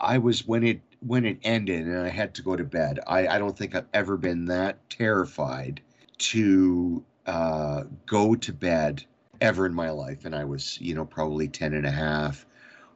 i 0.00 0.18
was 0.18 0.46
when 0.46 0.62
it 0.64 0.80
when 1.00 1.24
it 1.24 1.38
ended 1.42 1.86
and 1.86 1.98
i 1.98 2.08
had 2.08 2.34
to 2.34 2.42
go 2.42 2.56
to 2.56 2.64
bed 2.64 3.00
i 3.06 3.26
i 3.26 3.38
don't 3.38 3.56
think 3.58 3.74
i've 3.74 3.88
ever 3.94 4.16
been 4.16 4.44
that 4.46 4.88
terrified 4.90 5.80
to 6.18 7.04
uh 7.26 7.84
go 8.06 8.34
to 8.34 8.52
bed 8.52 9.04
ever 9.40 9.66
in 9.66 9.74
my 9.74 9.90
life. 9.90 10.24
And 10.24 10.34
i 10.34 10.44
was 10.44 10.80
you 10.80 10.94
know 10.94 11.04
probably 11.04 11.48
10 11.48 11.74
and 11.74 11.86
a 11.86 11.90
half 11.90 12.46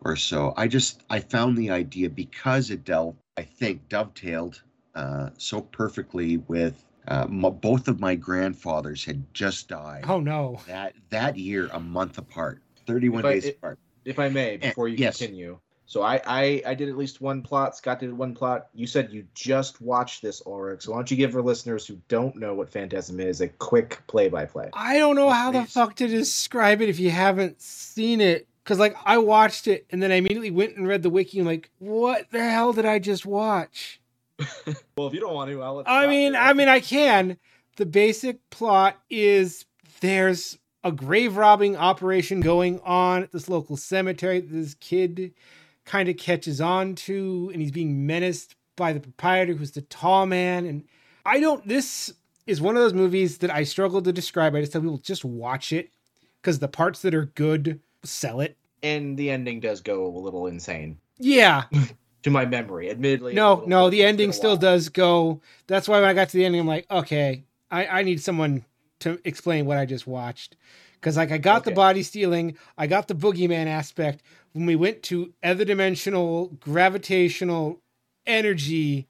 or 0.03 0.17
so 0.17 0.53
i 0.57 0.67
just 0.69 1.03
i 1.11 1.19
found 1.21 1.57
the 1.57 1.71
idea 1.71 2.09
because 2.09 2.71
it 2.71 2.85
dealt 2.85 3.17
i 3.37 3.43
think 3.43 3.89
dovetailed 3.89 4.63
uh, 4.95 5.29
so 5.37 5.61
perfectly 5.61 6.39
with 6.49 6.83
uh, 7.09 7.27
m- 7.29 7.41
both 7.61 7.87
of 7.87 8.01
my 8.01 8.15
grandfathers 8.15 9.05
had 9.05 9.23
just 9.35 9.69
died 9.69 10.05
Oh 10.09 10.21
no. 10.21 10.61
that 10.67 10.95
that 11.11 11.37
year 11.37 11.69
a 11.73 11.81
month 11.81 12.19
apart 12.19 12.63
31 12.87 13.25
If 13.27 13.31
days 13.33 13.45
it- 13.47 13.57
apart 13.59 13.79
if 14.05 14.19
I 14.21 14.29
may, 14.29 14.57
before 14.57 14.87
you 14.87 14.97
yes. 14.97 15.19
continue. 15.19 15.59
So 15.87 16.01
I, 16.03 16.21
I 16.25 16.63
I 16.65 16.75
did 16.75 16.89
at 16.89 16.97
least 16.97 17.21
one 17.21 17.43
plot. 17.43 17.77
Scott 17.77 17.99
did 17.99 18.13
one 18.17 18.35
plot. 18.37 18.69
You 18.73 18.87
said 18.87 19.11
you 19.13 19.27
just 19.35 19.81
watched 19.81 20.23
this, 20.23 20.41
Ulric. 20.47 20.81
So 20.81 20.93
why 20.93 20.99
don't 20.99 21.11
you 21.11 21.17
give 21.17 21.35
our 21.35 21.43
listeners 21.43 21.85
who 21.89 21.99
don't 22.07 22.37
know 22.37 22.55
what 22.55 22.71
Phantasm 22.71 23.19
is 23.19 23.41
a 23.41 23.49
quick 23.49 24.01
play-by-play? 24.07 24.71
I 24.75 24.99
don't 24.99 25.17
know 25.17 25.27
Yes, 25.27 25.37
how 25.37 25.51
the 25.51 25.65
fuck 25.65 25.97
to 25.97 26.07
describe 26.07 26.81
it 26.83 26.89
if 26.89 27.01
you 27.01 27.11
haven't 27.11 27.61
seen 27.61 28.21
it. 28.21 28.47
Cause 28.67 28.81
like 28.81 28.97
I 29.05 29.19
watched 29.19 29.69
it 29.69 29.87
and 29.91 30.03
then 30.03 30.11
I 30.11 30.17
immediately 30.17 30.51
went 30.51 30.77
and 30.77 30.89
read 30.89 31.05
the 31.05 31.09
wiki 31.09 31.39
and 31.39 31.47
like, 31.47 31.71
what 31.79 32.31
the 32.33 32.43
hell 32.43 32.73
did 32.73 32.85
I 32.85 32.99
just 32.99 33.25
watch? 33.25 34.01
Well, 34.99 35.09
if 35.09 35.15
you 35.15 35.21
don't 35.21 35.35
want 35.35 35.51
to, 35.51 35.63
I'll 35.63 35.75
let. 35.75 35.89
I 35.89 36.07
mean, 36.07 36.35
it. 36.35 36.39
I 36.39 36.55
mean, 36.55 36.69
I 36.69 36.81
can. 36.81 37.37
The 37.77 37.85
basic 37.85 38.49
plot 38.49 38.99
is 39.11 39.67
there's 40.01 40.59
a 40.83 40.91
grave 40.91 41.37
robbing 41.37 41.77
operation 41.77 42.41
going 42.41 42.81
on 42.81 43.25
at 43.25 43.33
this 43.33 43.49
local 43.49 43.77
cemetery. 43.77 44.41
This 44.41 44.75
kid 44.75 45.35
kind 45.85 46.09
of 46.09 46.17
catches 46.17 46.63
on 46.63 46.95
to, 46.95 47.51
and 47.53 47.61
he's 47.61 47.73
being 47.73 48.07
menaced 48.07 48.57
by 48.75 48.95
the 48.95 49.01
proprietor, 49.01 49.53
who's 49.53 49.73
the 49.73 49.83
tall 49.83 50.25
man. 50.25 50.65
And 50.65 50.85
I 51.27 51.41
don't. 51.41 51.67
This 51.69 52.15
is 52.47 52.63
one 52.63 52.75
of 52.75 52.83
those 52.83 52.95
movies 52.95 53.39
that 53.39 53.51
I 53.51 53.65
struggle 53.65 54.01
to 54.01 54.13
describe. 54.13 54.55
I 54.55 54.61
just 54.61 54.73
tell 54.73 54.81
people 54.81 54.99
just 54.99 55.27
watch 55.27 55.75
it 55.75 55.91
because 56.41 56.59
the 56.59 56.69
parts 56.69 57.03
that 57.03 57.15
are 57.15 57.27
good 57.27 57.81
sell 58.07 58.41
it. 58.41 58.57
And 58.83 59.17
the 59.17 59.31
ending 59.31 59.61
does 59.61 59.81
go 59.81 60.07
a 60.07 60.19
little 60.19 60.47
insane 60.47 60.99
Yeah. 61.19 61.65
to 62.23 62.31
my 62.31 62.45
memory. 62.47 62.91
Admittedly, 62.91 63.35
No, 63.35 63.65
no, 63.67 63.91
the 63.91 64.03
ending 64.03 64.33
still 64.33 64.57
does 64.57 64.89
go. 64.89 65.41
That's 65.67 65.89
why 65.89 66.01
when 66.01 66.09
I 66.09 66.15
got 66.15 66.29
to 66.31 66.37
the 66.37 66.45
ending, 66.45 66.61
I'm 66.61 66.67
like, 66.67 66.91
okay, 66.91 67.45
I, 67.71 67.87
I 67.87 68.03
need 68.03 68.21
someone 68.21 68.65
to 69.01 69.19
explain 69.25 69.67
what 69.67 69.79
I 69.79 69.87
just 69.87 70.07
watched. 70.07 70.57
Because 70.95 71.17
like 71.17 71.31
I 71.31 71.39
got 71.39 71.65
the 71.65 71.71
body 71.71 72.03
stealing, 72.03 72.57
I 72.77 72.87
got 72.87 73.07
the 73.09 73.15
boogeyman 73.15 73.67
aspect. 73.67 74.23
When 74.53 74.67
we 74.67 74.77
went 74.77 75.03
to 75.05 75.33
other 75.43 75.65
dimensional 75.65 76.49
gravitational 76.59 77.81
energy, 78.27 79.07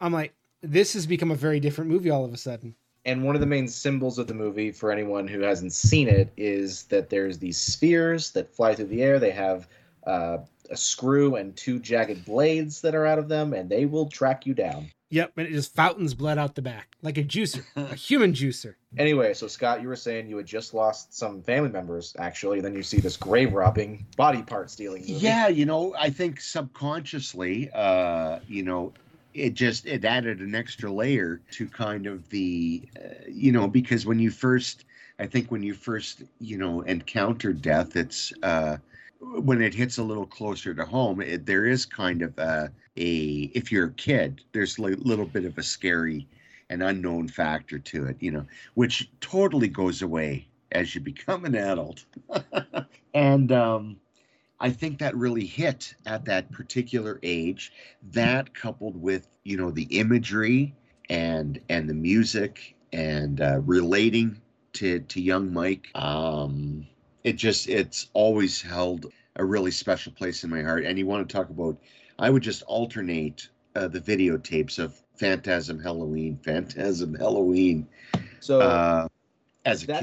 I'm 0.00 0.12
like, 0.12 0.34
this 0.62 0.92
has 0.94 1.06
become 1.06 1.30
a 1.30 1.36
very 1.36 1.60
different 1.60 1.90
movie 1.90 2.10
all 2.10 2.24
of 2.24 2.34
a 2.34 2.36
sudden. 2.36 2.74
And 3.04 3.24
one 3.24 3.34
of 3.34 3.40
the 3.40 3.46
main 3.46 3.66
symbols 3.66 4.18
of 4.18 4.26
the 4.26 4.34
movie, 4.34 4.72
for 4.72 4.92
anyone 4.92 5.26
who 5.26 5.40
hasn't 5.40 5.72
seen 5.72 6.08
it, 6.08 6.32
is 6.36 6.84
that 6.84 7.08
there's 7.08 7.38
these 7.38 7.58
spheres 7.58 8.32
that 8.32 8.54
fly 8.54 8.74
through 8.74 8.86
the 8.86 9.02
air. 9.02 9.18
They 9.18 9.30
have 9.30 9.66
uh, 10.06 10.38
a 10.70 10.76
screw 10.76 11.36
and 11.36 11.56
two 11.56 11.78
jagged 11.78 12.24
blades 12.24 12.80
that 12.82 12.94
are 12.94 13.06
out 13.06 13.18
of 13.18 13.28
them, 13.28 13.52
and 13.54 13.68
they 13.68 13.86
will 13.86 14.08
track 14.08 14.46
you 14.46 14.54
down. 14.54 14.90
Yep, 15.10 15.32
and 15.38 15.48
it 15.48 15.50
just 15.50 15.74
fountains 15.74 16.14
blood 16.14 16.38
out 16.38 16.54
the 16.54 16.62
back 16.62 16.90
like 17.02 17.18
a 17.18 17.24
juicer, 17.24 17.64
a 17.76 17.94
human 17.94 18.32
juicer. 18.32 18.74
Anyway, 18.96 19.34
so 19.34 19.48
Scott, 19.48 19.82
you 19.82 19.88
were 19.88 19.96
saying 19.96 20.28
you 20.28 20.36
had 20.36 20.46
just 20.46 20.72
lost 20.72 21.12
some 21.12 21.42
family 21.42 21.68
members, 21.68 22.14
actually, 22.18 22.58
and 22.58 22.64
then 22.64 22.74
you 22.74 22.82
see 22.84 23.00
this 23.00 23.16
grave 23.16 23.52
robbing, 23.52 24.06
body 24.16 24.42
part 24.42 24.70
stealing 24.70 25.02
movie. 25.02 25.14
Yeah, 25.14 25.48
you 25.48 25.66
know, 25.66 25.94
I 25.98 26.10
think 26.10 26.40
subconsciously, 26.40 27.70
uh, 27.74 28.38
you 28.46 28.62
know, 28.62 28.92
it 29.34 29.54
just 29.54 29.86
it 29.86 30.04
added 30.04 30.40
an 30.40 30.54
extra 30.54 30.90
layer 30.90 31.40
to 31.52 31.66
kind 31.66 32.06
of 32.06 32.28
the, 32.30 32.82
uh, 32.96 33.08
you 33.28 33.52
know, 33.52 33.68
because 33.68 34.06
when 34.06 34.18
you 34.18 34.30
first, 34.30 34.84
I 35.18 35.26
think 35.26 35.50
when 35.50 35.62
you 35.62 35.74
first, 35.74 36.22
you 36.40 36.58
know, 36.58 36.80
encounter 36.82 37.52
death, 37.52 37.96
it's 37.96 38.32
uh, 38.42 38.78
when 39.20 39.60
it 39.62 39.74
hits 39.74 39.98
a 39.98 40.02
little 40.02 40.26
closer 40.26 40.74
to 40.74 40.84
home. 40.84 41.20
It, 41.20 41.46
there 41.46 41.66
is 41.66 41.84
kind 41.84 42.22
of 42.22 42.36
a, 42.38 42.70
a 42.96 43.50
if 43.54 43.70
you're 43.70 43.86
a 43.86 43.92
kid, 43.92 44.42
there's 44.52 44.78
a 44.78 44.82
little 44.82 45.26
bit 45.26 45.44
of 45.44 45.58
a 45.58 45.62
scary 45.62 46.26
and 46.70 46.82
unknown 46.82 47.28
factor 47.28 47.78
to 47.78 48.06
it, 48.06 48.16
you 48.20 48.30
know, 48.30 48.46
which 48.74 49.10
totally 49.20 49.68
goes 49.68 50.02
away 50.02 50.46
as 50.72 50.94
you 50.94 51.00
become 51.00 51.44
an 51.44 51.56
adult. 51.56 52.04
and 53.14 53.52
um, 53.52 53.96
I 54.60 54.70
think 54.70 54.98
that 54.98 55.16
really 55.16 55.46
hit 55.46 55.94
at 56.06 56.24
that 56.26 56.50
particular 56.52 57.18
age. 57.22 57.72
That 58.12 58.54
coupled 58.54 59.00
with 59.00 59.26
you 59.44 59.56
know 59.56 59.70
the 59.70 59.84
imagery 59.84 60.74
and 61.08 61.60
and 61.68 61.88
the 61.88 61.94
music 61.94 62.76
and 62.92 63.40
uh, 63.40 63.60
relating 63.64 64.40
to 64.74 65.00
to 65.00 65.20
young 65.20 65.52
Mike, 65.52 65.88
um, 65.94 66.86
it 67.24 67.34
just 67.34 67.68
it's 67.68 68.08
always 68.12 68.60
held 68.60 69.06
a 69.36 69.44
really 69.44 69.70
special 69.70 70.12
place 70.12 70.44
in 70.44 70.50
my 70.50 70.62
heart. 70.62 70.84
And 70.84 70.98
you 70.98 71.06
want 71.06 71.26
to 71.28 71.32
talk 71.32 71.50
about? 71.50 71.78
I 72.18 72.28
would 72.28 72.42
just 72.42 72.62
alternate 72.64 73.48
uh, 73.74 73.88
the 73.88 74.00
videotapes 74.00 74.78
of 74.78 74.94
Phantasm 75.16 75.78
Halloween, 75.80 76.38
Phantasm 76.44 77.14
Halloween, 77.14 77.88
So 78.40 78.60
uh, 78.60 79.08
as 79.64 79.84
a 79.84 79.86
that's- 79.86 80.02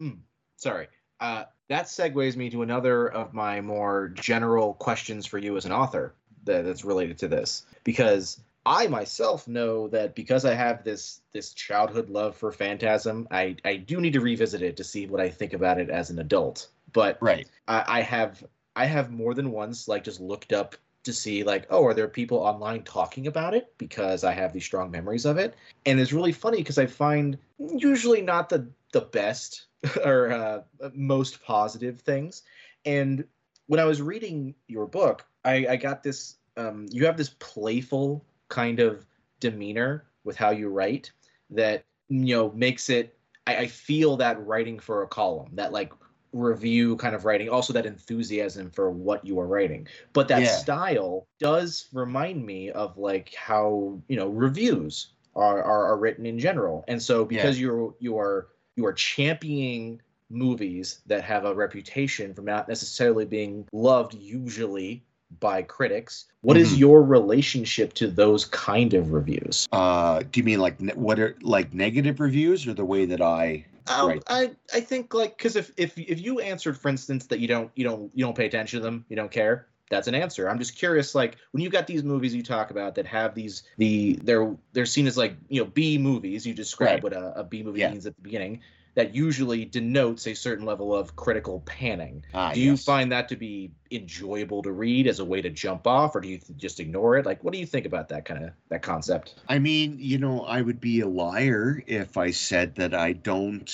kid. 0.00 0.12
sorry. 0.56 0.88
Uh, 1.20 1.44
that 1.68 1.86
segues 1.86 2.36
me 2.36 2.50
to 2.50 2.62
another 2.62 3.08
of 3.08 3.34
my 3.34 3.60
more 3.60 4.08
general 4.08 4.74
questions 4.74 5.26
for 5.26 5.38
you 5.38 5.56
as 5.56 5.64
an 5.64 5.72
author 5.72 6.14
that, 6.44 6.64
that's 6.64 6.84
related 6.84 7.18
to 7.18 7.28
this. 7.28 7.66
Because 7.84 8.40
I 8.64 8.88
myself 8.88 9.46
know 9.46 9.88
that 9.88 10.14
because 10.14 10.44
I 10.44 10.54
have 10.54 10.84
this 10.84 11.20
this 11.32 11.52
childhood 11.52 12.10
love 12.10 12.36
for 12.36 12.50
Phantasm, 12.50 13.28
I, 13.30 13.56
I 13.64 13.76
do 13.76 14.00
need 14.00 14.12
to 14.14 14.20
revisit 14.20 14.62
it 14.62 14.76
to 14.76 14.84
see 14.84 15.06
what 15.06 15.20
I 15.20 15.28
think 15.28 15.52
about 15.52 15.78
it 15.78 15.90
as 15.90 16.10
an 16.10 16.18
adult. 16.18 16.68
But 16.92 17.18
Right. 17.20 17.48
I, 17.68 17.84
I 17.86 18.00
have 18.02 18.44
I 18.74 18.86
have 18.86 19.10
more 19.10 19.34
than 19.34 19.52
once 19.52 19.88
like 19.88 20.04
just 20.04 20.20
looked 20.20 20.52
up 20.52 20.76
to 21.04 21.12
see 21.12 21.44
like 21.44 21.66
oh 21.70 21.84
are 21.84 21.94
there 21.94 22.08
people 22.08 22.38
online 22.38 22.82
talking 22.82 23.28
about 23.28 23.54
it 23.54 23.72
because 23.78 24.24
I 24.24 24.32
have 24.32 24.52
these 24.52 24.64
strong 24.64 24.90
memories 24.90 25.24
of 25.24 25.38
it 25.38 25.54
and 25.86 26.00
it's 26.00 26.12
really 26.12 26.32
funny 26.32 26.58
because 26.58 26.78
I 26.78 26.86
find 26.86 27.38
usually 27.58 28.22
not 28.22 28.48
the 28.48 28.66
the 28.90 29.02
best 29.02 29.66
or 30.04 30.30
uh, 30.32 30.62
most 30.94 31.42
positive 31.42 32.00
things. 32.00 32.42
And 32.84 33.24
when 33.66 33.80
I 33.80 33.84
was 33.84 34.02
reading 34.02 34.54
your 34.68 34.86
book 34.86 35.26
I, 35.44 35.66
I 35.70 35.76
got 35.76 36.02
this 36.02 36.36
um, 36.56 36.86
you 36.90 37.04
have 37.06 37.16
this 37.16 37.30
playful 37.38 38.24
kind 38.48 38.80
of 38.80 39.06
demeanor 39.40 40.06
with 40.24 40.36
how 40.36 40.50
you 40.50 40.68
write 40.68 41.12
that 41.50 41.84
you 42.08 42.34
know 42.34 42.50
makes 42.52 42.88
it 42.88 43.16
I, 43.46 43.56
I 43.56 43.66
feel 43.66 44.16
that 44.16 44.44
writing 44.44 44.78
for 44.78 45.02
a 45.02 45.08
column 45.08 45.50
that 45.54 45.72
like 45.72 45.92
review 46.32 46.96
kind 46.96 47.14
of 47.14 47.24
writing 47.24 47.48
also 47.48 47.72
that 47.72 47.86
enthusiasm 47.86 48.70
for 48.70 48.90
what 48.90 49.24
you 49.24 49.38
are 49.40 49.46
writing. 49.46 49.86
But 50.12 50.28
that 50.28 50.46
Yeah. 50.46 50.46
style 50.46 51.26
does 51.38 51.88
remind 51.92 52.44
me 52.44 52.70
of 52.70 52.96
like 52.98 53.34
how 53.34 54.00
you 54.08 54.16
know 54.16 54.28
reviews 54.28 55.12
are, 55.34 55.62
are, 55.62 55.86
are 55.86 55.98
written 55.98 56.26
in 56.26 56.38
general. 56.38 56.84
And 56.88 57.00
so 57.02 57.24
because 57.24 57.60
you're 57.60 57.94
you 58.00 58.18
are 58.18 58.48
you 58.76 58.86
are 58.86 58.92
championing 58.92 60.00
movies 60.28 61.00
that 61.06 61.24
have 61.24 61.44
a 61.44 61.54
reputation 61.54 62.34
for 62.34 62.42
not 62.42 62.68
necessarily 62.68 63.24
being 63.24 63.66
loved 63.72 64.14
usually 64.14 65.02
by 65.40 65.60
critics 65.62 66.26
What 66.42 66.56
is 66.56 66.74
Mhm. 66.74 66.78
your 66.78 67.02
relationship 67.02 67.92
to 67.94 68.06
those 68.06 68.44
kind 68.44 68.94
of 68.94 69.12
reviews 69.12 69.66
Uh, 69.72 70.22
do 70.30 70.40
you 70.40 70.44
mean 70.44 70.60
like 70.60 70.80
ne- 70.80 70.94
what 70.94 71.18
are 71.18 71.36
like 71.42 71.72
negative 71.74 72.20
reviews 72.20 72.66
or 72.66 72.74
the 72.74 72.84
way 72.84 73.06
that 73.06 73.20
I 73.20 73.64
Um. 73.88 74.20
I 74.26 74.50
I 74.74 74.80
think 74.80 75.14
like 75.14 75.36
because 75.36 75.54
if 75.54 75.70
if 75.76 75.96
if 75.96 76.20
you 76.20 76.40
answered, 76.40 76.76
for 76.76 76.88
instance, 76.88 77.26
that 77.26 77.38
you 77.38 77.46
don't 77.46 77.70
you 77.76 77.84
don't 77.84 78.10
you 78.14 78.24
don't 78.24 78.36
pay 78.36 78.46
attention 78.46 78.80
to 78.80 78.84
them, 78.84 79.04
you 79.08 79.14
don't 79.14 79.30
care. 79.30 79.68
That's 79.90 80.08
an 80.08 80.14
answer. 80.14 80.48
I'm 80.48 80.58
just 80.58 80.76
curious, 80.76 81.14
like 81.14 81.36
when 81.52 81.62
you 81.62 81.70
got 81.70 81.86
these 81.86 82.02
movies 82.02 82.34
you 82.34 82.42
talk 82.42 82.70
about 82.70 82.94
that 82.96 83.06
have 83.06 83.34
these 83.34 83.62
the 83.78 84.18
they're 84.22 84.56
they're 84.72 84.86
seen 84.86 85.06
as 85.06 85.16
like 85.16 85.36
you 85.48 85.62
know 85.62 85.70
B 85.70 85.98
movies. 85.98 86.46
You 86.46 86.54
describe 86.54 86.86
Right. 86.94 87.02
what 87.02 87.12
a, 87.12 87.40
a 87.40 87.44
B 87.44 87.62
movie 87.62 87.80
Yeah. 87.80 87.90
means 87.90 88.06
at 88.06 88.16
the 88.16 88.22
beginning. 88.22 88.60
That 88.96 89.14
usually 89.14 89.66
denotes 89.66 90.26
a 90.26 90.32
certain 90.34 90.64
level 90.64 90.96
of 90.96 91.16
critical 91.16 91.60
panning. 91.66 92.24
ah, 92.32 92.52
do 92.54 92.60
you 92.62 92.70
yes. 92.70 92.84
find 92.84 93.12
that 93.12 93.28
to 93.28 93.36
be 93.36 93.70
enjoyable 93.90 94.62
to 94.62 94.72
read 94.72 95.06
as 95.06 95.20
a 95.20 95.24
way 95.24 95.42
to 95.42 95.50
jump 95.50 95.86
off, 95.86 96.16
or 96.16 96.20
do 96.22 96.28
you 96.28 96.38
th- 96.38 96.56
just 96.58 96.80
ignore 96.80 97.18
it? 97.18 97.26
Like, 97.26 97.44
what 97.44 97.52
do 97.52 97.58
you 97.60 97.66
think 97.66 97.84
about 97.84 98.08
that 98.08 98.24
kind 98.24 98.42
of 98.42 98.52
that 98.70 98.80
concept? 98.80 99.34
I 99.50 99.58
mean, 99.58 99.98
you 100.00 100.16
know, 100.16 100.44
I 100.46 100.62
would 100.62 100.80
be 100.80 101.00
a 101.00 101.06
liar 101.06 101.82
if 101.86 102.16
I 102.16 102.30
said 102.30 102.74
that 102.76 102.94
I 102.94 103.12
don't. 103.12 103.70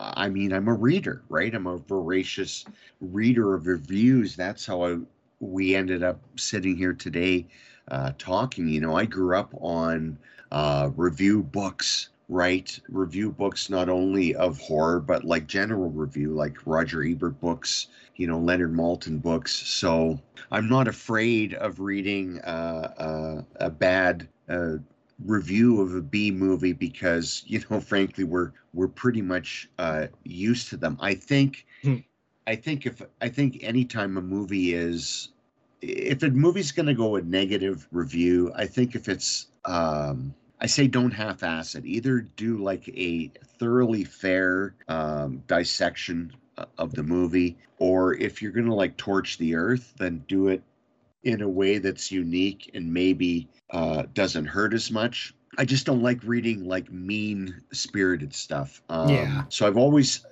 I 0.00 0.30
mean, 0.30 0.52
I'm 0.54 0.68
a 0.68 0.74
reader, 0.74 1.22
right? 1.28 1.54
I'm 1.54 1.66
a 1.66 1.76
voracious 1.76 2.64
reader 3.02 3.52
of 3.54 3.66
reviews. 3.66 4.34
That's 4.36 4.64
how 4.64 4.84
I 4.86 4.96
we 5.42 5.76
ended 5.76 6.04
up 6.04 6.22
sitting 6.36 6.76
here 6.76 6.94
today 6.94 7.48
uh, 7.90 8.12
talking. 8.18 8.68
You 8.68 8.80
know, 8.80 8.96
I 8.96 9.06
grew 9.06 9.36
up 9.36 9.54
on 9.60 10.18
uh, 10.52 10.90
review 10.96 11.42
books, 11.42 12.10
right? 12.28 12.78
Review 12.88 13.32
books 13.32 13.70
not 13.70 13.88
only 13.88 14.34
of 14.34 14.58
horror 14.60 15.00
but 15.00 15.24
like 15.24 15.46
general 15.48 15.90
review, 15.90 16.32
like 16.32 16.66
Roger 16.66 17.04
Ebert 17.04 17.40
books. 17.40 17.88
You 18.16 18.28
know, 18.28 18.38
Leonard 18.38 18.74
Maltin 18.74 19.22
books. 19.22 19.52
So 19.52 20.20
I'm 20.52 20.68
not 20.68 20.88
afraid 20.88 21.54
of 21.54 21.80
reading 21.80 22.40
uh, 22.40 22.92
uh, 22.98 23.42
a 23.56 23.70
bad 23.70 24.28
uh, 24.48 24.76
review 25.24 25.80
of 25.80 25.94
a 25.94 26.02
B 26.02 26.30
movie 26.30 26.72
because 26.72 27.44
you 27.48 27.60
know, 27.70 27.80
frankly, 27.80 28.24
we're 28.24 28.52
we're 28.74 28.88
pretty 28.88 29.22
much 29.22 29.70
uh, 29.78 30.08
used 30.24 30.68
to 30.70 30.76
them. 30.76 30.98
I 31.00 31.14
think, 31.14 31.66
Hmm. 31.82 32.04
I 32.46 32.56
think 32.56 32.86
if 32.86 33.02
I 33.20 33.28
think 33.28 33.58
anytime 33.62 34.16
a 34.16 34.22
movie 34.22 34.74
is, 34.74 35.31
if 35.82 36.22
a 36.22 36.30
movie's 36.30 36.72
going 36.72 36.86
to 36.86 36.94
go 36.94 37.16
a 37.16 37.22
negative 37.22 37.86
review, 37.90 38.52
I 38.54 38.66
think 38.66 38.94
if 38.94 39.08
it's, 39.08 39.48
um, 39.64 40.32
I 40.60 40.66
say 40.66 40.86
don't 40.86 41.10
half-ass 41.10 41.74
it. 41.74 41.84
Either 41.84 42.20
do 42.20 42.58
like 42.58 42.88
a 42.88 43.32
thoroughly 43.58 44.04
fair 44.04 44.74
um, 44.88 45.42
dissection 45.48 46.32
of 46.78 46.94
the 46.94 47.02
movie, 47.02 47.58
or 47.78 48.14
if 48.14 48.40
you're 48.40 48.52
going 48.52 48.66
to 48.66 48.74
like 48.74 48.96
torch 48.96 49.38
the 49.38 49.56
earth, 49.56 49.92
then 49.98 50.24
do 50.28 50.48
it 50.48 50.62
in 51.24 51.42
a 51.42 51.48
way 51.48 51.78
that's 51.78 52.12
unique 52.12 52.70
and 52.74 52.92
maybe 52.92 53.48
uh, 53.70 54.04
doesn't 54.14 54.46
hurt 54.46 54.74
as 54.74 54.90
much. 54.90 55.34
I 55.58 55.64
just 55.64 55.84
don't 55.84 56.02
like 56.02 56.20
reading 56.22 56.64
like 56.64 56.90
mean 56.92 57.60
spirited 57.72 58.32
stuff. 58.34 58.82
Um, 58.88 59.08
Yeah. 59.08 59.44
So 59.48 59.66
I've 59.66 59.76
always, 59.76 60.24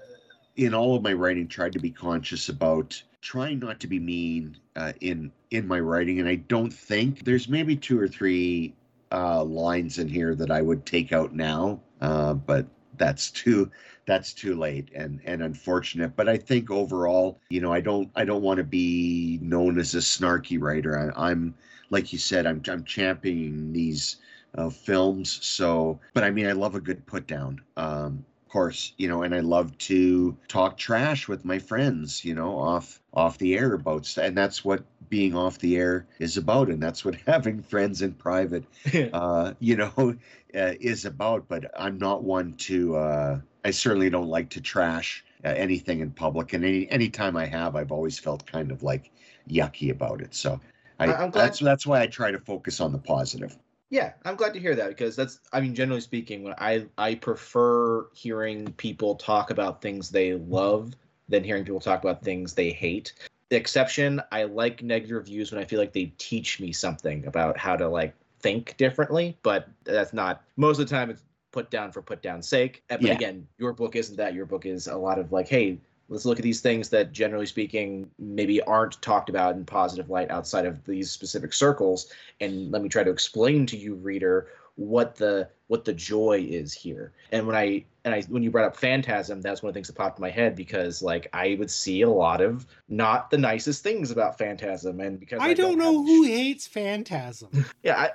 in 0.60 0.74
all 0.74 0.94
of 0.94 1.02
my 1.02 1.14
writing, 1.14 1.48
tried 1.48 1.72
to 1.72 1.78
be 1.78 1.90
conscious 1.90 2.50
about 2.50 3.02
trying 3.22 3.58
not 3.58 3.80
to 3.80 3.86
be 3.86 3.98
mean 3.98 4.56
uh, 4.76 4.92
in 5.00 5.32
in 5.50 5.66
my 5.66 5.80
writing. 5.80 6.20
And 6.20 6.28
I 6.28 6.36
don't 6.36 6.72
think 6.72 7.24
there's 7.24 7.48
maybe 7.48 7.74
two 7.74 7.98
or 7.98 8.06
three 8.06 8.74
uh, 9.10 9.42
lines 9.42 9.98
in 9.98 10.06
here 10.06 10.34
that 10.34 10.50
I 10.50 10.60
would 10.60 10.84
take 10.84 11.12
out 11.12 11.34
now. 11.34 11.80
Uh, 12.00 12.34
but 12.34 12.66
that's 12.98 13.30
too 13.30 13.70
that's 14.04 14.34
too 14.34 14.54
late 14.54 14.90
and 14.94 15.20
and 15.24 15.42
unfortunate 15.42 16.14
but 16.16 16.28
i 16.28 16.36
think 16.36 16.70
overall 16.70 17.40
you 17.48 17.60
know 17.60 17.72
i 17.72 17.80
don't 17.80 18.10
i 18.14 18.24
don't 18.24 18.42
want 18.42 18.58
to 18.58 18.64
be 18.64 19.38
known 19.40 19.78
as 19.78 19.94
a 19.94 19.98
snarky 19.98 20.60
writer 20.60 20.98
I, 21.16 21.28
i'm 21.28 21.54
like 21.88 22.12
you 22.12 22.18
said 22.18 22.46
i'm 22.46 22.60
i'm 22.68 22.84
championing 22.84 23.72
these 23.72 24.16
uh, 24.56 24.68
films 24.68 25.38
so 25.42 25.98
but 26.12 26.24
i 26.24 26.30
mean 26.30 26.46
i 26.46 26.52
love 26.52 26.74
a 26.74 26.80
good 26.80 27.06
put 27.06 27.26
down 27.26 27.62
um 27.78 28.22
course, 28.50 28.92
you 28.98 29.08
know, 29.08 29.22
and 29.22 29.34
I 29.34 29.40
love 29.40 29.76
to 29.78 30.36
talk 30.48 30.76
trash 30.76 31.28
with 31.28 31.44
my 31.44 31.58
friends, 31.58 32.24
you 32.24 32.34
know, 32.34 32.58
off 32.58 33.00
off 33.14 33.38
the 33.38 33.56
air 33.56 33.74
about 33.74 34.06
stuff, 34.06 34.26
and 34.26 34.36
that's 34.36 34.64
what 34.64 34.82
being 35.08 35.34
off 35.34 35.58
the 35.58 35.76
air 35.76 36.06
is 36.18 36.36
about, 36.36 36.68
and 36.68 36.82
that's 36.82 37.04
what 37.04 37.14
having 37.26 37.62
friends 37.62 38.02
in 38.02 38.12
private, 38.12 38.64
uh, 39.12 39.54
you 39.60 39.76
know, 39.76 39.92
uh, 40.54 40.74
is 40.80 41.04
about. 41.04 41.48
But 41.48 41.70
I'm 41.78 41.98
not 41.98 42.24
one 42.24 42.54
to. 42.68 42.96
Uh, 42.96 43.40
I 43.64 43.70
certainly 43.70 44.10
don't 44.10 44.28
like 44.28 44.50
to 44.50 44.60
trash 44.60 45.24
uh, 45.44 45.48
anything 45.48 46.00
in 46.00 46.10
public, 46.10 46.52
and 46.52 46.64
any 46.64 46.90
any 46.90 47.08
time 47.08 47.36
I 47.36 47.46
have, 47.46 47.76
I've 47.76 47.92
always 47.92 48.18
felt 48.18 48.46
kind 48.46 48.70
of 48.70 48.82
like 48.82 49.10
yucky 49.48 49.90
about 49.90 50.20
it. 50.20 50.34
So. 50.34 50.60
I, 51.02 51.28
that's 51.28 51.60
that's 51.60 51.86
why 51.86 52.02
I 52.02 52.08
try 52.08 52.30
to 52.30 52.38
focus 52.38 52.78
on 52.78 52.92
the 52.92 52.98
positive. 52.98 53.56
Yeah, 53.90 54.12
I'm 54.24 54.36
glad 54.36 54.54
to 54.54 54.60
hear 54.60 54.76
that 54.76 54.88
because 54.88 55.16
that's 55.16 55.40
I 55.52 55.60
mean 55.60 55.74
generally 55.74 56.00
speaking 56.00 56.44
when 56.44 56.54
I 56.58 56.86
I 56.96 57.16
prefer 57.16 58.06
hearing 58.14 58.72
people 58.74 59.16
talk 59.16 59.50
about 59.50 59.82
things 59.82 60.10
they 60.10 60.34
love 60.34 60.94
than 61.28 61.42
hearing 61.42 61.64
people 61.64 61.80
talk 61.80 62.02
about 62.02 62.22
things 62.22 62.54
they 62.54 62.70
hate. 62.70 63.12
The 63.48 63.56
exception, 63.56 64.22
I 64.30 64.44
like 64.44 64.82
negative 64.82 65.16
reviews 65.16 65.50
when 65.50 65.60
I 65.60 65.64
feel 65.64 65.80
like 65.80 65.92
they 65.92 66.12
teach 66.18 66.60
me 66.60 66.72
something 66.72 67.26
about 67.26 67.58
how 67.58 67.74
to 67.76 67.88
like 67.88 68.14
think 68.38 68.76
differently, 68.76 69.36
but 69.42 69.68
that's 69.84 70.12
not 70.12 70.44
most 70.56 70.78
of 70.78 70.88
the 70.88 70.94
time 70.94 71.10
it's 71.10 71.24
put 71.50 71.68
down 71.68 71.90
for 71.90 72.00
put 72.00 72.22
down 72.22 72.42
sake. 72.42 72.84
But 72.88 73.02
yeah. 73.02 73.12
again, 73.12 73.48
your 73.58 73.72
book 73.72 73.96
isn't 73.96 74.16
that. 74.16 74.34
Your 74.34 74.46
book 74.46 74.66
is 74.66 74.86
a 74.86 74.96
lot 74.96 75.18
of 75.18 75.32
like, 75.32 75.48
hey, 75.48 75.78
let's 76.10 76.24
look 76.24 76.38
at 76.38 76.42
these 76.42 76.60
things 76.60 76.90
that 76.90 77.12
generally 77.12 77.46
speaking 77.46 78.10
maybe 78.18 78.60
aren't 78.62 79.00
talked 79.00 79.30
about 79.30 79.54
in 79.54 79.64
positive 79.64 80.10
light 80.10 80.30
outside 80.30 80.66
of 80.66 80.84
these 80.84 81.10
specific 81.10 81.52
circles. 81.52 82.12
And 82.40 82.70
let 82.70 82.82
me 82.82 82.88
try 82.88 83.04
to 83.04 83.10
explain 83.10 83.64
to 83.66 83.76
you 83.76 83.94
reader 83.94 84.48
what 84.74 85.14
the 85.14 85.48
what 85.68 85.84
the 85.84 85.92
joy 85.92 86.44
is 86.48 86.72
here. 86.72 87.12
And 87.32 87.46
when 87.46 87.54
i 87.54 87.84
and 88.04 88.14
i 88.14 88.22
when 88.22 88.42
you 88.42 88.50
brought 88.50 88.66
up 88.66 88.76
phantasm 88.76 89.40
that's 89.40 89.62
one 89.62 89.68
of 89.68 89.74
the 89.74 89.78
things 89.78 89.88
that 89.88 89.96
popped 89.96 90.18
in 90.18 90.22
my 90.22 90.30
head 90.30 90.56
because 90.56 91.02
like 91.02 91.28
i 91.32 91.54
would 91.58 91.70
see 91.70 92.02
a 92.02 92.08
lot 92.08 92.40
of 92.40 92.66
not 92.88 93.30
the 93.30 93.38
nicest 93.38 93.82
things 93.82 94.10
about 94.10 94.38
phantasm. 94.38 95.00
And 95.00 95.20
because 95.20 95.40
i, 95.40 95.48
I 95.48 95.54
don't, 95.54 95.76
don't, 95.76 95.78
know 95.78 96.02
who 96.02 96.24
hates 96.24 96.66
phantasm. 96.66 97.50
Yeah 97.82 97.98
I, 98.00 98.10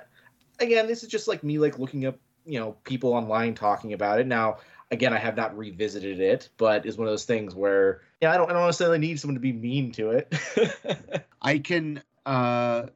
again 0.62 0.86
this 0.86 1.02
is 1.02 1.08
just 1.08 1.28
like 1.28 1.42
me 1.44 1.58
like 1.58 1.78
looking 1.78 2.04
up 2.04 2.16
you 2.46 2.58
know 2.60 2.76
people 2.84 3.12
online 3.12 3.54
talking 3.54 3.92
about 3.92 4.20
it. 4.20 4.26
Now 4.26 4.58
again, 4.90 5.12
I 5.12 5.18
have 5.18 5.36
not 5.36 5.56
revisited 5.56 6.20
it, 6.20 6.48
but 6.56 6.86
is 6.86 6.96
one 6.96 7.06
of 7.06 7.12
those 7.12 7.24
things 7.24 7.54
where 7.54 8.02
yeah, 8.20 8.32
I 8.32 8.36
don't 8.36 8.50
I 8.50 8.54
don't 8.54 8.66
necessarily 8.66 8.98
need 8.98 9.20
someone 9.20 9.34
to 9.34 9.40
be 9.40 9.52
mean 9.52 9.92
to 9.92 10.10
it. 10.10 11.24
I 11.42 11.58
can 11.58 12.02
uh 12.24 12.86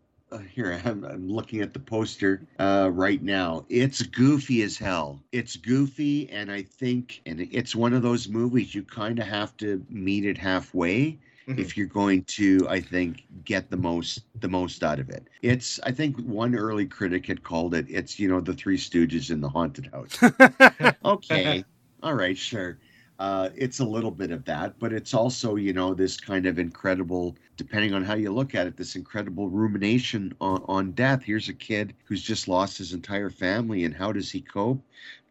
here 0.53 0.81
I'm, 0.85 1.05
I'm 1.05 1.29
looking 1.29 1.61
at 1.61 1.73
the 1.73 1.81
poster 1.81 2.47
uh, 2.59 2.91
right 2.93 3.23
now. 3.23 3.67
It's 3.69 4.03
goofy 4.03 4.63
as 4.63 4.79
hell. 4.79 5.21
It's 5.33 5.57
goofy 5.57 6.31
and 6.31 6.51
i 6.51 6.63
think 6.63 7.21
and 7.27 7.41
it's 7.41 7.75
one 7.75 7.93
of 7.93 8.03
those 8.03 8.29
movies 8.29 8.75
you 8.75 8.83
kind 8.83 9.19
of 9.19 9.27
have 9.27 9.57
to 9.59 9.85
meet 9.89 10.25
it 10.25 10.39
halfway 10.39 11.19
mm-hmm. 11.49 11.59
if 11.59 11.77
you're 11.77 11.87
going 11.87 12.23
to 12.25 12.67
i 12.69 12.81
think 12.81 13.25
get 13.45 13.71
the 13.71 13.77
most 13.77 14.23
the 14.41 14.49
most 14.49 14.83
out 14.85 15.01
of 15.01 15.11
it. 15.11 15.27
It's 15.43 15.81
i 15.83 15.91
think 15.91 16.19
one 16.21 16.55
early 16.55 16.87
critic 16.87 17.27
had 17.27 17.43
called 17.43 17.75
it 17.75 17.87
it's 17.89 18.19
you 18.19 18.29
know 18.29 18.41
the 18.41 18.55
three 18.55 18.79
stooges 18.79 19.31
in 19.31 19.41
the 19.41 19.49
haunted 19.49 19.91
house. 19.93 20.19
Okay 21.05 21.65
all 22.03 22.15
right, 22.15 22.37
sure. 22.37 22.79
Uh, 23.19 23.51
it's 23.55 23.81
a 23.81 23.85
little 23.85 24.11
bit 24.11 24.31
of 24.31 24.45
that, 24.47 24.79
but 24.79 24.93
it's 24.95 25.13
also, 25.13 25.57
you 25.57 25.73
know, 25.75 25.93
this 25.93 26.19
kind 26.19 26.47
of 26.47 26.59
incredible, 26.59 27.37
depending 27.59 27.93
on 27.93 28.03
how 28.03 28.15
you 28.15 28.33
look 28.33 28.55
at 28.55 28.67
it, 28.67 28.77
this 28.79 28.97
incredible 28.97 29.49
rumination 29.51 30.33
on, 30.41 30.63
on 30.67 30.93
death. 30.93 31.23
Here's 31.23 31.49
a 31.49 31.55
kid 31.55 31.95
who's 32.07 32.23
just 32.23 32.49
lost 32.49 32.79
his 32.79 32.95
entire 32.95 33.29
family, 33.29 33.85
and 33.85 33.95
how 33.95 34.13
does 34.13 34.31
he 34.33 34.41
cope? 34.41 34.83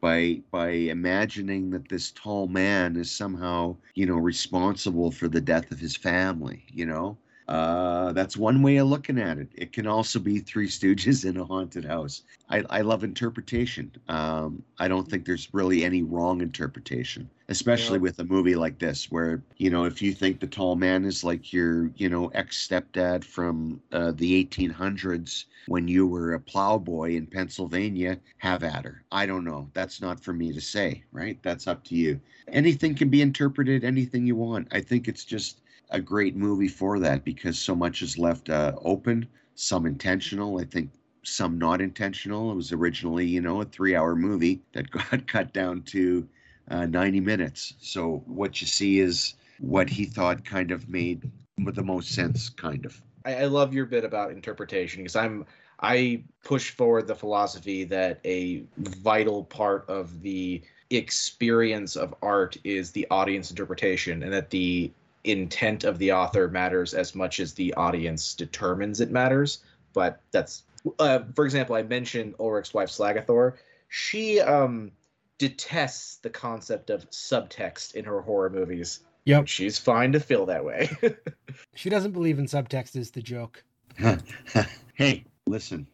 By 0.01 0.43
by 0.51 0.70
imagining 0.70 1.72
that 1.72 1.89
this 1.89 2.11
tall 2.11 2.47
man 2.47 2.95
is 2.95 3.11
somehow, 3.11 3.78
you 3.95 4.05
know, 4.05 4.17
responsible 4.17 5.11
for 5.11 5.28
the 5.28 5.41
death 5.41 5.72
of 5.72 5.80
his 5.80 5.95
family. 5.95 6.65
You 6.72 6.86
know, 6.86 7.17
uh, 7.50 8.14
that's 8.14 8.38
one 8.38 8.62
way 8.62 8.78
of 8.78 8.88
looking 8.88 9.18
at 9.18 9.39
it. 9.39 9.47
It 9.56 9.74
can 9.74 9.88
also 9.88 10.20
be 10.20 10.38
Three 10.38 10.68
Stooges 10.68 11.26
in 11.26 11.36
a 11.38 11.43
haunted 11.43 11.84
house. 11.84 12.22
I, 12.47 12.64
I 12.70 12.82
love 12.82 13.04
interpretation. 13.04 13.91
Um, 14.08 14.62
I 14.78 14.88
don't 14.88 15.10
think 15.10 15.26
there's 15.26 15.52
really 15.52 15.84
any 15.84 16.04
wrong 16.04 16.41
interpretation, 16.41 17.28
especially 17.47 17.97
yeah. 17.97 18.04
with 18.04 18.20
a 18.20 18.24
movie 18.24 18.54
like 18.54 18.78
this, 18.78 19.10
where 19.10 19.41
you 19.58 19.72
know 19.72 19.86
if 19.86 20.00
you 20.00 20.14
think 20.14 20.39
the 20.39 20.45
tall 20.45 20.76
man 20.76 21.06
is 21.06 21.24
like 21.24 21.52
your 21.52 21.89
you 21.95 22.08
know 22.08 22.28
ex 22.36 22.68
stepdad 22.68 23.24
from 23.24 23.82
uh, 23.91 24.12
the 24.16 24.45
1800s 24.45 25.45
when 25.66 25.88
you 25.88 26.06
were 26.06 26.36
a 26.36 26.39
plowboy 26.39 27.16
in 27.16 27.26
Pennsylvania, 27.26 28.20
have 28.38 28.64
at 28.64 28.86
her. 28.86 29.04
I 29.12 29.26
don't 29.26 29.43
know. 29.43 29.72
That's 29.74 30.02
not 30.02 30.24
for 30.24 30.34
me 30.34 30.54
to 30.54 30.62
say, 30.62 31.04
right? 31.12 31.41
That's 31.41 31.66
up 31.66 31.84
to 31.86 31.95
you. 31.95 32.22
Anything 32.50 32.93
can 32.93 33.10
be 33.10 33.24
interpreted 33.24 33.84
anything 33.84 34.28
you 34.28 34.36
want. 34.36 34.68
I 34.72 34.82
think 34.82 35.08
it's 35.08 35.26
just 35.26 35.62
a 35.90 36.00
great 36.00 36.36
movie 36.36 36.68
for 36.68 37.00
that 37.00 37.24
because 37.24 37.58
so 37.58 37.76
much 37.76 38.02
is 38.02 38.18
left 38.18 38.50
uh, 38.50 38.74
open, 38.82 39.28
some 39.56 39.86
intentional. 39.86 40.60
I 40.60 40.66
think 40.66 40.92
some 41.24 41.58
not 41.58 41.82
intentional. 41.82 42.52
It 42.52 42.56
was 42.56 42.72
originally, 42.72 43.26
you 43.26 43.42
know, 43.42 43.62
a 43.62 43.66
three 43.66 43.96
hour 43.96 44.16
movie 44.16 44.62
that 44.74 44.90
got 44.92 45.28
cut 45.28 45.54
down 45.54 45.84
to 45.84 46.28
uh, 46.70 46.86
90 46.86 47.20
minutes. 47.20 47.74
So 47.80 48.24
what 48.26 48.62
you 48.62 48.68
see 48.68 49.00
is 49.00 49.36
what 49.60 49.90
he 49.90 50.06
thought 50.06 50.46
kind 50.46 50.72
of 50.72 50.90
made 50.90 51.30
the 51.58 51.84
most 51.84 52.12
sense, 52.14 52.50
kind 52.50 52.86
of. 52.86 53.02
I, 53.26 53.36
I 53.36 53.46
love 53.46 53.74
your 53.74 53.86
bit 53.86 54.06
about 54.06 54.32
interpretation 54.32 55.04
because 55.04 55.16
I'm 55.16 55.46
I 55.82 56.24
push 56.44 56.72
forward 56.72 57.08
the 57.08 57.16
philosophy 57.16 57.86
that 57.86 58.20
a 58.26 58.64
vital 58.78 59.46
part 59.46 59.86
of 59.90 60.22
the 60.22 60.62
experience 60.90 61.96
of 61.96 62.16
art 62.22 62.58
is 62.64 62.92
the 62.92 63.08
audience 63.12 63.50
interpretation 63.50 64.24
and 64.24 64.34
that 64.34 64.50
the 64.50 64.92
intent 65.32 65.84
of 65.84 65.97
the 65.97 66.11
author 66.11 66.47
matters 66.47 66.93
as 66.93 67.15
much 67.15 67.39
as 67.39 67.53
the 67.53 67.73
audience 67.75 68.34
determines 68.34 69.01
it 69.01 69.11
matters. 69.11 69.63
But 69.93 70.21
that's, 70.32 70.63
uh, 70.99 71.19
for 71.36 71.45
example, 71.45 71.75
I 71.75 71.84
mentioned 71.84 72.36
Ulric's 72.39 72.73
wife 72.73 72.89
Slagathor. 72.89 73.53
She 73.88 74.39
um, 74.39 74.91
detests 75.38 76.17
the 76.17 76.30
concept 76.30 76.89
of 76.89 77.09
subtext 77.09 77.95
in 77.95 78.05
her 78.05 78.21
horror 78.21 78.49
movies. 78.49 78.99
Yep. 79.25 79.47
She's 79.47 79.77
fine 79.77 80.11
to 80.13 80.19
feel 80.19 80.45
that 80.47 80.63
way. 80.63 80.89
she 81.75 81.89
doesn't 81.89 82.11
believe 82.11 82.39
in 82.39 82.45
subtext 82.45 82.95
is 82.95 83.11
the 83.11 83.21
joke. 83.21 83.63
hey, 84.93 85.25
listen. 85.45 85.88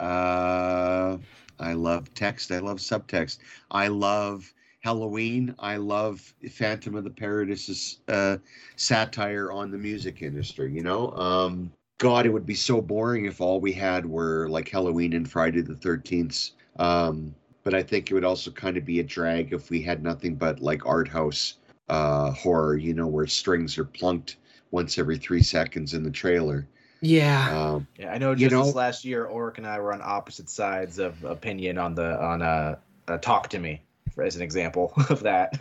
Uh 0.00 1.18
I 1.58 1.74
love 1.74 2.12
text. 2.14 2.50
I 2.50 2.58
love 2.58 2.78
subtext. 2.78 3.38
I 3.70 3.88
love 3.88 4.52
Halloween. 4.82 5.54
I 5.60 5.76
love 5.76 6.34
Phantom 6.50 6.96
of 6.96 7.04
the 7.04 7.10
Paradise's 7.10 8.00
uh, 8.08 8.38
satire 8.76 9.52
on 9.52 9.70
the 9.70 9.78
music 9.78 10.22
industry. 10.22 10.72
You 10.72 10.82
know, 10.82 11.12
um, 11.12 11.72
God, 11.98 12.26
it 12.26 12.30
would 12.30 12.46
be 12.46 12.54
so 12.54 12.80
boring 12.80 13.26
if 13.26 13.40
all 13.40 13.60
we 13.60 13.72
had 13.72 14.04
were 14.04 14.48
like 14.48 14.68
Halloween 14.68 15.12
and 15.12 15.30
Friday 15.30 15.60
the 15.60 15.76
Thirteenth. 15.76 16.50
Um, 16.76 17.34
but 17.62 17.74
I 17.74 17.82
think 17.82 18.10
it 18.10 18.14
would 18.14 18.24
also 18.24 18.50
kind 18.50 18.76
of 18.76 18.84
be 18.84 18.98
a 18.98 19.04
drag 19.04 19.52
if 19.52 19.70
we 19.70 19.80
had 19.82 20.02
nothing 20.02 20.34
but 20.34 20.60
like 20.60 20.84
art 20.84 21.06
house 21.06 21.58
uh, 21.88 22.32
horror. 22.32 22.76
You 22.76 22.92
know, 22.92 23.06
where 23.06 23.28
strings 23.28 23.78
are 23.78 23.84
plunked 23.84 24.36
once 24.72 24.98
every 24.98 25.16
three 25.16 25.42
seconds 25.42 25.94
in 25.94 26.02
the 26.02 26.10
trailer. 26.10 26.66
Yeah. 27.00 27.56
Um, 27.56 27.86
yeah, 27.96 28.12
I 28.12 28.18
know. 28.18 28.34
Just 28.34 28.50
you 28.50 28.58
know, 28.58 28.64
this 28.64 28.74
last 28.74 29.04
year, 29.04 29.26
Ulric 29.26 29.58
and 29.58 29.66
I 29.66 29.78
were 29.78 29.92
on 29.92 30.00
opposite 30.02 30.50
sides 30.50 30.98
of 30.98 31.22
opinion 31.22 31.78
on 31.78 31.94
the 31.94 32.20
on 32.20 32.42
uh, 32.42 32.76
uh 33.06 33.18
Talk 33.18 33.48
to 33.50 33.60
Me 33.60 33.80
as 34.18 34.36
an 34.36 34.42
example 34.42 34.92
of 35.08 35.22
that. 35.22 35.60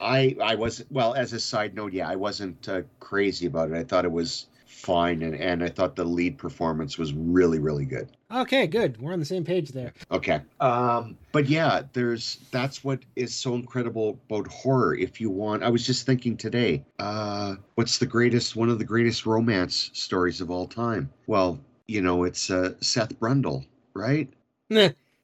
I 0.00 0.36
I 0.42 0.54
was 0.56 0.84
well 0.90 1.14
as 1.14 1.32
a 1.32 1.40
side 1.40 1.74
note, 1.74 1.92
yeah, 1.92 2.08
I 2.08 2.16
wasn't 2.16 2.68
uh, 2.68 2.82
crazy 3.00 3.46
about 3.46 3.70
it. 3.70 3.76
I 3.76 3.84
thought 3.84 4.04
it 4.04 4.12
was 4.12 4.46
fine, 4.66 5.22
and 5.22 5.34
and 5.36 5.62
I 5.62 5.68
thought 5.68 5.94
the 5.94 6.04
lead 6.04 6.38
performance 6.38 6.98
was 6.98 7.12
really 7.12 7.58
really 7.58 7.84
good. 7.84 8.08
Okay, 8.30 8.66
good. 8.66 9.00
We're 9.00 9.12
on 9.12 9.20
the 9.20 9.24
same 9.24 9.44
page 9.44 9.70
there. 9.70 9.92
Okay. 10.10 10.40
Um, 10.60 11.16
but 11.32 11.48
yeah, 11.48 11.82
there's 11.92 12.38
that's 12.50 12.82
what 12.82 13.00
is 13.14 13.34
so 13.34 13.54
incredible 13.54 14.18
about 14.28 14.48
horror. 14.48 14.96
If 14.96 15.20
you 15.20 15.30
want, 15.30 15.62
I 15.62 15.68
was 15.68 15.86
just 15.86 16.06
thinking 16.06 16.36
today, 16.36 16.84
uh, 16.98 17.56
what's 17.76 17.98
the 17.98 18.06
greatest 18.06 18.56
one 18.56 18.70
of 18.70 18.78
the 18.78 18.84
greatest 18.84 19.26
romance 19.26 19.90
stories 19.92 20.40
of 20.40 20.50
all 20.50 20.66
time? 20.66 21.12
Well, 21.26 21.60
you 21.86 22.00
know, 22.00 22.24
it's 22.24 22.50
uh, 22.50 22.74
Seth 22.80 23.18
Brundle, 23.20 23.66
right? 23.94 24.32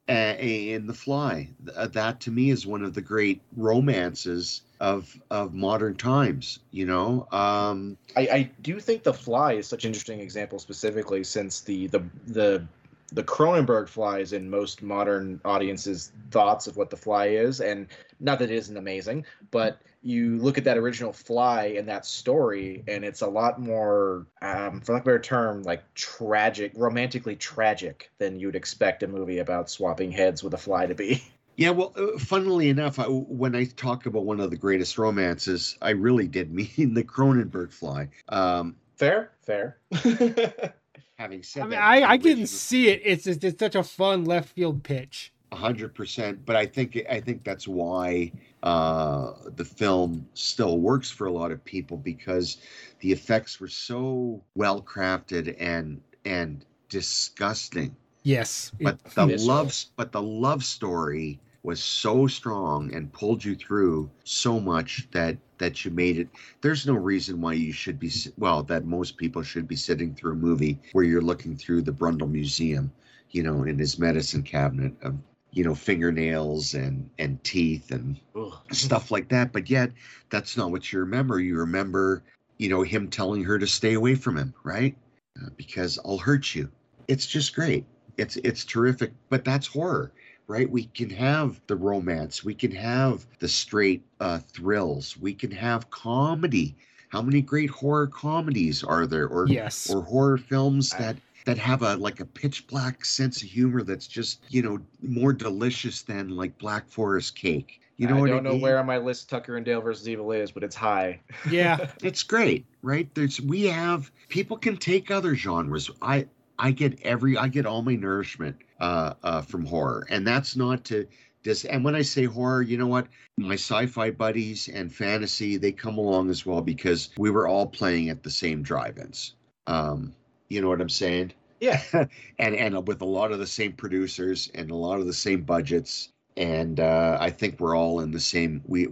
In 0.08 0.86
The 0.86 0.94
Fly. 0.94 1.48
Uh, 1.74 1.86
that 1.88 2.20
to 2.20 2.30
me 2.30 2.50
is 2.50 2.66
one 2.66 2.82
of 2.82 2.94
the 2.94 3.02
great 3.02 3.40
romances 3.56 4.62
of 4.80 5.14
of 5.30 5.54
modern 5.54 5.96
times. 5.96 6.60
You 6.70 6.86
know, 6.86 7.28
um, 7.32 7.96
I, 8.16 8.20
I 8.20 8.50
do 8.62 8.80
think 8.80 9.02
The 9.02 9.14
Fly 9.14 9.54
is 9.54 9.66
such 9.66 9.84
an 9.84 9.88
interesting 9.88 10.20
example, 10.20 10.58
specifically 10.58 11.24
since 11.24 11.60
the 11.60 11.88
the 11.88 12.02
the 12.26 12.64
the 13.12 13.24
Cronenberg 13.24 13.88
fly 13.88 14.18
is 14.18 14.34
in 14.34 14.50
most 14.50 14.82
modern 14.82 15.40
audiences' 15.44 16.12
thoughts 16.30 16.66
of 16.66 16.76
what 16.76 16.90
the 16.90 16.96
fly 16.96 17.28
is, 17.28 17.60
and 17.60 17.86
not 18.20 18.38
that 18.38 18.50
it 18.50 18.54
isn't 18.56 18.76
amazing, 18.76 19.24
but 19.50 19.80
you 20.08 20.38
look 20.38 20.56
at 20.56 20.64
that 20.64 20.78
original 20.78 21.12
fly 21.12 21.74
and 21.76 21.86
that 21.88 22.06
story, 22.06 22.82
and 22.88 23.04
it's 23.04 23.20
a 23.20 23.26
lot 23.26 23.60
more, 23.60 24.26
um, 24.40 24.80
for 24.80 24.94
lack 24.94 25.02
of 25.02 25.06
a 25.06 25.10
better 25.10 25.18
term, 25.18 25.62
like 25.64 25.82
tragic, 25.94 26.72
romantically 26.74 27.36
tragic 27.36 28.10
than 28.16 28.40
you'd 28.40 28.56
expect 28.56 29.02
a 29.02 29.08
movie 29.08 29.38
about 29.38 29.68
swapping 29.68 30.10
heads 30.10 30.42
with 30.42 30.54
a 30.54 30.58
fly 30.58 30.86
to 30.86 30.94
be. 30.94 31.22
Yeah, 31.56 31.70
well, 31.70 31.92
uh, 31.96 32.16
funnily 32.18 32.68
enough, 32.68 33.00
I, 33.00 33.06
when 33.06 33.56
I 33.56 33.64
talk 33.64 34.06
about 34.06 34.24
one 34.24 34.38
of 34.38 34.50
the 34.50 34.56
greatest 34.56 34.96
romances, 34.96 35.76
I 35.82 35.90
really 35.90 36.28
did 36.28 36.52
mean 36.52 36.68
the 36.94 37.02
Cronenberg 37.02 37.72
fly. 37.72 38.08
Um, 38.28 38.76
fair, 38.96 39.32
fair. 39.42 39.78
having 41.18 41.42
said 41.42 41.62
I 41.62 41.64
mean, 41.64 41.70
that, 41.72 41.82
I, 41.82 42.10
I 42.10 42.16
didn't 42.16 42.46
see 42.46 42.88
it. 42.88 43.02
It's 43.04 43.24
just 43.24 43.42
it's 43.44 43.58
such 43.58 43.74
a 43.74 43.82
fun 43.82 44.24
left 44.24 44.50
field 44.50 44.84
pitch. 44.84 45.32
A 45.50 45.56
hundred 45.56 45.94
percent, 45.94 46.44
but 46.44 46.56
I 46.56 46.66
think 46.66 47.00
I 47.10 47.20
think 47.20 47.42
that's 47.42 47.66
why 47.66 48.32
uh, 48.62 49.32
the 49.56 49.64
film 49.64 50.28
still 50.34 50.78
works 50.78 51.10
for 51.10 51.26
a 51.26 51.32
lot 51.32 51.52
of 51.52 51.64
people 51.64 51.96
because 51.96 52.58
the 53.00 53.12
effects 53.12 53.58
were 53.58 53.68
so 53.68 54.42
well 54.54 54.82
crafted 54.82 55.56
and 55.58 56.00
and 56.24 56.64
disgusting. 56.88 57.96
Yes. 58.24 58.72
But 58.80 59.02
the 59.04 59.26
Visceral. 59.26 59.46
love, 59.46 59.84
but 59.96 60.12
the 60.12 60.22
love 60.22 60.64
story 60.64 61.40
was 61.62 61.82
so 61.82 62.26
strong 62.26 62.92
and 62.94 63.12
pulled 63.12 63.44
you 63.44 63.54
through 63.54 64.10
so 64.24 64.60
much 64.60 65.08
that 65.12 65.36
that 65.58 65.84
you 65.84 65.90
made 65.90 66.18
it. 66.18 66.28
There's 66.60 66.86
no 66.86 66.94
reason 66.94 67.40
why 67.40 67.54
you 67.54 67.72
should 67.72 67.98
be 67.98 68.10
well 68.36 68.62
that 68.64 68.84
most 68.84 69.16
people 69.16 69.42
should 69.42 69.66
be 69.66 69.76
sitting 69.76 70.14
through 70.14 70.32
a 70.32 70.36
movie 70.36 70.78
where 70.92 71.04
you're 71.04 71.20
looking 71.20 71.56
through 71.56 71.82
the 71.82 71.92
Brundle 71.92 72.30
Museum, 72.30 72.92
you 73.30 73.42
know, 73.42 73.64
in 73.64 73.78
his 73.78 73.98
medicine 73.98 74.42
cabinet 74.42 74.92
of 75.02 75.16
you 75.52 75.64
know 75.64 75.74
fingernails 75.74 76.74
and 76.74 77.10
and 77.18 77.42
teeth 77.44 77.90
and 77.90 78.16
Ugh. 78.36 78.52
stuff 78.72 79.10
like 79.10 79.28
that. 79.28 79.52
But 79.52 79.70
yet, 79.70 79.92
that's 80.30 80.56
not 80.56 80.70
what 80.70 80.92
you 80.92 80.98
remember. 81.00 81.40
You 81.40 81.58
remember, 81.58 82.22
you 82.58 82.68
know, 82.68 82.82
him 82.82 83.08
telling 83.08 83.44
her 83.44 83.58
to 83.58 83.66
stay 83.66 83.94
away 83.94 84.14
from 84.14 84.36
him, 84.36 84.54
right? 84.64 84.96
Uh, 85.40 85.48
because 85.56 85.98
I'll 86.04 86.18
hurt 86.18 86.54
you. 86.54 86.68
It's 87.08 87.26
just 87.26 87.54
great. 87.54 87.84
It's 88.16 88.36
it's 88.36 88.64
terrific. 88.64 89.12
But 89.30 89.44
that's 89.44 89.66
horror, 89.66 90.12
right? 90.48 90.68
We 90.70 90.84
can 90.86 91.10
have 91.10 91.60
the 91.66 91.76
romance. 91.76 92.44
We 92.44 92.54
can 92.54 92.72
have 92.72 93.26
the 93.38 93.48
straight 93.48 94.02
uh, 94.20 94.38
thrills. 94.38 95.16
We 95.16 95.34
can 95.34 95.50
have 95.52 95.90
comedy. 95.90 96.76
How 97.10 97.22
many 97.22 97.40
great 97.40 97.70
horror 97.70 98.06
comedies 98.06 98.84
are 98.84 99.06
there, 99.06 99.28
or 99.28 99.46
Yes. 99.48 99.88
or 99.90 100.02
horror 100.02 100.36
films 100.36 100.92
I- 100.94 101.14
that 101.48 101.58
that 101.58 101.62
have 101.62 101.82
a 101.82 101.96
like 101.96 102.20
a 102.20 102.24
pitch 102.24 102.66
black 102.66 103.04
sense 103.04 103.42
of 103.42 103.48
humor 103.48 103.82
that's 103.82 104.06
just 104.06 104.44
you 104.48 104.62
know 104.62 104.78
more 105.02 105.32
delicious 105.32 106.02
than 106.02 106.28
like 106.28 106.56
Black 106.58 106.88
Forest 106.88 107.34
cake. 107.36 107.80
You 107.96 108.06
know 108.06 108.18
I 108.18 108.20
what 108.20 108.26
don't 108.28 108.38
I 108.38 108.42
know 108.42 108.52
mean? 108.52 108.60
where 108.60 108.78
on 108.78 108.86
my 108.86 108.98
list 108.98 109.28
Tucker 109.28 109.56
and 109.56 109.66
Dale 109.66 109.80
versus 109.80 110.08
Evil 110.08 110.30
is, 110.30 110.52
but 110.52 110.62
it's 110.62 110.76
high. 110.76 111.20
Yeah. 111.50 111.88
It's 112.02 112.22
great, 112.22 112.66
right? 112.82 113.08
There's 113.14 113.40
we 113.40 113.64
have 113.64 114.12
people 114.28 114.56
can 114.56 114.76
take 114.76 115.10
other 115.10 115.34
genres. 115.34 115.90
I 116.00 116.26
I 116.58 116.70
get 116.70 117.00
every 117.02 117.36
I 117.36 117.48
get 117.48 117.66
all 117.66 117.82
my 117.82 117.96
nourishment 117.96 118.56
uh, 118.78 119.14
uh, 119.22 119.40
from 119.42 119.64
horror, 119.64 120.06
and 120.10 120.26
that's 120.26 120.54
not 120.54 120.84
to 120.86 121.06
this. 121.44 121.64
And 121.64 121.82
when 121.84 121.96
I 121.96 122.02
say 122.02 122.24
horror, 122.26 122.62
you 122.62 122.76
know 122.76 122.86
what? 122.86 123.06
My 123.38 123.54
sci-fi 123.54 124.10
buddies 124.10 124.68
and 124.68 124.94
fantasy 124.94 125.56
they 125.56 125.72
come 125.72 125.98
along 125.98 126.30
as 126.30 126.44
well 126.46 126.60
because 126.60 127.10
we 127.16 127.30
were 127.30 127.48
all 127.48 127.66
playing 127.66 128.10
at 128.10 128.22
the 128.22 128.30
same 128.30 128.62
drive-ins. 128.62 129.34
Um, 129.66 130.14
you 130.48 130.60
know 130.60 130.68
what 130.68 130.80
I'm 130.80 130.88
saying? 130.88 131.32
Yeah. 131.60 131.82
and 132.38 132.54
and 132.54 132.86
with 132.86 133.00
a 133.00 133.06
lot 133.06 133.32
of 133.32 133.38
the 133.38 133.46
same 133.46 133.72
producers 133.72 134.50
and 134.54 134.70
a 134.70 134.76
lot 134.76 135.00
of 135.00 135.06
the 135.06 135.12
same 135.12 135.42
budgets 135.42 136.10
and 136.36 136.78
uh, 136.78 137.18
I 137.20 137.30
think 137.30 137.58
we're 137.58 137.76
all 137.76 138.00
in 138.00 138.12
the 138.12 138.20
same 138.20 138.62
we 138.66 138.88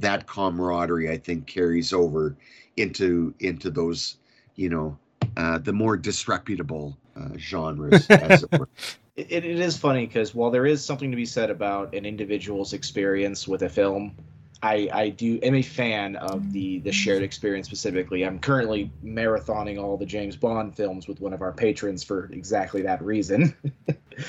that 0.00 0.26
camaraderie 0.26 1.10
I 1.10 1.18
think 1.18 1.46
carries 1.46 1.92
over 1.92 2.36
into 2.76 3.32
into 3.40 3.70
those 3.70 4.16
you 4.56 4.68
know 4.68 4.98
uh, 5.36 5.58
the 5.58 5.72
more 5.72 5.96
disreputable 5.96 6.96
uh, 7.16 7.36
genres 7.38 8.06
as 8.10 8.42
it 8.42 8.58
were. 8.58 8.68
It, 9.16 9.30
it 9.30 9.44
is 9.44 9.76
funny 9.76 10.06
because 10.06 10.34
while 10.34 10.50
there 10.50 10.66
is 10.66 10.84
something 10.84 11.10
to 11.10 11.16
be 11.16 11.26
said 11.26 11.50
about 11.50 11.94
an 11.94 12.04
individual's 12.04 12.72
experience 12.72 13.46
with 13.46 13.62
a 13.62 13.68
film, 13.68 14.16
I, 14.64 14.88
I 14.94 15.08
do 15.10 15.38
am 15.42 15.54
a 15.56 15.62
fan 15.62 16.16
of 16.16 16.50
the 16.54 16.78
the 16.78 16.90
shared 16.90 17.22
experience 17.22 17.66
specifically. 17.66 18.24
I'm 18.24 18.38
currently 18.38 18.90
marathoning 19.04 19.78
all 19.78 19.98
the 19.98 20.06
James 20.06 20.36
Bond 20.36 20.74
films 20.74 21.06
with 21.06 21.20
one 21.20 21.34
of 21.34 21.42
our 21.42 21.52
patrons 21.52 22.02
for 22.02 22.30
exactly 22.32 22.80
that 22.82 23.02
reason. 23.02 23.54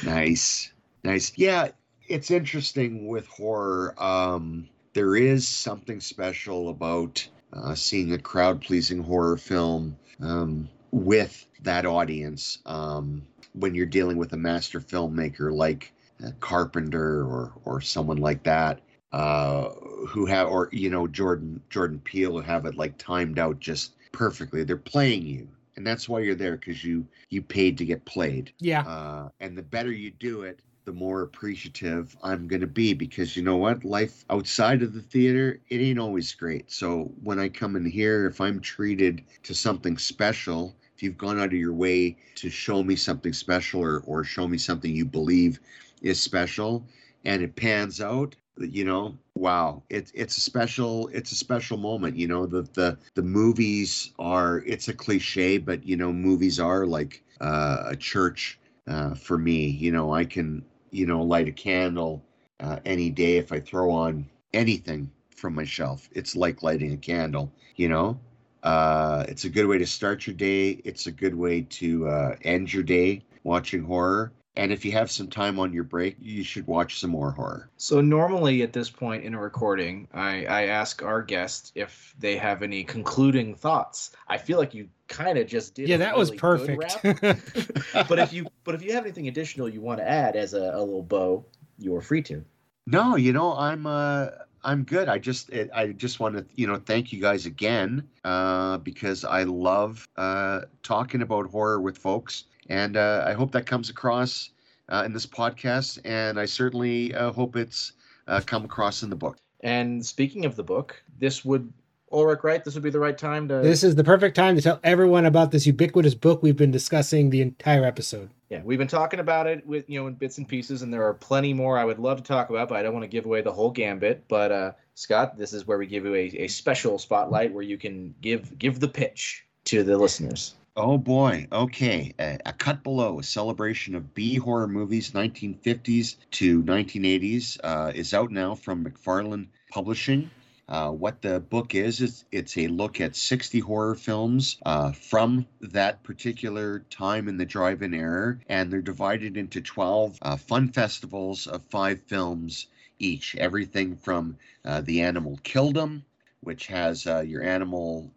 Nice, 0.03 0.73
nice. 1.03 1.31
Yeah, 1.35 1.69
it's 2.07 2.31
interesting 2.31 3.07
with 3.07 3.27
horror. 3.27 3.93
Um, 4.01 4.67
there 4.93 5.15
is 5.15 5.47
something 5.47 5.99
special 5.99 6.69
about 6.69 7.25
uh, 7.53 7.75
seeing 7.75 8.11
a 8.11 8.17
crowd-pleasing 8.17 9.03
horror 9.03 9.37
film 9.37 9.95
um, 10.23 10.67
with 10.91 11.45
that 11.61 11.85
audience 11.85 12.57
um, 12.65 13.27
when 13.53 13.75
you're 13.75 13.85
dealing 13.85 14.17
with 14.17 14.33
a 14.33 14.37
master 14.37 14.79
filmmaker 14.79 15.53
like 15.55 15.93
uh, 16.25 16.31
Carpenter 16.39 17.21
or 17.21 17.53
or 17.63 17.79
someone 17.79 18.17
like 18.17 18.41
that. 18.41 18.81
Uh, 19.11 19.69
who 20.05 20.25
have 20.25 20.47
or 20.47 20.69
you 20.71 20.89
know 20.89 21.07
Jordan 21.07 21.61
Jordan 21.69 21.99
Peele 22.03 22.33
who 22.33 22.41
have 22.41 22.65
it 22.65 22.75
like 22.75 22.97
timed 22.97 23.39
out 23.39 23.59
just 23.59 23.95
perfectly. 24.11 24.63
They're 24.63 24.77
playing 24.77 25.25
you, 25.25 25.47
and 25.75 25.85
that's 25.85 26.07
why 26.07 26.19
you're 26.19 26.35
there 26.35 26.57
because 26.57 26.83
you 26.83 27.05
you 27.29 27.41
paid 27.41 27.77
to 27.77 27.85
get 27.85 28.05
played. 28.05 28.51
Yeah. 28.59 28.81
Uh, 28.81 29.29
and 29.39 29.57
the 29.57 29.63
better 29.63 29.91
you 29.91 30.11
do 30.11 30.43
it, 30.43 30.59
the 30.85 30.93
more 30.93 31.23
appreciative 31.23 32.15
I'm 32.23 32.47
going 32.47 32.61
to 32.61 32.67
be 32.67 32.93
because 32.93 33.35
you 33.35 33.43
know 33.43 33.57
what? 33.57 33.83
Life 33.83 34.23
outside 34.29 34.83
of 34.83 34.93
the 34.93 35.01
theater, 35.01 35.59
it 35.69 35.81
ain't 35.81 35.99
always 35.99 36.33
great. 36.33 36.71
So 36.71 37.11
when 37.23 37.39
I 37.39 37.49
come 37.49 37.75
in 37.75 37.85
here, 37.85 38.27
if 38.27 38.39
I'm 38.39 38.59
treated 38.59 39.23
to 39.43 39.53
something 39.53 39.97
special, 39.97 40.75
if 40.95 41.03
you've 41.03 41.17
gone 41.17 41.39
out 41.39 41.47
of 41.47 41.53
your 41.53 41.73
way 41.73 42.17
to 42.35 42.49
show 42.49 42.83
me 42.83 42.95
something 42.95 43.33
special 43.33 43.81
or, 43.81 43.99
or 44.05 44.23
show 44.23 44.47
me 44.47 44.57
something 44.57 44.95
you 44.95 45.05
believe 45.05 45.59
is 46.01 46.21
special 46.21 46.85
and 47.25 47.41
it 47.41 47.55
pans 47.55 47.99
out, 47.99 48.35
you 48.57 48.83
know, 48.85 49.17
wow, 49.35 49.83
it's 49.89 50.11
it's 50.15 50.37
a 50.37 50.41
special 50.41 51.07
it's 51.09 51.31
a 51.31 51.35
special 51.35 51.77
moment. 51.77 52.15
You 52.15 52.27
know, 52.27 52.45
the 52.45 52.63
the 52.73 52.97
the 53.15 53.21
movies 53.23 54.11
are 54.19 54.59
it's 54.65 54.87
a 54.87 54.93
cliche, 54.93 55.57
but 55.57 55.85
you 55.85 55.95
know, 55.97 56.13
movies 56.13 56.59
are 56.59 56.85
like 56.85 57.23
uh, 57.41 57.83
a 57.87 57.95
church 57.95 58.59
uh, 58.87 59.13
for 59.15 59.37
me. 59.37 59.67
You 59.67 59.91
know, 59.91 60.13
I 60.13 60.25
can 60.25 60.63
you 60.91 61.05
know 61.05 61.21
light 61.21 61.47
a 61.47 61.51
candle 61.51 62.23
uh, 62.59 62.79
any 62.85 63.09
day 63.09 63.37
if 63.37 63.51
I 63.51 63.59
throw 63.59 63.91
on 63.91 64.25
anything 64.53 65.11
from 65.35 65.55
my 65.55 65.65
shelf. 65.65 66.09
It's 66.13 66.35
like 66.35 66.63
lighting 66.63 66.93
a 66.93 66.97
candle. 66.97 67.51
You 67.75 67.89
know, 67.89 68.19
uh, 68.63 69.25
it's 69.27 69.43
a 69.45 69.49
good 69.49 69.67
way 69.67 69.77
to 69.77 69.85
start 69.85 70.25
your 70.25 70.35
day. 70.35 70.81
It's 70.85 71.07
a 71.07 71.11
good 71.11 71.35
way 71.35 71.61
to 71.61 72.07
uh, 72.07 72.35
end 72.43 72.73
your 72.73 72.83
day 72.83 73.21
watching 73.43 73.83
horror. 73.83 74.31
And 74.57 74.71
if 74.71 74.85
you 74.85 74.91
have 74.93 75.11
some 75.11 75.27
time 75.27 75.59
on 75.59 75.73
your 75.73 75.83
break, 75.83 76.15
you 76.19 76.43
should 76.43 76.65
watch 76.65 76.99
some 76.99 77.09
more 77.09 77.31
horror. 77.31 77.69
So 77.77 77.99
normally 77.99 78.61
at 78.61 78.71
this 78.71 78.89
point 78.89 79.23
in 79.23 79.33
a 79.33 79.39
recording, 79.39 80.07
I, 80.13 80.45
I 80.45 80.65
ask 80.67 81.03
our 81.03 81.21
guests 81.21 81.73
if 81.75 82.15
they 82.19 82.37
have 82.37 82.63
any 82.63 82.83
concluding 82.83 83.55
thoughts. 83.55 84.11
I 84.27 84.37
feel 84.37 84.57
like 84.57 84.73
you 84.73 84.87
kind 85.07 85.37
of 85.37 85.47
just 85.47 85.75
did. 85.75 85.89
Yeah, 85.89 85.97
that 85.97 86.17
was 86.17 86.29
really 86.29 86.37
good 86.37 86.79
perfect. 86.79 87.23
wrap. 87.23 88.07
but 88.07 88.19
if 88.19 88.31
you 88.31 88.47
but 88.63 88.75
if 88.75 88.81
you 88.81 88.93
have 88.93 89.03
anything 89.03 89.27
additional 89.27 89.67
you 89.67 89.81
want 89.81 89.99
to 89.99 90.07
add 90.07 90.35
as 90.35 90.53
a, 90.53 90.71
a 90.73 90.79
little 90.79 91.03
bow, 91.03 91.45
you 91.77 91.95
are 91.95 92.01
free 92.01 92.21
to. 92.23 92.43
No, 92.87 93.15
you 93.15 93.33
know, 93.33 93.55
I'm 93.57 93.85
uh 93.85 94.27
I'm 94.63 94.83
good. 94.83 95.09
I 95.09 95.19
just 95.19 95.51
I 95.73 95.87
just 95.87 96.19
want 96.19 96.37
to, 96.37 96.45
you 96.55 96.65
know, 96.65 96.77
thank 96.77 97.11
you 97.11 97.19
guys 97.19 97.45
again 97.45 98.07
uh 98.23 98.77
because 98.77 99.25
I 99.25 99.43
love 99.43 100.07
uh 100.15 100.61
talking 100.81 101.21
about 101.21 101.47
horror 101.47 101.81
with 101.81 101.97
folks 101.97 102.45
and 102.69 102.97
uh 102.97 103.23
I 103.25 103.33
hope 103.33 103.51
that 103.51 103.65
comes 103.65 103.89
across 103.89 104.49
uh, 104.89 105.03
in 105.05 105.13
this 105.13 105.25
podcast 105.25 105.99
and 106.05 106.39
I 106.39 106.45
certainly 106.45 107.13
uh, 107.13 107.31
hope 107.31 107.55
it's 107.55 107.93
uh, 108.27 108.41
come 108.45 108.65
across 108.65 109.03
in 109.03 109.09
the 109.09 109.15
book. 109.15 109.37
And 109.61 110.05
speaking 110.05 110.45
of 110.45 110.55
the 110.55 110.63
book, 110.63 111.01
this 111.19 111.43
would 111.43 111.71
Ulric, 112.11 112.43
right? 112.43 112.63
This 112.63 112.75
would 112.75 112.83
be 112.83 112.89
the 112.89 112.99
right 112.99 113.17
time 113.17 113.47
to. 113.47 113.55
this 113.55 113.83
is 113.83 113.95
the 113.95 114.03
perfect 114.03 114.35
time 114.35 114.55
to 114.55 114.61
tell 114.61 114.79
everyone 114.83 115.25
about 115.25 115.51
this 115.51 115.65
ubiquitous 115.65 116.13
book 116.13 116.43
we've 116.43 116.55
been 116.55 116.71
discussing 116.71 117.29
the 117.29 117.41
entire 117.41 117.83
episode. 117.83 118.29
Yeah, 118.49 118.61
we've 118.63 118.77
been 118.77 118.87
talking 118.87 119.19
about 119.19 119.47
it 119.47 119.65
with 119.65 119.89
you 119.89 119.99
know 119.99 120.07
in 120.07 120.13
bits 120.13 120.37
and 120.37 120.47
pieces, 120.47 120.81
and 120.81 120.93
there 120.93 121.03
are 121.03 121.13
plenty 121.13 121.51
more 121.51 121.77
I 121.77 121.83
would 121.83 121.99
love 121.99 122.17
to 122.17 122.23
talk 122.23 122.49
about, 122.49 122.69
but 122.69 122.77
I 122.77 122.83
don't 122.83 122.93
want 122.93 123.03
to 123.03 123.09
give 123.09 123.25
away 123.25 123.41
the 123.41 123.51
whole 123.51 123.71
gambit. 123.71 124.23
But 124.27 124.51
uh, 124.51 124.71
Scott, 124.93 125.37
this 125.37 125.51
is 125.51 125.65
where 125.65 125.77
we 125.77 125.87
give 125.87 126.05
you 126.05 126.13
a, 126.13 126.25
a 126.43 126.47
special 126.47 126.99
spotlight 126.99 127.51
where 127.51 127.63
you 127.63 127.77
can 127.77 128.13
give 128.21 128.57
give 128.59 128.79
the 128.79 128.87
pitch 128.87 129.43
to 129.65 129.83
the 129.83 129.97
listeners. 129.97 130.53
Oh 130.77 130.97
boy. 130.97 131.47
Okay. 131.53 132.13
A, 132.19 132.37
a 132.45 132.51
Cut 132.51 132.83
Below, 132.83 133.19
a 133.19 133.23
celebration 133.23 133.95
of 133.95 134.13
B 134.13 134.35
horror 134.35 134.67
movies, 134.67 135.11
1950s 135.11 136.17
to 136.31 136.61
1980s, 136.63 137.57
uh, 137.63 137.93
is 137.95 138.13
out 138.13 138.29
now 138.29 138.55
from 138.55 138.83
McFarland 138.83 139.47
Publishing. 139.71 140.29
Uh, 140.67 140.91
what 140.91 141.21
the 141.21 141.39
book 141.39 141.75
is, 141.75 142.01
is 142.01 142.25
it's 142.31 142.57
a 142.57 142.67
look 142.67 142.99
at 142.99 143.15
60 143.15 143.59
horror 143.59 143.95
films 143.95 144.57
uh, 144.65 144.91
from 144.91 145.45
that 145.61 146.03
particular 146.03 146.79
time 146.89 147.29
in 147.29 147.37
the 147.37 147.45
drive-in 147.45 147.93
era, 147.93 148.37
and 148.47 148.69
they're 148.71 148.81
divided 148.81 149.37
into 149.37 149.61
12 149.61 150.17
uh, 150.23 150.35
fun 150.35 150.69
festivals 150.73 151.47
of 151.47 151.63
five 151.63 152.01
films 152.01 152.67
each. 152.99 153.33
Everything 153.37 153.95
from 153.95 154.37
uh, 154.65 154.81
The 154.81 155.01
Animal 155.01 155.39
Killed 155.43 155.77
'Em, 155.77 156.03
which 156.41 156.67
has 156.67 157.07
uh, 157.07 157.21
your 157.21 157.43
animal 157.43 158.11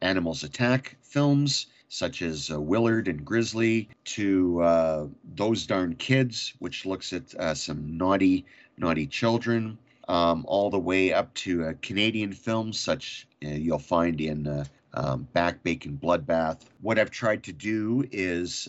animals 0.00 0.44
attack 0.44 0.96
films 1.02 1.66
such 1.88 2.22
as 2.22 2.50
uh, 2.50 2.60
Willard 2.60 3.08
and 3.08 3.24
Grizzly, 3.24 3.88
to 4.04 4.62
uh, 4.62 5.06
Those 5.34 5.66
Darn 5.66 5.94
Kids, 5.94 6.54
which 6.58 6.86
looks 6.86 7.12
at 7.12 7.34
uh, 7.34 7.54
some 7.54 7.96
naughty, 7.96 8.44
naughty 8.76 9.06
children, 9.06 9.78
um, 10.08 10.44
all 10.48 10.70
the 10.70 10.78
way 10.78 11.12
up 11.12 11.32
to 11.34 11.64
uh, 11.64 11.72
Canadian 11.82 12.32
films, 12.32 12.78
such 12.78 13.26
uh, 13.44 13.48
you'll 13.48 13.78
find 13.78 14.20
in 14.20 14.46
uh, 14.46 14.64
um, 14.94 15.28
Back 15.32 15.62
Bacon 15.62 15.98
Bloodbath. 16.02 16.60
What 16.80 16.98
I've 16.98 17.10
tried 17.10 17.42
to 17.44 17.52
do 17.52 18.04
is 18.10 18.68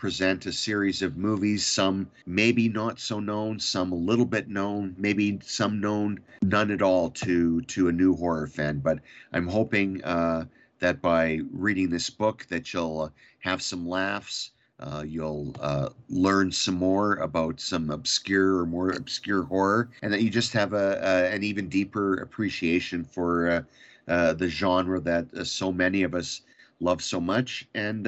present 0.00 0.46
a 0.46 0.52
series 0.52 1.02
of 1.02 1.18
movies, 1.18 1.64
some 1.66 2.10
maybe 2.24 2.70
not 2.70 2.98
so 2.98 3.20
known, 3.20 3.60
some 3.60 3.92
a 3.92 3.96
little 3.96 4.24
bit 4.24 4.48
known, 4.48 4.94
maybe 4.96 5.38
some 5.44 5.78
known, 5.78 6.18
none 6.40 6.70
at 6.70 6.80
all 6.80 7.10
to 7.10 7.60
to 7.62 7.88
a 7.88 7.92
new 7.92 8.16
horror 8.16 8.46
fan. 8.46 8.78
But 8.78 9.00
I'm 9.34 9.46
hoping 9.46 10.02
uh, 10.02 10.46
that 10.80 11.00
by 11.00 11.40
reading 11.52 11.90
this 11.90 12.10
book 12.10 12.46
that 12.50 12.72
you'll 12.72 13.00
uh, 13.02 13.08
have 13.38 13.62
some 13.62 13.88
laughs 13.88 14.50
uh, 14.80 15.04
you'll 15.06 15.54
uh, 15.60 15.90
learn 16.08 16.50
some 16.50 16.74
more 16.74 17.16
about 17.16 17.60
some 17.60 17.90
obscure 17.90 18.56
or 18.56 18.66
more 18.66 18.90
obscure 18.92 19.42
horror 19.42 19.90
and 20.02 20.12
that 20.12 20.22
you 20.22 20.30
just 20.30 20.52
have 20.54 20.72
a, 20.72 20.98
a 21.02 21.34
an 21.34 21.42
even 21.42 21.68
deeper 21.68 22.14
appreciation 22.14 23.04
for 23.04 23.50
uh, 23.50 23.62
uh, 24.08 24.32
the 24.32 24.48
genre 24.48 24.98
that 24.98 25.32
uh, 25.34 25.44
so 25.44 25.70
many 25.70 26.02
of 26.02 26.14
us 26.14 26.40
love 26.80 27.02
so 27.02 27.20
much. 27.20 27.68
And 27.74 28.06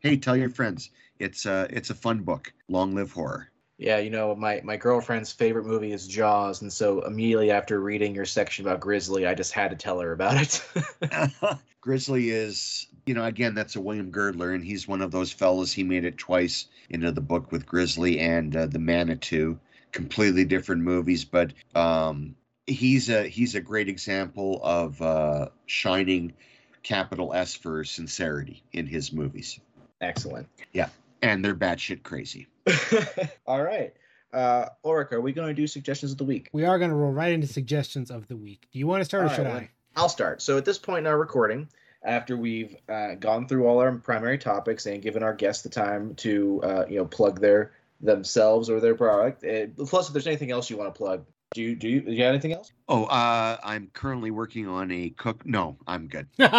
hey 0.00 0.16
tell 0.16 0.36
your 0.36 0.50
friends. 0.50 0.90
It's 1.18 1.46
it's 1.46 1.88
a 1.88 1.94
fun 1.94 2.20
book. 2.20 2.52
Long 2.68 2.94
live 2.94 3.12
horror 3.12 3.50
yeah, 3.78 3.98
you 3.98 4.10
know, 4.10 4.34
my, 4.34 4.60
my 4.64 4.76
girlfriend's 4.76 5.32
favorite 5.32 5.66
movie 5.66 5.92
is 5.92 6.08
Jaws, 6.08 6.62
and 6.62 6.72
so 6.72 7.02
immediately 7.02 7.50
after 7.50 7.80
reading 7.80 8.14
your 8.14 8.24
section 8.24 8.66
about 8.66 8.80
Grizzly, 8.80 9.26
I 9.26 9.34
just 9.34 9.52
had 9.52 9.70
to 9.70 9.76
tell 9.76 10.00
her 10.00 10.12
about 10.12 10.40
it. 10.40 10.62
Grizzly 11.82 12.30
is, 12.30 12.86
you 13.04 13.14
know, 13.14 13.24
again, 13.24 13.54
that's 13.54 13.76
a 13.76 13.80
William 13.80 14.10
Girdler, 14.10 14.52
and 14.52 14.64
he's 14.64 14.88
one 14.88 15.02
of 15.02 15.10
those 15.10 15.30
fellas. 15.30 15.72
He 15.72 15.84
made 15.84 16.04
it 16.04 16.16
twice 16.16 16.66
into 16.88 17.12
the 17.12 17.20
book 17.20 17.52
with 17.52 17.66
Grizzly 17.66 18.18
and 18.18 18.56
uh, 18.56 18.66
the 18.66 18.78
Manitou, 18.78 19.58
completely 19.92 20.44
different 20.44 20.82
movies, 20.82 21.24
but 21.24 21.52
um, 21.74 22.34
he's 22.66 23.10
a 23.10 23.28
he's 23.28 23.54
a 23.54 23.60
great 23.60 23.88
example 23.88 24.60
of 24.62 25.00
uh, 25.02 25.48
shining 25.66 26.32
capital 26.82 27.34
S 27.34 27.54
for 27.54 27.84
sincerity 27.84 28.62
in 28.72 28.86
his 28.86 29.12
movies. 29.12 29.60
Excellent. 30.00 30.48
Yeah, 30.72 30.88
and 31.26 31.44
they're 31.44 31.54
batshit 31.54 32.02
crazy. 32.02 32.46
All 33.46 33.62
right. 33.62 33.92
Uh, 34.32 34.66
Ulric, 34.84 35.12
are 35.12 35.20
we 35.20 35.32
going 35.32 35.48
to 35.48 35.54
do 35.54 35.66
suggestions 35.66 36.12
of 36.12 36.18
the 36.18 36.24
week? 36.24 36.48
We 36.52 36.64
are 36.64 36.78
going 36.78 36.90
to 36.90 36.96
roll 36.96 37.12
right 37.12 37.32
into 37.32 37.46
suggestions 37.46 38.10
of 38.10 38.28
the 38.28 38.36
week. 38.36 38.68
Do 38.72 38.78
you 38.78 38.86
want 38.86 39.00
to 39.00 39.04
start 39.04 39.24
All 39.24 39.30
or 39.30 39.34
should 39.34 39.46
right, 39.46 39.62
I? 39.62 39.70
I'll 39.96 40.08
start. 40.08 40.42
So 40.42 40.56
at 40.56 40.64
this 40.64 40.78
point 40.78 41.00
in 41.00 41.06
our 41.06 41.18
recording, 41.18 41.68
after 42.02 42.36
we've 42.36 42.76
uh, 42.88 43.14
gone 43.14 43.48
through 43.48 43.66
all 43.66 43.80
our 43.80 43.92
primary 43.96 44.38
topics 44.38 44.86
and 44.86 45.02
given 45.02 45.22
our 45.22 45.34
guests 45.34 45.62
the 45.62 45.68
time 45.68 46.14
to, 46.16 46.62
uh, 46.62 46.84
you 46.88 46.98
know, 46.98 47.06
plug 47.06 47.40
their 47.40 47.72
themselves 48.00 48.68
or 48.68 48.78
their 48.78 48.94
product. 48.94 49.44
Uh, 49.44 49.66
plus, 49.84 50.08
if 50.08 50.12
there's 50.12 50.26
anything 50.26 50.50
else 50.50 50.70
you 50.70 50.76
want 50.76 50.94
to 50.94 50.98
plug, 50.98 51.24
do 51.54 51.62
you 51.62 51.74
do 51.74 51.88
you, 51.88 52.00
do 52.02 52.12
you 52.12 52.22
have 52.22 52.34
anything 52.34 52.52
else? 52.52 52.72
Oh, 52.88 53.04
uh, 53.04 53.56
I'm 53.64 53.88
currently 53.94 54.30
working 54.30 54.68
on 54.68 54.90
a 54.90 55.10
cook. 55.10 55.46
No, 55.46 55.76
I'm 55.86 56.06
good. 56.08 56.26
all 56.40 56.50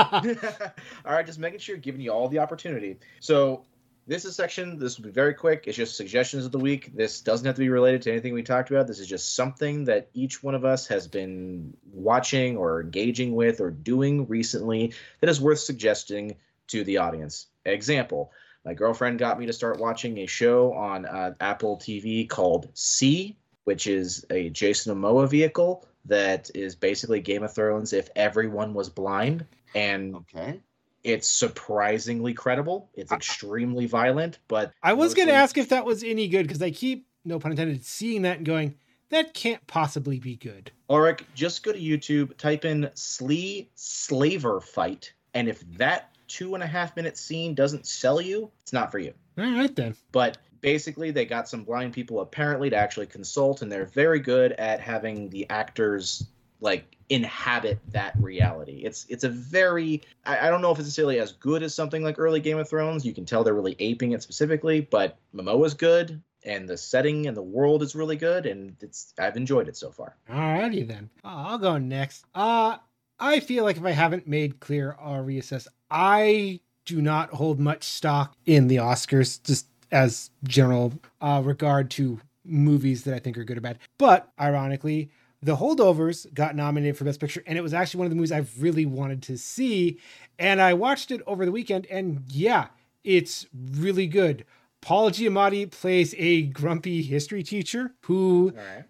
right, 1.05 1.25
just 1.25 1.39
making 1.39 1.59
sure, 1.59 1.77
giving 1.77 2.01
you 2.01 2.11
all 2.11 2.27
the 2.27 2.39
opportunity. 2.39 2.97
So 3.19 3.65
this 4.07 4.23
is 4.23 4.35
section. 4.35 4.79
This 4.79 4.97
will 4.97 5.05
be 5.05 5.11
very 5.11 5.33
quick. 5.33 5.65
It's 5.67 5.75
just 5.75 5.97
suggestions 5.97 6.45
of 6.45 6.53
the 6.53 6.59
week. 6.59 6.95
This 6.95 7.19
doesn't 7.19 7.45
have 7.45 7.55
to 7.55 7.61
be 7.61 7.69
related 7.69 8.01
to 8.03 8.11
anything 8.11 8.33
we 8.33 8.41
talked 8.41 8.71
about. 8.71 8.87
This 8.87 8.99
is 8.99 9.07
just 9.07 9.35
something 9.35 9.83
that 9.85 10.09
each 10.13 10.41
one 10.41 10.55
of 10.55 10.63
us 10.63 10.87
has 10.87 11.07
been 11.07 11.75
watching 11.91 12.55
or 12.55 12.81
engaging 12.81 13.35
with 13.35 13.59
or 13.59 13.69
doing 13.69 14.25
recently 14.27 14.93
that 15.19 15.29
is 15.29 15.41
worth 15.41 15.59
suggesting 15.59 16.37
to 16.67 16.85
the 16.85 16.97
audience. 16.97 17.47
Example: 17.65 18.31
My 18.63 18.73
girlfriend 18.73 19.19
got 19.19 19.37
me 19.37 19.45
to 19.45 19.53
start 19.53 19.79
watching 19.79 20.19
a 20.19 20.25
show 20.25 20.73
on 20.73 21.05
uh, 21.05 21.33
Apple 21.41 21.77
TV 21.77 22.29
called 22.29 22.69
See, 22.75 23.37
which 23.65 23.87
is 23.87 24.25
a 24.29 24.49
Jason 24.51 24.95
Momoa 24.95 25.29
vehicle 25.29 25.85
that 26.05 26.49
is 26.55 26.75
basically 26.75 27.19
Game 27.19 27.43
of 27.43 27.53
Thrones 27.53 27.91
if 27.91 28.09
everyone 28.15 28.73
was 28.73 28.87
blind 28.87 29.45
and 29.75 30.15
Okay. 30.15 30.61
It's 31.03 31.27
surprisingly 31.27 32.33
credible. 32.33 32.89
It's 32.93 33.11
extremely 33.11 33.85
violent, 33.85 34.39
but 34.47 34.73
I 34.83 34.93
was 34.93 35.13
going 35.13 35.27
to 35.27 35.33
ask 35.33 35.57
if 35.57 35.69
that 35.69 35.85
was 35.85 36.03
any 36.03 36.27
good 36.27 36.47
because 36.47 36.61
I 36.61 36.71
keep, 36.71 37.07
no 37.23 37.39
pun 37.39 37.51
intended, 37.51 37.85
seeing 37.85 38.23
that 38.23 38.37
and 38.37 38.45
going, 38.45 38.75
that 39.09 39.33
can't 39.33 39.65
possibly 39.67 40.19
be 40.19 40.35
good. 40.35 40.71
Ulric, 40.89 41.21
just 41.33 41.63
go 41.63 41.71
to 41.71 41.79
YouTube, 41.79 42.35
type 42.37 42.65
in 42.65 42.89
Slee 42.93 43.69
Slaver 43.75 44.59
fight, 44.59 45.13
and 45.33 45.47
if 45.47 45.61
that 45.77 46.15
two 46.27 46.55
and 46.55 46.63
a 46.63 46.67
half 46.67 46.95
minute 46.95 47.17
scene 47.17 47.53
doesn't 47.53 47.87
sell 47.87 48.19
you, 48.19 48.51
it's 48.61 48.73
not 48.73 48.91
for 48.91 48.99
you. 48.99 49.13
All 49.37 49.45
right, 49.45 49.73
then. 49.75 49.95
But 50.11 50.39
basically, 50.61 51.11
they 51.11 51.25
got 51.25 51.47
some 51.47 51.63
blind 51.63 51.93
people 51.93 52.19
apparently 52.19 52.69
to 52.69 52.75
actually 52.75 53.07
consult, 53.07 53.61
and 53.61 53.71
they're 53.71 53.85
very 53.85 54.19
good 54.19 54.51
at 54.53 54.81
having 54.81 55.29
the 55.29 55.49
actors 55.49 56.27
like 56.59 56.96
inhabit 57.09 57.79
that 57.91 58.13
reality. 58.19 58.81
It's 58.83 59.05
it's 59.09 59.23
a 59.23 59.29
very 59.29 60.01
I, 60.25 60.47
I 60.47 60.49
don't 60.49 60.61
know 60.61 60.71
if 60.71 60.79
it's 60.79 60.87
necessarily 60.87 61.19
as 61.19 61.31
good 61.33 61.63
as 61.63 61.73
something 61.73 62.03
like 62.03 62.19
early 62.19 62.39
Game 62.39 62.57
of 62.57 62.69
Thrones. 62.69 63.05
You 63.05 63.13
can 63.13 63.25
tell 63.25 63.43
they're 63.43 63.53
really 63.53 63.75
aping 63.79 64.11
it 64.11 64.21
specifically, 64.21 64.81
but 64.81 65.17
Momoa's 65.33 65.73
good 65.73 66.21
and 66.43 66.67
the 66.67 66.77
setting 66.77 67.27
and 67.27 67.35
the 67.35 67.41
world 67.41 67.81
is 67.81 67.95
really 67.95 68.15
good 68.15 68.45
and 68.45 68.75
it's 68.81 69.13
I've 69.19 69.37
enjoyed 69.37 69.67
it 69.67 69.77
so 69.77 69.91
far. 69.91 70.15
Alrighty 70.29 70.87
then. 70.87 71.09
Uh, 71.23 71.45
I'll 71.47 71.57
go 71.57 71.77
next. 71.77 72.25
Uh 72.35 72.77
I 73.19 73.39
feel 73.39 73.63
like 73.63 73.77
if 73.77 73.85
I 73.85 73.91
haven't 73.91 74.27
made 74.27 74.59
clear 74.59 74.91
or 74.91 75.23
reassess, 75.23 75.67
I 75.89 76.59
do 76.85 77.01
not 77.01 77.31
hold 77.31 77.59
much 77.59 77.83
stock 77.83 78.35
in 78.45 78.67
the 78.67 78.77
Oscars, 78.77 79.41
just 79.43 79.67
as 79.91 80.29
general 80.43 80.93
uh, 81.21 81.41
regard 81.43 81.89
to 81.91 82.19
movies 82.45 83.03
that 83.03 83.13
I 83.13 83.19
think 83.19 83.37
are 83.37 83.43
good 83.43 83.57
or 83.57 83.61
bad. 83.61 83.79
But 83.97 84.31
ironically, 84.39 85.09
The 85.41 85.57
Holdovers 85.57 86.31
got 86.33 86.55
nominated 86.55 86.97
for 86.97 87.03
Best 87.03 87.19
Picture, 87.19 87.43
and 87.45 87.57
it 87.57 87.61
was 87.61 87.73
actually 87.73 87.99
one 87.99 88.05
of 88.07 88.11
the 88.11 88.15
movies 88.15 88.31
I've 88.31 88.61
really 88.61 88.85
wanted 88.85 89.21
to 89.23 89.37
see. 89.37 89.99
And 90.39 90.61
I 90.61 90.73
watched 90.73 91.11
it 91.11 91.21
over 91.27 91.45
the 91.45 91.51
weekend, 91.51 91.85
and 91.87 92.23
yeah, 92.27 92.67
it's 93.03 93.45
really 93.53 94.07
good. 94.07 94.45
Paul 94.81 95.11
Giamatti 95.11 95.69
plays 95.69 96.15
a 96.17 96.43
grumpy 96.43 97.01
history 97.01 97.43
teacher 97.43 97.93
who 98.01 98.53
right. 98.55 98.85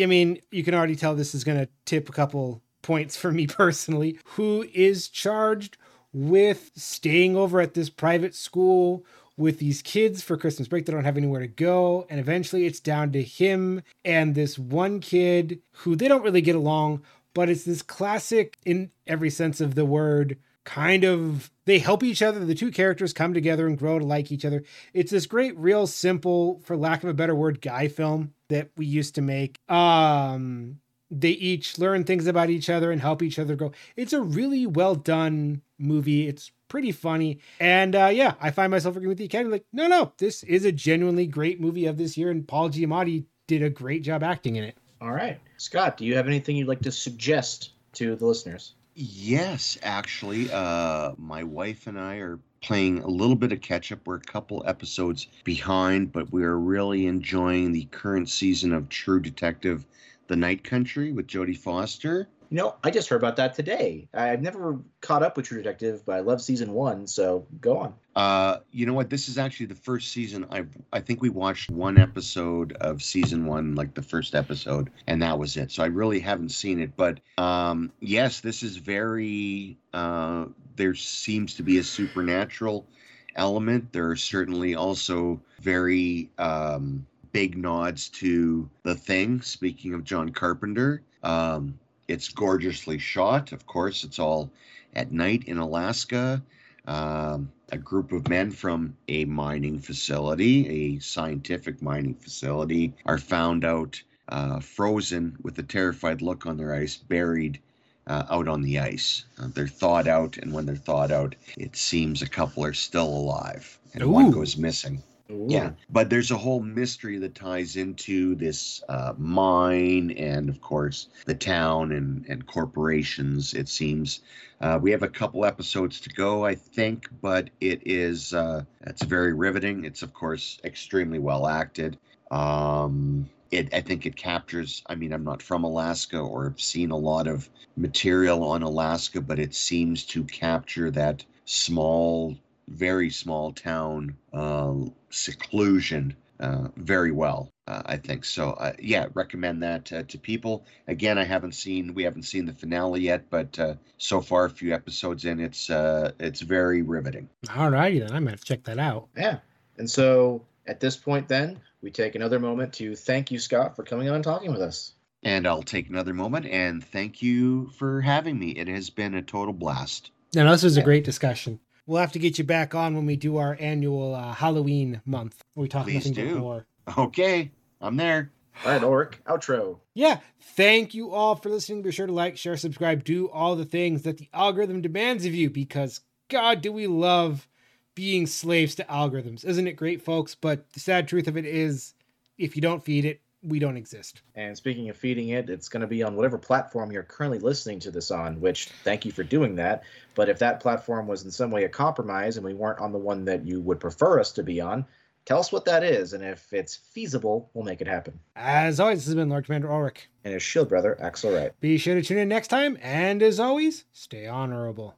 I 0.00 0.06
mean, 0.06 0.40
you 0.50 0.64
can 0.64 0.74
already 0.74 0.96
tell 0.96 1.14
this 1.14 1.34
is 1.34 1.44
going 1.44 1.58
to 1.58 1.68
tip 1.84 2.08
a 2.08 2.12
couple 2.12 2.62
points 2.80 3.16
for 3.16 3.30
me 3.30 3.46
personally, 3.48 4.18
who 4.24 4.66
is 4.72 5.08
charged 5.08 5.76
with 6.12 6.70
staying 6.74 7.36
over 7.36 7.60
at 7.60 7.74
this 7.74 7.90
private 7.90 8.34
school 8.34 9.04
with 9.36 9.58
these 9.58 9.82
kids 9.82 10.22
for 10.22 10.36
Christmas 10.36 10.68
break. 10.68 10.86
They 10.86 10.92
don't 10.92 11.04
have 11.04 11.16
anywhere 11.16 11.40
to 11.40 11.46
go. 11.46 12.06
And 12.10 12.20
eventually 12.20 12.66
it's 12.66 12.80
down 12.80 13.12
to 13.12 13.22
him 13.22 13.82
and 14.04 14.34
this 14.34 14.58
one 14.58 15.00
kid 15.00 15.60
who 15.72 15.96
they 15.96 16.08
don't 16.08 16.22
really 16.22 16.42
get 16.42 16.56
along, 16.56 17.02
but 17.34 17.48
it's 17.48 17.64
this 17.64 17.82
classic, 17.82 18.58
in 18.64 18.90
every 19.06 19.30
sense 19.30 19.60
of 19.60 19.74
the 19.74 19.84
word, 19.84 20.38
kind 20.64 21.04
of 21.04 21.50
they 21.64 21.78
help 21.78 22.02
each 22.02 22.22
other. 22.22 22.44
The 22.44 22.54
two 22.54 22.70
characters 22.70 23.12
come 23.12 23.34
together 23.34 23.66
and 23.66 23.78
grow 23.78 23.98
to 23.98 24.04
like 24.04 24.30
each 24.30 24.44
other. 24.44 24.62
It's 24.92 25.10
this 25.10 25.26
great, 25.26 25.56
real 25.56 25.86
simple, 25.86 26.60
for 26.64 26.76
lack 26.76 27.02
of 27.02 27.08
a 27.08 27.14
better 27.14 27.34
word, 27.34 27.60
guy 27.60 27.88
film 27.88 28.34
that 28.48 28.70
we 28.76 28.86
used 28.86 29.14
to 29.14 29.22
make. 29.22 29.58
Um, 29.68 30.78
they 31.10 31.30
each 31.30 31.78
learn 31.78 32.04
things 32.04 32.26
about 32.26 32.50
each 32.50 32.70
other 32.70 32.90
and 32.90 33.00
help 33.00 33.22
each 33.22 33.38
other 33.38 33.54
grow. 33.56 33.72
It's 33.96 34.12
a 34.12 34.22
really 34.22 34.66
well 34.66 34.94
done 34.94 35.62
movie. 35.78 36.26
It's 36.26 36.50
pretty 36.72 36.90
funny. 36.90 37.38
And 37.60 37.94
uh, 37.94 38.06
yeah, 38.06 38.32
I 38.40 38.50
find 38.50 38.70
myself 38.70 38.96
agreeing 38.96 39.10
with 39.10 39.18
the 39.18 39.26
Academy 39.26 39.50
like, 39.52 39.66
no, 39.74 39.88
no, 39.88 40.14
this 40.16 40.42
is 40.44 40.64
a 40.64 40.72
genuinely 40.72 41.26
great 41.26 41.60
movie 41.60 41.84
of 41.84 41.98
this 41.98 42.16
year. 42.16 42.30
And 42.30 42.48
Paul 42.48 42.70
Giamatti 42.70 43.26
did 43.46 43.62
a 43.62 43.68
great 43.68 44.02
job 44.02 44.22
acting 44.22 44.56
in 44.56 44.64
it. 44.64 44.78
All 44.98 45.12
right. 45.12 45.38
Scott, 45.58 45.98
do 45.98 46.06
you 46.06 46.16
have 46.16 46.26
anything 46.26 46.56
you'd 46.56 46.68
like 46.68 46.80
to 46.80 46.90
suggest 46.90 47.72
to 47.92 48.16
the 48.16 48.24
listeners? 48.24 48.72
Yes, 48.94 49.76
actually, 49.82 50.50
uh, 50.50 51.12
my 51.18 51.44
wife 51.44 51.88
and 51.88 52.00
I 52.00 52.16
are 52.16 52.38
playing 52.62 53.00
a 53.00 53.06
little 53.06 53.36
bit 53.36 53.52
of 53.52 53.60
catch 53.60 53.92
up. 53.92 54.00
We're 54.06 54.16
a 54.16 54.20
couple 54.20 54.64
episodes 54.66 55.26
behind, 55.44 56.10
but 56.10 56.32
we 56.32 56.42
are 56.42 56.58
really 56.58 57.04
enjoying 57.04 57.72
the 57.72 57.84
current 57.90 58.30
season 58.30 58.72
of 58.72 58.88
True 58.88 59.20
Detective: 59.20 59.84
The 60.28 60.36
Night 60.36 60.64
Country 60.64 61.12
with 61.12 61.26
Jodie 61.26 61.56
Foster. 61.56 62.28
You 62.52 62.58
know, 62.58 62.74
I 62.84 62.90
just 62.90 63.08
heard 63.08 63.16
about 63.16 63.36
that 63.36 63.54
today. 63.54 64.10
I've 64.12 64.42
never 64.42 64.78
caught 65.00 65.22
up 65.22 65.38
with 65.38 65.46
True 65.46 65.62
Detective, 65.62 66.04
but 66.04 66.16
I 66.16 66.20
love 66.20 66.42
season 66.42 66.74
one. 66.74 67.06
So 67.06 67.46
go 67.62 67.78
on. 67.78 67.94
Uh, 68.14 68.58
you 68.72 68.84
know 68.84 68.92
what? 68.92 69.08
This 69.08 69.30
is 69.30 69.38
actually 69.38 69.64
the 69.64 69.74
first 69.74 70.12
season. 70.12 70.44
I 70.50 70.66
I 70.92 71.00
think 71.00 71.22
we 71.22 71.30
watched 71.30 71.70
one 71.70 71.96
episode 71.96 72.74
of 72.74 73.02
season 73.02 73.46
one, 73.46 73.74
like 73.74 73.94
the 73.94 74.02
first 74.02 74.34
episode, 74.34 74.90
and 75.06 75.22
that 75.22 75.38
was 75.38 75.56
it. 75.56 75.70
So 75.70 75.82
I 75.82 75.86
really 75.86 76.20
haven't 76.20 76.50
seen 76.50 76.78
it. 76.78 76.94
But 76.94 77.20
um, 77.38 77.90
yes, 78.00 78.40
this 78.40 78.62
is 78.62 78.76
very. 78.76 79.78
Uh, 79.94 80.44
there 80.76 80.94
seems 80.94 81.54
to 81.54 81.62
be 81.62 81.78
a 81.78 81.82
supernatural 81.82 82.86
element. 83.34 83.94
There 83.94 84.10
are 84.10 84.16
certainly 84.16 84.74
also 84.74 85.40
very 85.62 86.28
um, 86.36 87.06
big 87.32 87.56
nods 87.56 88.10
to 88.10 88.68
the 88.82 88.94
thing. 88.94 89.40
Speaking 89.40 89.94
of 89.94 90.04
John 90.04 90.28
Carpenter, 90.28 91.00
um, 91.22 91.78
it's 92.12 92.28
gorgeously 92.28 92.98
shot. 92.98 93.52
Of 93.52 93.66
course, 93.66 94.04
it's 94.04 94.18
all 94.18 94.50
at 94.94 95.12
night 95.12 95.44
in 95.46 95.58
Alaska. 95.58 96.42
Um, 96.86 97.50
a 97.70 97.78
group 97.78 98.12
of 98.12 98.28
men 98.28 98.50
from 98.50 98.96
a 99.08 99.24
mining 99.24 99.78
facility, 99.78 100.68
a 100.68 100.98
scientific 100.98 101.80
mining 101.80 102.14
facility, 102.14 102.92
are 103.06 103.18
found 103.18 103.64
out 103.64 104.02
uh, 104.28 104.60
frozen 104.60 105.36
with 105.42 105.58
a 105.58 105.62
terrified 105.62 106.20
look 106.20 106.44
on 106.44 106.56
their 106.56 106.74
eyes, 106.74 106.96
buried 106.96 107.60
uh, 108.06 108.24
out 108.28 108.48
on 108.48 108.62
the 108.62 108.78
ice. 108.78 109.24
Uh, 109.40 109.48
they're 109.54 109.68
thawed 109.68 110.08
out, 110.08 110.36
and 110.36 110.52
when 110.52 110.66
they're 110.66 110.76
thawed 110.76 111.12
out, 111.12 111.34
it 111.56 111.76
seems 111.76 112.20
a 112.20 112.28
couple 112.28 112.64
are 112.64 112.74
still 112.74 113.08
alive, 113.08 113.78
and 113.94 114.04
one 114.12 114.30
goes 114.30 114.56
missing. 114.56 115.02
Ooh. 115.32 115.46
Yeah, 115.48 115.70
but 115.90 116.10
there's 116.10 116.30
a 116.30 116.36
whole 116.36 116.60
mystery 116.60 117.18
that 117.18 117.34
ties 117.34 117.76
into 117.76 118.34
this 118.34 118.82
uh, 118.88 119.14
mine 119.16 120.10
and, 120.12 120.48
of 120.48 120.60
course, 120.60 121.08
the 121.24 121.34
town 121.34 121.92
and, 121.92 122.26
and 122.28 122.46
corporations. 122.46 123.54
It 123.54 123.68
seems 123.68 124.20
uh, 124.60 124.78
we 124.80 124.90
have 124.90 125.02
a 125.02 125.08
couple 125.08 125.44
episodes 125.44 126.00
to 126.00 126.10
go, 126.10 126.44
I 126.44 126.54
think, 126.54 127.08
but 127.20 127.50
it 127.60 127.82
is 127.86 128.34
uh, 128.34 128.64
it's 128.82 129.02
very 129.02 129.32
riveting. 129.32 129.84
It's 129.84 130.02
of 130.02 130.12
course 130.12 130.58
extremely 130.64 131.18
well 131.18 131.46
acted. 131.46 131.98
Um, 132.30 133.28
it, 133.50 133.72
I 133.74 133.80
think 133.80 134.06
it 134.06 134.16
captures. 134.16 134.82
I 134.86 134.94
mean, 134.94 135.12
I'm 135.12 135.24
not 135.24 135.42
from 135.42 135.64
Alaska 135.64 136.18
or 136.18 136.44
have 136.44 136.60
seen 136.60 136.90
a 136.90 136.96
lot 136.96 137.26
of 137.26 137.48
material 137.76 138.44
on 138.44 138.62
Alaska, 138.62 139.20
but 139.20 139.38
it 139.38 139.54
seems 139.54 140.04
to 140.06 140.24
capture 140.24 140.90
that 140.92 141.24
small 141.44 142.36
very 142.68 143.10
small 143.10 143.52
town 143.52 144.16
uh, 144.32 144.74
seclusion 145.10 146.16
uh, 146.40 146.68
very 146.76 147.12
well. 147.12 147.48
Uh, 147.68 147.82
I 147.86 147.96
think 147.96 148.24
so. 148.24 148.50
Uh, 148.52 148.72
yeah, 148.80 149.06
recommend 149.14 149.62
that 149.62 149.92
uh, 149.92 150.02
to 150.04 150.18
people. 150.18 150.64
Again, 150.88 151.16
I 151.16 151.24
haven't 151.24 151.54
seen 151.54 151.94
we 151.94 152.02
haven't 152.02 152.24
seen 152.24 152.46
the 152.46 152.52
finale 152.52 153.00
yet, 153.00 153.30
but 153.30 153.56
uh, 153.58 153.74
so 153.98 154.20
far 154.20 154.46
a 154.46 154.50
few 154.50 154.74
episodes 154.74 155.24
in, 155.24 155.38
it's 155.38 155.70
uh, 155.70 156.10
it's 156.18 156.40
very 156.40 156.82
riveting. 156.82 157.28
All 157.54 157.70
righty 157.70 158.00
then, 158.00 158.12
I 158.12 158.18
might 158.18 158.32
have 158.32 158.40
to 158.40 158.46
check 158.46 158.64
that 158.64 158.78
out. 158.78 159.08
Yeah. 159.16 159.38
And 159.78 159.88
so 159.88 160.42
at 160.66 160.80
this 160.80 160.96
point, 160.96 161.28
then 161.28 161.60
we 161.80 161.90
take 161.90 162.16
another 162.16 162.40
moment 162.40 162.72
to 162.74 162.96
thank 162.96 163.30
you, 163.30 163.38
Scott, 163.38 163.76
for 163.76 163.84
coming 163.84 164.08
on 164.08 164.16
and 164.16 164.24
talking 164.24 164.50
with 164.50 164.62
us. 164.62 164.92
And 165.22 165.46
I'll 165.46 165.62
take 165.62 165.88
another 165.88 166.12
moment 166.12 166.46
and 166.46 166.82
thank 166.84 167.22
you 167.22 167.68
for 167.78 168.00
having 168.00 168.38
me. 168.38 168.50
It 168.50 168.66
has 168.66 168.90
been 168.90 169.14
a 169.14 169.22
total 169.22 169.54
blast. 169.54 170.10
No, 170.34 170.50
this 170.50 170.64
was 170.64 170.76
a 170.76 170.82
great 170.82 171.04
discussion. 171.04 171.60
We'll 171.86 172.00
have 172.00 172.12
to 172.12 172.18
get 172.18 172.38
you 172.38 172.44
back 172.44 172.74
on 172.74 172.94
when 172.94 173.06
we 173.06 173.16
do 173.16 173.36
our 173.38 173.56
annual 173.58 174.14
uh, 174.14 174.32
Halloween 174.32 175.00
month. 175.04 175.42
where 175.54 175.62
We 175.62 175.68
talk 175.68 175.84
Please 175.84 176.06
nothing 176.06 176.14
but 176.14 176.34
do. 176.34 176.38
horror. 176.38 176.66
Okay, 176.98 177.50
I'm 177.80 177.96
there. 177.96 178.30
All 178.64 178.72
right, 178.72 178.82
Ulric, 178.82 179.14
outro. 179.26 179.78
Yeah, 179.94 180.20
thank 180.40 180.94
you 180.94 181.10
all 181.12 181.36
for 181.36 181.48
listening. 181.48 181.82
Be 181.82 181.90
sure 181.90 182.06
to 182.06 182.12
like, 182.12 182.36
share, 182.36 182.56
subscribe, 182.56 183.02
do 183.04 183.28
all 183.30 183.56
the 183.56 183.64
things 183.64 184.02
that 184.02 184.18
the 184.18 184.28
algorithm 184.32 184.82
demands 184.82 185.24
of 185.24 185.34
you 185.34 185.48
because 185.48 186.00
God, 186.28 186.60
do 186.60 186.72
we 186.72 186.86
love 186.86 187.48
being 187.94 188.26
slaves 188.26 188.74
to 188.76 188.84
algorithms. 188.84 189.44
Isn't 189.44 189.66
it 189.66 189.72
great, 189.74 190.02
folks? 190.02 190.34
But 190.34 190.70
the 190.72 190.80
sad 190.80 191.08
truth 191.08 191.28
of 191.28 191.36
it 191.36 191.44
is, 191.44 191.94
if 192.38 192.56
you 192.56 192.62
don't 192.62 192.84
feed 192.84 193.04
it, 193.04 193.20
we 193.42 193.58
don't 193.58 193.76
exist. 193.76 194.22
And 194.34 194.56
speaking 194.56 194.88
of 194.88 194.96
feeding 194.96 195.30
it, 195.30 195.50
it's 195.50 195.68
going 195.68 195.80
to 195.80 195.86
be 195.86 196.02
on 196.02 196.16
whatever 196.16 196.38
platform 196.38 196.92
you're 196.92 197.02
currently 197.02 197.38
listening 197.38 197.80
to 197.80 197.90
this 197.90 198.10
on, 198.10 198.40
which 198.40 198.68
thank 198.84 199.04
you 199.04 199.12
for 199.12 199.22
doing 199.22 199.56
that. 199.56 199.82
But 200.14 200.28
if 200.28 200.38
that 200.38 200.60
platform 200.60 201.06
was 201.06 201.24
in 201.24 201.30
some 201.30 201.50
way 201.50 201.64
a 201.64 201.68
compromise 201.68 202.36
and 202.36 202.46
we 202.46 202.54
weren't 202.54 202.80
on 202.80 202.92
the 202.92 202.98
one 202.98 203.24
that 203.24 203.46
you 203.46 203.60
would 203.60 203.80
prefer 203.80 204.20
us 204.20 204.32
to 204.32 204.42
be 204.42 204.60
on, 204.60 204.84
tell 205.24 205.38
us 205.38 205.52
what 205.52 205.64
that 205.64 205.82
is. 205.82 206.12
And 206.12 206.22
if 206.22 206.52
it's 206.52 206.76
feasible, 206.76 207.50
we'll 207.54 207.64
make 207.64 207.80
it 207.80 207.88
happen. 207.88 208.18
As 208.36 208.78
always, 208.78 208.98
this 208.98 209.06
has 209.06 209.14
been 209.14 209.28
Lord 209.28 209.44
Commander 209.44 209.68
Ulric. 209.68 210.06
And 210.24 210.34
his 210.34 210.42
shield 210.42 210.68
brother, 210.68 210.96
Axle 211.00 211.32
Wright. 211.32 211.52
Be 211.60 211.78
sure 211.78 211.94
to 211.96 212.02
tune 212.02 212.18
in 212.18 212.28
next 212.28 212.48
time, 212.48 212.78
and 212.80 213.22
as 213.22 213.40
always, 213.40 213.84
stay 213.92 214.26
honorable. 214.26 214.94